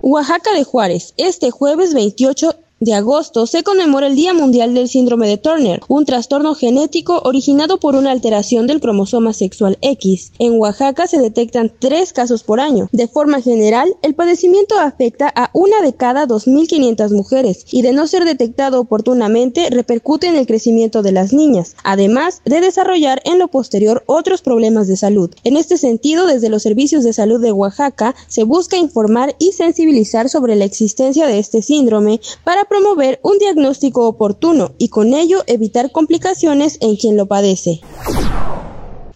Oaxaca 0.00 0.52
de 0.52 0.64
Juárez, 0.64 1.14
este 1.16 1.50
jueves 1.50 1.94
28 1.94 2.54
de 2.84 2.92
agosto 2.92 3.46
se 3.46 3.62
conmemora 3.62 4.06
el 4.06 4.14
Día 4.14 4.34
Mundial 4.34 4.74
del 4.74 4.88
Síndrome 4.88 5.26
de 5.26 5.38
Turner, 5.38 5.80
un 5.88 6.04
trastorno 6.04 6.54
genético 6.54 7.22
originado 7.24 7.80
por 7.80 7.96
una 7.96 8.10
alteración 8.10 8.66
del 8.66 8.80
cromosoma 8.80 9.32
sexual 9.32 9.78
X. 9.80 10.32
En 10.38 10.58
Oaxaca 10.58 11.06
se 11.06 11.18
detectan 11.18 11.72
tres 11.78 12.12
casos 12.12 12.42
por 12.42 12.60
año. 12.60 12.88
De 12.92 13.08
forma 13.08 13.40
general, 13.40 13.96
el 14.02 14.14
padecimiento 14.14 14.78
afecta 14.78 15.32
a 15.34 15.48
una 15.54 15.80
de 15.80 15.94
cada 15.94 16.26
2.500 16.26 17.10
mujeres 17.12 17.64
y 17.70 17.80
de 17.80 17.94
no 17.94 18.06
ser 18.06 18.26
detectado 18.26 18.80
oportunamente 18.80 19.70
repercute 19.70 20.26
en 20.26 20.36
el 20.36 20.46
crecimiento 20.46 21.02
de 21.02 21.12
las 21.12 21.32
niñas, 21.32 21.76
además 21.84 22.42
de 22.44 22.60
desarrollar 22.60 23.22
en 23.24 23.38
lo 23.38 23.48
posterior 23.48 24.02
otros 24.06 24.42
problemas 24.42 24.88
de 24.88 24.98
salud. 24.98 25.34
En 25.44 25.56
este 25.56 25.78
sentido, 25.78 26.26
desde 26.26 26.50
los 26.50 26.62
servicios 26.62 27.02
de 27.02 27.14
salud 27.14 27.40
de 27.40 27.52
Oaxaca 27.52 28.14
se 28.28 28.44
busca 28.44 28.76
informar 28.76 29.34
y 29.38 29.52
sensibilizar 29.52 30.28
sobre 30.28 30.54
la 30.54 30.66
existencia 30.66 31.26
de 31.26 31.38
este 31.38 31.62
síndrome 31.62 32.20
para 32.44 32.66
promover 32.74 33.20
un 33.22 33.38
diagnóstico 33.38 34.08
oportuno 34.08 34.74
y 34.78 34.88
con 34.88 35.14
ello 35.14 35.44
evitar 35.46 35.92
complicaciones 35.92 36.76
en 36.80 36.96
quien 36.96 37.16
lo 37.16 37.26
padece. 37.26 37.80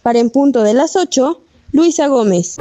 Para 0.01 0.19
en 0.19 0.29
punto 0.29 0.63
de 0.63 0.73
las 0.73 0.95
8, 0.95 1.41
Luisa 1.73 2.07
Gómez. 2.07 2.55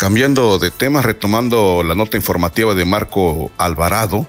Cambiando 0.00 0.58
de 0.58 0.70
tema, 0.70 1.02
retomando 1.02 1.82
la 1.82 1.94
nota 1.94 2.16
informativa 2.16 2.74
de 2.74 2.86
Marco 2.86 3.50
Alvarado, 3.58 4.26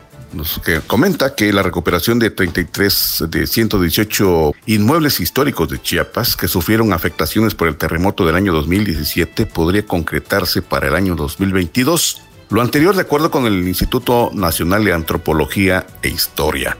que 0.65 0.81
comenta 0.81 1.33
que 1.33 1.53
la 1.53 1.63
recuperación 1.63 2.19
de 2.19 2.29
33 2.29 3.23
de 3.29 3.47
118 3.47 4.51
inmuebles 4.65 5.21
históricos 5.21 5.69
de 5.69 5.81
Chiapas 5.81 6.35
que 6.35 6.49
sufrieron 6.49 6.91
afectaciones 6.91 7.55
por 7.55 7.69
el 7.69 7.77
terremoto 7.77 8.25
del 8.25 8.35
año 8.35 8.51
2017 8.51 9.45
podría 9.45 9.85
concretarse 9.85 10.61
para 10.61 10.89
el 10.89 10.95
año 10.95 11.15
2022. 11.15 12.21
Lo 12.49 12.61
anterior 12.61 12.93
de 12.93 13.03
acuerdo 13.03 13.31
con 13.31 13.45
el 13.45 13.65
Instituto 13.65 14.29
Nacional 14.33 14.83
de 14.83 14.91
Antropología 14.91 15.87
e 16.01 16.09
Historia. 16.09 16.75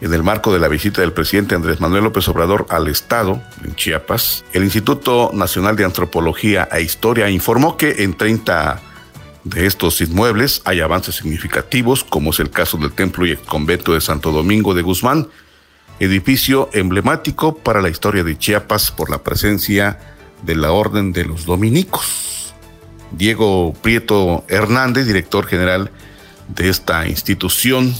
En 0.00 0.12
el 0.12 0.22
marco 0.22 0.52
de 0.52 0.58
la 0.58 0.68
visita 0.68 1.00
del 1.00 1.12
presidente 1.12 1.54
Andrés 1.54 1.80
Manuel 1.80 2.04
López 2.04 2.28
Obrador 2.28 2.66
al 2.68 2.88
Estado, 2.88 3.40
en 3.64 3.74
Chiapas, 3.76 4.44
el 4.52 4.62
Instituto 4.62 5.30
Nacional 5.32 5.74
de 5.74 5.84
Antropología 5.84 6.68
e 6.70 6.82
Historia 6.82 7.30
informó 7.30 7.78
que 7.78 8.02
en 8.04 8.14
30 8.14 8.82
de 9.44 9.64
estos 9.64 10.00
inmuebles 10.02 10.60
hay 10.64 10.80
avances 10.80 11.14
significativos, 11.14 12.04
como 12.04 12.30
es 12.30 12.40
el 12.40 12.50
caso 12.50 12.76
del 12.76 12.92
templo 12.92 13.24
y 13.24 13.30
el 13.30 13.38
convento 13.38 13.94
de 13.94 14.02
Santo 14.02 14.32
Domingo 14.32 14.74
de 14.74 14.82
Guzmán, 14.82 15.28
edificio 15.98 16.68
emblemático 16.74 17.56
para 17.56 17.80
la 17.80 17.88
historia 17.88 18.22
de 18.22 18.36
Chiapas 18.36 18.90
por 18.90 19.08
la 19.08 19.22
presencia 19.22 19.98
de 20.42 20.56
la 20.56 20.72
Orden 20.72 21.12
de 21.12 21.24
los 21.24 21.46
Dominicos. 21.46 22.54
Diego 23.12 23.72
Prieto 23.80 24.44
Hernández, 24.48 25.06
director 25.06 25.46
general 25.46 25.90
de 26.48 26.68
esta 26.68 27.06
institución, 27.06 27.94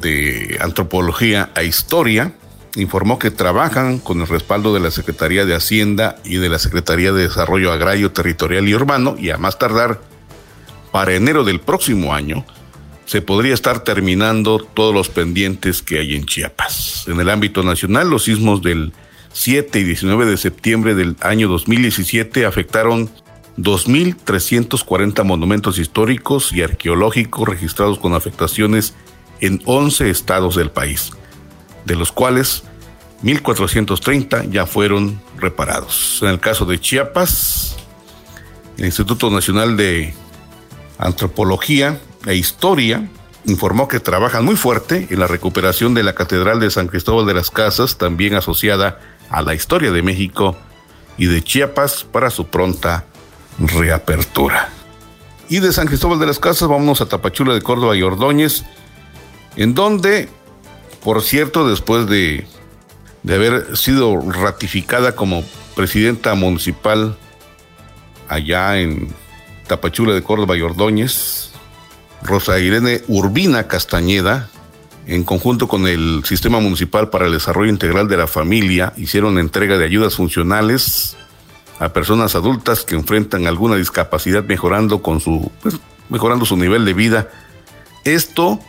de 0.00 0.58
Antropología 0.60 1.50
e 1.56 1.64
Historia 1.64 2.32
informó 2.76 3.18
que 3.18 3.30
trabajan 3.30 3.98
con 3.98 4.20
el 4.20 4.26
respaldo 4.26 4.74
de 4.74 4.80
la 4.80 4.90
Secretaría 4.90 5.44
de 5.44 5.54
Hacienda 5.54 6.16
y 6.24 6.36
de 6.36 6.48
la 6.48 6.58
Secretaría 6.58 7.12
de 7.12 7.22
Desarrollo 7.22 7.72
Agrario, 7.72 8.12
Territorial 8.12 8.68
y 8.68 8.74
Urbano 8.74 9.16
y 9.18 9.30
a 9.30 9.38
más 9.38 9.58
tardar 9.58 10.00
para 10.90 11.14
enero 11.14 11.44
del 11.44 11.60
próximo 11.60 12.14
año 12.14 12.44
se 13.06 13.20
podría 13.20 13.54
estar 13.54 13.84
terminando 13.84 14.58
todos 14.58 14.94
los 14.94 15.08
pendientes 15.08 15.82
que 15.82 15.98
hay 15.98 16.14
en 16.14 16.24
Chiapas. 16.24 17.04
En 17.06 17.20
el 17.20 17.28
ámbito 17.28 17.62
nacional, 17.62 18.08
los 18.08 18.24
sismos 18.24 18.62
del 18.62 18.92
7 19.32 19.80
y 19.80 19.84
19 19.84 20.26
de 20.26 20.36
septiembre 20.36 20.94
del 20.94 21.16
año 21.20 21.48
2017 21.48 22.46
afectaron 22.46 23.10
2.340 23.58 25.22
monumentos 25.24 25.78
históricos 25.78 26.52
y 26.52 26.62
arqueológicos 26.62 27.48
registrados 27.48 27.98
con 27.98 28.14
afectaciones 28.14 28.94
en 29.40 29.60
11 29.64 30.10
estados 30.10 30.56
del 30.56 30.70
país, 30.70 31.10
de 31.84 31.96
los 31.96 32.12
cuales 32.12 32.64
1.430 33.22 34.50
ya 34.50 34.66
fueron 34.66 35.20
reparados. 35.38 36.20
En 36.22 36.28
el 36.28 36.40
caso 36.40 36.64
de 36.64 36.80
Chiapas, 36.80 37.76
el 38.76 38.86
Instituto 38.86 39.30
Nacional 39.30 39.76
de 39.76 40.14
Antropología 40.98 42.00
e 42.26 42.34
Historia 42.34 43.08
informó 43.46 43.88
que 43.88 44.00
trabajan 44.00 44.44
muy 44.44 44.56
fuerte 44.56 45.06
en 45.10 45.20
la 45.20 45.26
recuperación 45.26 45.94
de 45.94 46.02
la 46.02 46.14
Catedral 46.14 46.60
de 46.60 46.70
San 46.70 46.88
Cristóbal 46.88 47.26
de 47.26 47.34
las 47.34 47.50
Casas, 47.50 47.98
también 47.98 48.34
asociada 48.34 49.00
a 49.30 49.42
la 49.42 49.54
historia 49.54 49.90
de 49.90 50.02
México 50.02 50.56
y 51.18 51.26
de 51.26 51.42
Chiapas 51.42 52.04
para 52.04 52.30
su 52.30 52.46
pronta 52.46 53.04
reapertura. 53.58 54.70
Y 55.48 55.60
de 55.60 55.72
San 55.72 55.86
Cristóbal 55.86 56.18
de 56.18 56.26
las 56.26 56.38
Casas 56.38 56.68
vamos 56.68 57.00
a 57.00 57.06
Tapachula 57.06 57.54
de 57.54 57.62
Córdoba 57.62 57.96
y 57.96 58.02
Ordóñez, 58.02 58.64
en 59.56 59.74
donde, 59.74 60.28
por 61.02 61.22
cierto, 61.22 61.68
después 61.68 62.06
de, 62.06 62.46
de 63.22 63.34
haber 63.34 63.76
sido 63.76 64.20
ratificada 64.20 65.14
como 65.14 65.44
presidenta 65.74 66.34
municipal 66.34 67.16
allá 68.28 68.78
en 68.78 69.08
Tapachula 69.66 70.14
de 70.14 70.22
Córdoba 70.22 70.56
y 70.56 70.62
Ordóñez, 70.62 71.50
Rosa 72.22 72.58
Irene 72.58 73.02
Urbina 73.08 73.68
Castañeda, 73.68 74.48
en 75.06 75.24
conjunto 75.24 75.68
con 75.68 75.86
el 75.86 76.22
Sistema 76.24 76.60
Municipal 76.60 77.10
para 77.10 77.26
el 77.26 77.32
Desarrollo 77.32 77.70
Integral 77.70 78.08
de 78.08 78.16
la 78.16 78.26
Familia, 78.26 78.94
hicieron 78.96 79.38
entrega 79.38 79.76
de 79.76 79.84
ayudas 79.84 80.16
funcionales 80.16 81.16
a 81.78 81.90
personas 81.90 82.34
adultas 82.34 82.84
que 82.84 82.94
enfrentan 82.94 83.46
alguna 83.46 83.76
discapacidad 83.76 84.44
mejorando 84.44 85.02
con 85.02 85.20
su 85.20 85.50
pues, 85.62 85.76
mejorando 86.08 86.46
su 86.46 86.56
nivel 86.56 86.84
de 86.84 86.94
vida. 86.94 87.28
Esto 88.04 88.60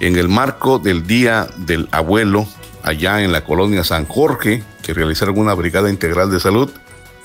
en 0.00 0.16
el 0.16 0.28
marco 0.28 0.78
del 0.78 1.06
Día 1.06 1.48
del 1.56 1.88
Abuelo 1.90 2.46
allá 2.82 3.22
en 3.22 3.32
la 3.32 3.44
colonia 3.44 3.84
San 3.84 4.06
Jorge, 4.06 4.62
que 4.82 4.94
realizaron 4.94 5.38
una 5.38 5.54
brigada 5.54 5.90
integral 5.90 6.30
de 6.30 6.40
salud, 6.40 6.70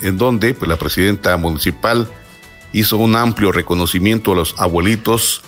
en 0.02 0.18
donde 0.18 0.54
pues, 0.54 0.68
la 0.68 0.78
presidenta 0.78 1.38
municipal 1.38 2.08
hizo 2.74 2.98
un 2.98 3.16
amplio 3.16 3.52
reconocimiento 3.52 4.34
a 4.34 4.36
los 4.36 4.56
abuelitos 4.58 5.42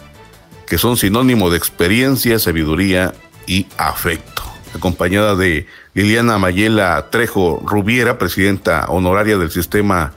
que 0.68 0.78
son 0.78 0.98
sinónimo 0.98 1.50
de 1.50 1.58
experiencia, 1.58 2.40
sabiduría 2.40 3.14
y 3.48 3.68
afecto. 3.78 4.44
Acompañada 4.74 5.36
de 5.36 5.68
Liliana 5.94 6.38
Mayela 6.38 7.10
Trejo 7.10 7.62
Rubiera, 7.66 8.18
presidenta 8.18 8.86
honoraria 8.90 9.38
del 9.38 9.52
sistema 9.52 10.14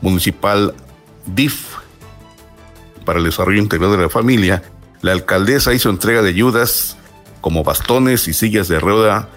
municipal 0.00 0.74
DIF 1.26 1.76
para 3.04 3.18
el 3.18 3.24
desarrollo 3.24 3.60
integral 3.60 3.92
de 3.92 3.98
la 3.98 4.08
familia, 4.08 4.62
la 5.02 5.12
alcaldesa 5.12 5.74
hizo 5.74 5.90
entrega 5.90 6.22
de 6.22 6.30
ayudas 6.30 6.96
como 7.40 7.64
bastones 7.64 8.28
y 8.28 8.32
sillas 8.32 8.68
de 8.68 8.80
rueda 8.80 9.28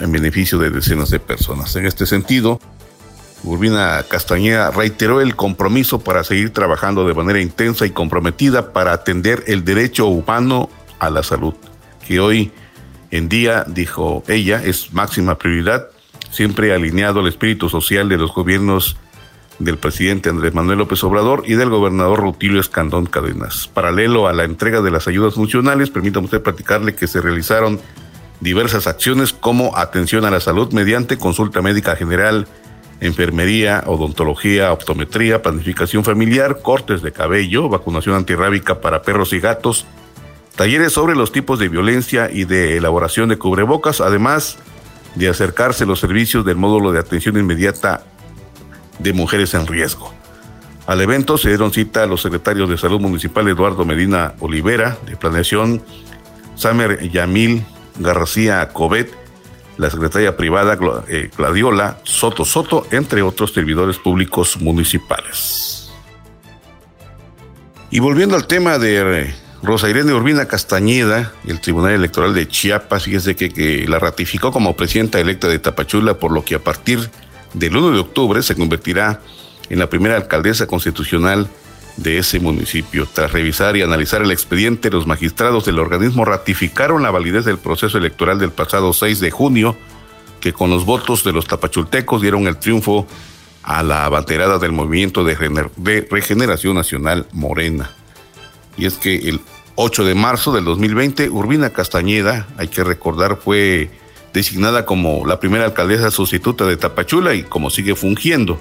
en 0.00 0.10
beneficio 0.10 0.58
de 0.58 0.70
decenas 0.70 1.10
de 1.10 1.20
personas. 1.20 1.76
En 1.76 1.86
este 1.86 2.06
sentido, 2.06 2.58
Urbina 3.44 4.04
Castañeda 4.08 4.70
reiteró 4.70 5.20
el 5.20 5.36
compromiso 5.36 6.00
para 6.00 6.24
seguir 6.24 6.50
trabajando 6.50 7.06
de 7.06 7.14
manera 7.14 7.40
intensa 7.40 7.86
y 7.86 7.90
comprometida 7.90 8.72
para 8.72 8.92
atender 8.92 9.44
el 9.46 9.64
derecho 9.64 10.06
humano 10.06 10.70
a 10.98 11.10
la 11.10 11.22
salud, 11.22 11.54
que 12.06 12.18
hoy 12.18 12.52
en 13.10 13.28
día, 13.28 13.64
dijo 13.68 14.24
ella, 14.26 14.62
es 14.64 14.94
máxima 14.94 15.36
prioridad, 15.36 15.88
siempre 16.30 16.72
alineado 16.72 17.20
al 17.20 17.28
espíritu 17.28 17.68
social 17.68 18.08
de 18.08 18.16
los 18.16 18.32
gobiernos 18.32 18.96
del 19.64 19.78
presidente 19.78 20.28
Andrés 20.28 20.54
Manuel 20.54 20.78
López 20.78 21.02
Obrador 21.04 21.44
y 21.46 21.54
del 21.54 21.70
gobernador 21.70 22.20
Rutilio 22.20 22.60
Escandón 22.60 23.06
Cadenas. 23.06 23.68
Paralelo 23.72 24.26
a 24.26 24.32
la 24.32 24.44
entrega 24.44 24.80
de 24.80 24.90
las 24.90 25.08
ayudas 25.08 25.34
funcionales, 25.34 25.90
permítame 25.90 26.26
usted 26.26 26.42
platicarle 26.42 26.94
que 26.94 27.06
se 27.06 27.20
realizaron 27.20 27.80
diversas 28.40 28.86
acciones 28.86 29.32
como 29.32 29.76
atención 29.76 30.24
a 30.24 30.30
la 30.30 30.40
salud 30.40 30.72
mediante 30.72 31.16
consulta 31.16 31.62
médica 31.62 31.94
general, 31.94 32.48
enfermería, 33.00 33.84
odontología, 33.86 34.72
optometría, 34.72 35.42
planificación 35.42 36.04
familiar, 36.04 36.60
cortes 36.62 37.02
de 37.02 37.12
cabello, 37.12 37.68
vacunación 37.68 38.16
antirrábica 38.16 38.80
para 38.80 39.02
perros 39.02 39.32
y 39.32 39.40
gatos, 39.40 39.86
talleres 40.56 40.92
sobre 40.92 41.14
los 41.14 41.32
tipos 41.32 41.58
de 41.58 41.68
violencia 41.68 42.30
y 42.32 42.44
de 42.44 42.76
elaboración 42.76 43.28
de 43.28 43.38
cubrebocas, 43.38 44.00
además 44.00 44.58
de 45.14 45.28
acercarse 45.28 45.86
los 45.86 46.00
servicios 46.00 46.44
del 46.44 46.56
módulo 46.56 46.90
de 46.92 46.98
atención 46.98 47.36
inmediata 47.36 48.04
de 49.02 49.12
mujeres 49.12 49.54
en 49.54 49.66
riesgo. 49.66 50.12
Al 50.86 51.00
evento 51.00 51.38
se 51.38 51.48
dieron 51.48 51.72
cita 51.72 52.02
a 52.02 52.06
los 52.06 52.22
secretarios 52.22 52.68
de 52.68 52.76
Salud 52.76 53.00
Municipal 53.00 53.46
Eduardo 53.48 53.84
Medina 53.84 54.34
Olivera, 54.40 54.98
de 55.06 55.16
Planeación, 55.16 55.82
Samer 56.56 57.08
Yamil 57.10 57.64
García 57.98 58.68
Cobet, 58.68 59.12
la 59.76 59.90
secretaria 59.90 60.36
privada 60.36 60.76
eh, 61.08 61.30
Gladiola 61.36 61.98
Soto 62.02 62.44
Soto, 62.44 62.86
entre 62.90 63.22
otros 63.22 63.52
servidores 63.52 63.98
públicos 63.98 64.60
municipales. 64.60 65.90
Y 67.90 68.00
volviendo 68.00 68.36
al 68.36 68.46
tema 68.46 68.78
de 68.78 69.34
Rosa 69.62 69.88
Irene 69.88 70.14
Urbina 70.14 70.46
Castañeda, 70.46 71.32
el 71.46 71.60
Tribunal 71.60 71.92
Electoral 71.92 72.34
de 72.34 72.48
Chiapas, 72.48 73.04
fíjese 73.04 73.36
que, 73.36 73.50
que 73.50 73.86
la 73.86 73.98
ratificó 73.98 74.50
como 74.50 74.74
presidenta 74.74 75.20
electa 75.20 75.46
de 75.46 75.58
Tapachula, 75.58 76.14
por 76.14 76.32
lo 76.32 76.44
que 76.44 76.56
a 76.56 76.58
partir 76.58 77.10
del 77.54 77.76
1 77.76 77.92
de 77.92 77.98
octubre 77.98 78.42
se 78.42 78.54
convertirá 78.54 79.20
en 79.68 79.78
la 79.78 79.88
primera 79.88 80.16
alcaldesa 80.16 80.66
constitucional 80.66 81.48
de 81.96 82.18
ese 82.18 82.40
municipio. 82.40 83.06
Tras 83.12 83.32
revisar 83.32 83.76
y 83.76 83.82
analizar 83.82 84.22
el 84.22 84.30
expediente, 84.30 84.90
los 84.90 85.06
magistrados 85.06 85.64
del 85.64 85.78
organismo 85.78 86.24
ratificaron 86.24 87.02
la 87.02 87.10
validez 87.10 87.44
del 87.44 87.58
proceso 87.58 87.98
electoral 87.98 88.38
del 88.38 88.50
pasado 88.50 88.92
6 88.92 89.20
de 89.20 89.30
junio, 89.30 89.76
que 90.40 90.52
con 90.52 90.70
los 90.70 90.84
votos 90.84 91.24
de 91.24 91.32
los 91.32 91.46
tapachultecos 91.46 92.22
dieron 92.22 92.46
el 92.46 92.56
triunfo 92.56 93.06
a 93.62 93.82
la 93.82 94.04
abanderada 94.06 94.58
del 94.58 94.72
movimiento 94.72 95.24
de, 95.24 96.06
regeneración 96.10 96.74
nacional 96.74 97.26
Morena. 97.32 97.90
Y 98.76 98.86
es 98.86 98.94
que 98.94 99.28
el 99.28 99.40
8 99.76 100.04
de 100.04 100.14
marzo 100.14 100.52
del 100.52 100.64
2020, 100.64 101.30
Urbina 101.30 101.70
Castañeda, 101.70 102.48
hay 102.56 102.68
que 102.68 102.82
recordar, 102.82 103.36
fue 103.36 103.90
designada 104.32 104.86
como 104.86 105.26
la 105.26 105.40
primera 105.40 105.64
alcaldesa 105.64 106.10
sustituta 106.10 106.64
de 106.66 106.76
Tapachula 106.76 107.34
y 107.34 107.42
como 107.42 107.70
sigue 107.70 107.94
fungiendo. 107.94 108.60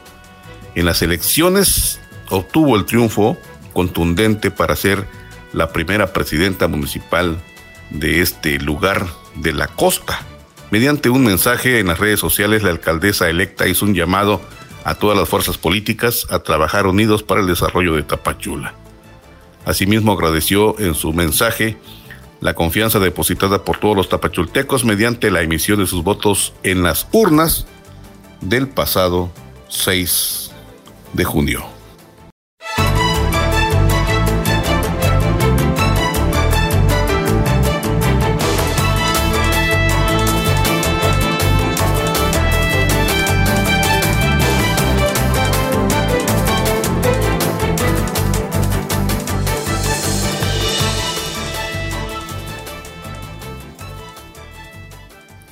En 0.76 0.86
las 0.86 1.02
elecciones 1.02 2.00
obtuvo 2.30 2.76
el 2.76 2.86
triunfo 2.86 3.38
contundente 3.74 4.52
para 4.52 4.76
ser 4.76 5.06
la 5.54 5.72
primera 5.72 6.14
presidenta 6.14 6.68
municipal 6.68 7.42
de 7.90 8.22
este 8.22 8.60
lugar 8.60 9.06
de 9.36 9.54
la 9.54 9.68
costa. 9.68 10.22
Mediante 10.72 11.10
un 11.10 11.26
mensaje 11.26 11.80
en 11.80 11.88
las 11.88 12.00
redes 12.00 12.20
sociales, 12.20 12.64
la 12.64 12.70
alcaldesa 12.70 13.30
electa 13.30 13.68
hizo 13.68 13.86
un 13.86 13.94
llamado 13.94 14.42
a 14.86 14.96
todas 14.96 15.18
las 15.18 15.28
fuerzas 15.28 15.58
políticas 15.58 16.26
a 16.30 16.40
trabajar 16.40 16.88
unidos 16.88 17.24
para 17.24 17.42
el 17.42 17.48
desarrollo 17.48 17.96
de 17.96 18.04
Tapachula. 18.04 18.74
Asimismo, 19.66 20.14
agradeció 20.14 20.80
en 20.80 20.96
su 20.96 21.14
mensaje 21.14 21.78
la 22.42 22.56
confianza 22.56 23.00
depositada 23.00 23.64
por 23.64 23.78
todos 23.78 23.96
los 23.96 24.10
tapachultecos 24.10 24.84
mediante 24.84 25.32
la 25.32 25.44
emisión 25.44 25.80
de 25.80 25.88
sus 25.88 26.04
votos 26.04 26.54
en 26.64 26.84
las 26.84 27.08
urnas 27.12 27.68
del 28.42 28.68
pasado 28.68 29.32
6 29.70 30.52
de 31.14 31.24
junio. 31.24 31.81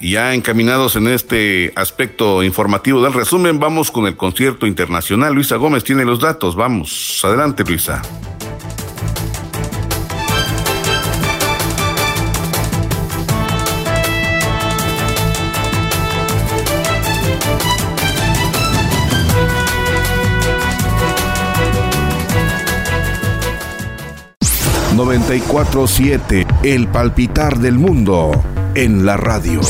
Ya 0.09 0.33
encaminados 0.33 0.95
en 0.95 1.07
este 1.07 1.71
aspecto 1.75 2.43
informativo 2.43 3.01
del 3.01 3.13
resumen, 3.13 3.59
vamos 3.59 3.91
con 3.91 4.07
el 4.07 4.15
concierto 4.15 4.65
internacional. 4.65 5.33
Luisa 5.33 5.57
Gómez 5.57 5.83
tiene 5.83 6.05
los 6.05 6.19
datos. 6.19 6.55
Vamos, 6.55 7.21
adelante 7.23 7.63
Luisa. 7.63 8.01
...94.7... 24.95 26.45
El 26.63 26.89
palpitar 26.89 27.59
del 27.59 27.75
mundo... 27.75 28.31
...en 28.75 29.05
la 29.05 29.15
radio... 29.15 29.61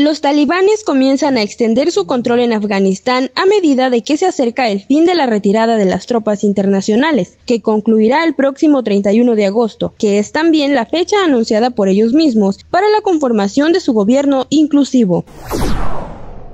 Los 0.00 0.22
talibanes 0.22 0.82
comienzan 0.82 1.36
a 1.36 1.42
extender 1.42 1.92
su 1.92 2.06
control 2.06 2.40
en 2.40 2.54
Afganistán 2.54 3.30
a 3.34 3.44
medida 3.44 3.90
de 3.90 4.00
que 4.00 4.16
se 4.16 4.24
acerca 4.24 4.70
el 4.70 4.80
fin 4.80 5.04
de 5.04 5.14
la 5.14 5.26
retirada 5.26 5.76
de 5.76 5.84
las 5.84 6.06
tropas 6.06 6.42
internacionales, 6.42 7.36
que 7.44 7.60
concluirá 7.60 8.24
el 8.24 8.34
próximo 8.34 8.82
31 8.82 9.34
de 9.34 9.44
agosto, 9.44 9.92
que 9.98 10.18
es 10.18 10.32
también 10.32 10.74
la 10.74 10.86
fecha 10.86 11.22
anunciada 11.22 11.68
por 11.68 11.90
ellos 11.90 12.14
mismos 12.14 12.64
para 12.70 12.88
la 12.88 13.02
conformación 13.02 13.74
de 13.74 13.80
su 13.80 13.92
gobierno 13.92 14.46
inclusivo. 14.48 15.26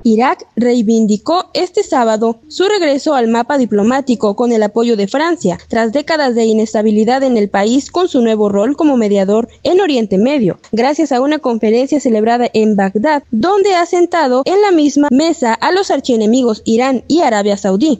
Irak 0.07 0.47
reivindicó 0.55 1.51
este 1.53 1.83
sábado 1.83 2.39
su 2.47 2.63
regreso 2.69 3.17
al 3.17 3.27
mapa 3.27 3.59
diplomático 3.59 4.37
con 4.37 4.53
el 4.53 4.63
apoyo 4.63 4.97
de 4.97 5.09
Francia, 5.09 5.59
tras 5.67 5.93
décadas 5.93 6.37
de 6.37 6.45
inestabilidad 6.45 7.25
en 7.25 7.37
el 7.37 7.49
país 7.49 7.91
con 7.91 8.07
su 8.07 8.23
nuevo 8.23 8.49
rol 8.49 8.77
como 8.77 8.97
mediador 8.97 9.49
en 9.65 9.81
Oriente 9.81 10.17
Medio, 10.17 10.61
gracias 10.71 11.11
a 11.11 11.21
una 11.21 11.41
conferencia 11.41 11.99
celebrada 11.99 12.49
en 12.53 12.77
Bagdad, 12.77 13.25
donde 13.33 13.75
ha 13.75 13.85
sentado 13.85 14.43
en 14.45 14.63
la 14.63 14.71
misma 14.71 15.09
mesa 15.11 15.55
a 15.55 15.73
los 15.73 15.91
archienemigos 15.91 16.63
Irán 16.65 17.03
y 17.09 17.23
Arabia 17.23 17.57
Saudí. 17.57 17.99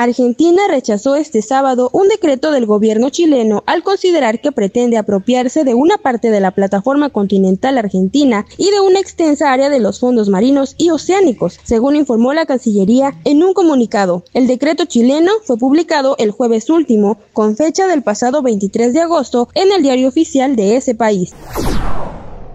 Argentina 0.00 0.62
rechazó 0.66 1.14
este 1.14 1.42
sábado 1.42 1.90
un 1.92 2.08
decreto 2.08 2.52
del 2.52 2.64
gobierno 2.64 3.10
chileno 3.10 3.62
al 3.66 3.82
considerar 3.82 4.40
que 4.40 4.50
pretende 4.50 4.96
apropiarse 4.96 5.62
de 5.62 5.74
una 5.74 5.98
parte 5.98 6.30
de 6.30 6.40
la 6.40 6.52
plataforma 6.52 7.10
continental 7.10 7.76
argentina 7.76 8.46
y 8.56 8.70
de 8.70 8.80
una 8.80 8.98
extensa 8.98 9.52
área 9.52 9.68
de 9.68 9.78
los 9.78 10.00
fondos 10.00 10.30
marinos 10.30 10.74
y 10.78 10.88
oceánicos, 10.88 11.60
según 11.64 11.96
informó 11.96 12.32
la 12.32 12.46
Cancillería 12.46 13.12
en 13.26 13.42
un 13.42 13.52
comunicado. 13.52 14.24
El 14.32 14.46
decreto 14.46 14.86
chileno 14.86 15.32
fue 15.44 15.58
publicado 15.58 16.16
el 16.18 16.30
jueves 16.30 16.70
último, 16.70 17.18
con 17.34 17.58
fecha 17.58 17.86
del 17.86 18.02
pasado 18.02 18.40
23 18.40 18.94
de 18.94 19.00
agosto, 19.00 19.50
en 19.52 19.70
el 19.70 19.82
diario 19.82 20.08
oficial 20.08 20.56
de 20.56 20.76
ese 20.76 20.94
país. 20.94 21.34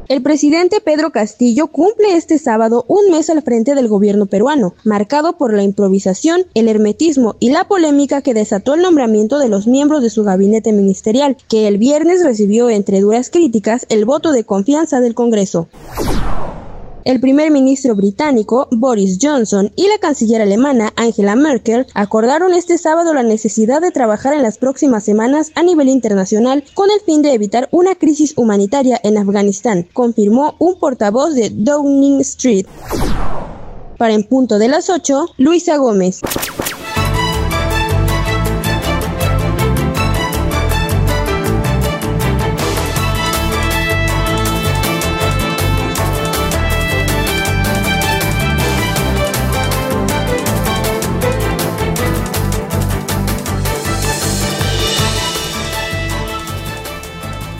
El 0.08 0.22
presidente 0.22 0.82
Pedro 0.82 1.12
Castillo 1.12 1.66
cumple 1.66 2.16
este 2.16 2.38
sábado 2.38 2.86
un 2.88 3.10
mes 3.10 3.32
al 3.32 3.42
frente 3.42 3.74
del 3.74 3.88
gobierno 3.88 4.28
peruano, 4.28 4.76
marcado 4.84 5.36
por 5.36 5.52
la 5.52 5.64
improvisación, 5.64 6.46
el 6.54 6.68
hermetismo 6.68 7.38
y 7.40 7.50
la 7.50 7.68
polémica 7.68 8.22
que 8.22 8.36
desató 8.36 8.76
el 8.76 8.84
nombramiento 8.84 9.40
de 9.40 9.50
los 9.50 9.66
miembros 9.66 10.04
de 10.04 10.12
su 10.12 10.24
gabinete 10.24 10.74
ministerial, 10.74 11.38
que 11.50 11.68
el 11.68 11.80
viernes 11.80 12.24
recibió 12.24 12.70
entre 12.70 13.02
duras 13.02 13.32
críticas 13.32 13.88
el 13.90 14.06
voto 14.06 14.32
de 14.32 14.44
confianza 14.44 15.02
del 15.02 15.16
Congreso. 15.16 15.68
El 17.06 17.20
primer 17.20 17.52
ministro 17.52 17.94
británico 17.94 18.68
Boris 18.72 19.20
Johnson 19.22 19.72
y 19.76 19.88
la 19.88 20.00
canciller 20.00 20.42
alemana 20.42 20.92
Angela 20.96 21.36
Merkel 21.36 21.86
acordaron 21.94 22.52
este 22.52 22.80
sábado 22.80 23.14
la 23.14 23.22
necesidad 23.22 23.80
de 23.80 23.92
trabajar 23.92 24.34
en 24.34 24.42
las 24.42 24.58
próximas 24.58 25.04
semanas 25.04 25.52
a 25.54 25.62
nivel 25.62 25.88
internacional 25.88 26.64
con 26.74 26.90
el 26.90 27.00
fin 27.06 27.22
de 27.22 27.36
evitar 27.36 27.70
una 27.70 27.94
crisis 27.94 28.34
humanitaria 28.36 29.00
en 29.04 29.20
Afganistán, 29.20 29.88
confirmó 29.94 30.56
un 30.58 30.80
portavoz 30.80 31.36
de 31.36 31.52
Downing 31.52 32.22
Street. 32.22 32.66
Para 34.00 34.16
en 34.16 34.24
punto 34.24 34.58
de 34.58 34.68
las 34.68 34.90
8, 34.90 35.28
Luisa 35.38 35.78
Gómez. 35.78 36.22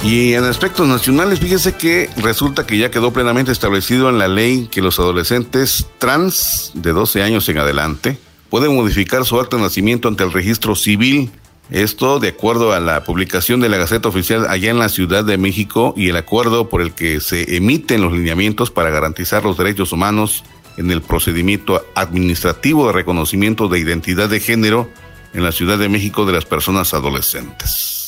Y 0.06 0.36
en 0.36 0.44
aspectos 0.44 0.88
nacionales, 0.88 1.40
fíjese 1.40 1.74
que 1.74 2.12
resulta 2.18 2.68
que 2.68 2.78
ya 2.78 2.92
quedó 2.92 3.12
plenamente 3.12 3.52
establecido 3.52 4.08
en 4.08 4.20
la 4.20 4.28
ley 4.28 4.68
que 4.70 4.84
los 4.84 5.00
adolescentes 5.00 5.88
trans 5.98 6.70
de 6.76 6.92
12 6.94 7.24
años 7.24 7.50
en 7.50 7.58
adelante 7.58 8.20
pueden 8.52 8.76
modificar 8.76 9.26
su 9.26 9.40
acta 9.40 9.58
de 9.58 9.64
nacimiento 9.64 10.08
ante 10.08 10.24
el 10.24 10.32
registro 10.32 10.76
civil. 10.76 11.32
Esto 11.72 12.20
de 12.20 12.28
acuerdo 12.28 12.72
a 12.72 12.80
la 12.80 13.04
publicación 13.04 13.62
de 13.62 13.68
la 13.68 13.78
Gaceta 13.78 14.08
Oficial 14.08 14.46
allá 14.48 14.70
en 14.70 14.78
la 14.78 14.90
Ciudad 14.90 15.26
de 15.26 15.40
México 15.40 15.96
y 15.98 16.10
el 16.10 16.18
acuerdo 16.18 16.70
por 16.70 16.84
el 16.84 16.94
que 16.94 17.20
se 17.20 17.58
emiten 17.58 18.04
los 18.04 18.14
lineamientos 18.14 18.70
para 18.70 18.92
garantizar 18.92 19.44
los 19.44 19.58
derechos 19.58 19.92
humanos 19.92 20.44
en 20.78 20.92
el 20.92 21.02
procedimiento 21.02 21.84
administrativo 21.96 22.86
de 22.86 22.94
reconocimiento 22.94 23.70
de 23.70 23.80
identidad 23.80 24.30
de 24.30 24.40
género 24.40 24.88
en 25.34 25.44
la 25.44 25.52
Ciudad 25.52 25.80
de 25.80 25.90
México 25.90 26.28
de 26.28 26.34
las 26.34 26.46
personas 26.46 26.94
adolescentes. 26.94 28.05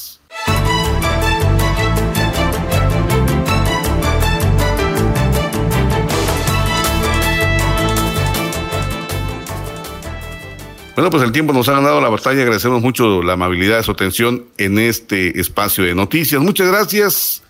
Bueno, 10.98 11.12
pues 11.12 11.22
el 11.22 11.32
tiempo 11.32 11.54
nos 11.54 11.70
ha 11.70 11.74
ganado 11.74 12.02
la 12.02 12.10
batalla. 12.10 12.42
Agradecemos 12.42 12.82
mucho 12.82 13.22
la 13.22 13.34
amabilidad 13.34 13.78
de 13.78 13.84
su 13.84 13.92
atención 13.92 14.46
en 14.58 14.80
este 14.80 15.40
espacio 15.40 15.84
de 15.84 15.94
noticias. 15.94 16.42
Muchas 16.42 16.70
gracias. 16.70 17.44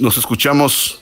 Nos 0.00 0.18
escuchamos 0.18 1.00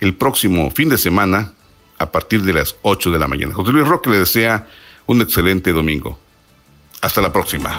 el 0.00 0.14
próximo 0.14 0.70
fin 0.70 0.90
de 0.90 0.98
semana 0.98 1.54
a 1.96 2.12
partir 2.12 2.42
de 2.42 2.52
las 2.52 2.76
8 2.82 3.10
de 3.10 3.18
la 3.18 3.26
mañana. 3.26 3.54
José 3.54 3.72
Luis 3.72 3.88
Roque 3.88 4.10
le 4.10 4.18
desea 4.18 4.68
un 5.06 5.22
excelente 5.22 5.72
domingo. 5.72 6.18
Hasta 7.00 7.22
la 7.22 7.32
próxima. 7.32 7.78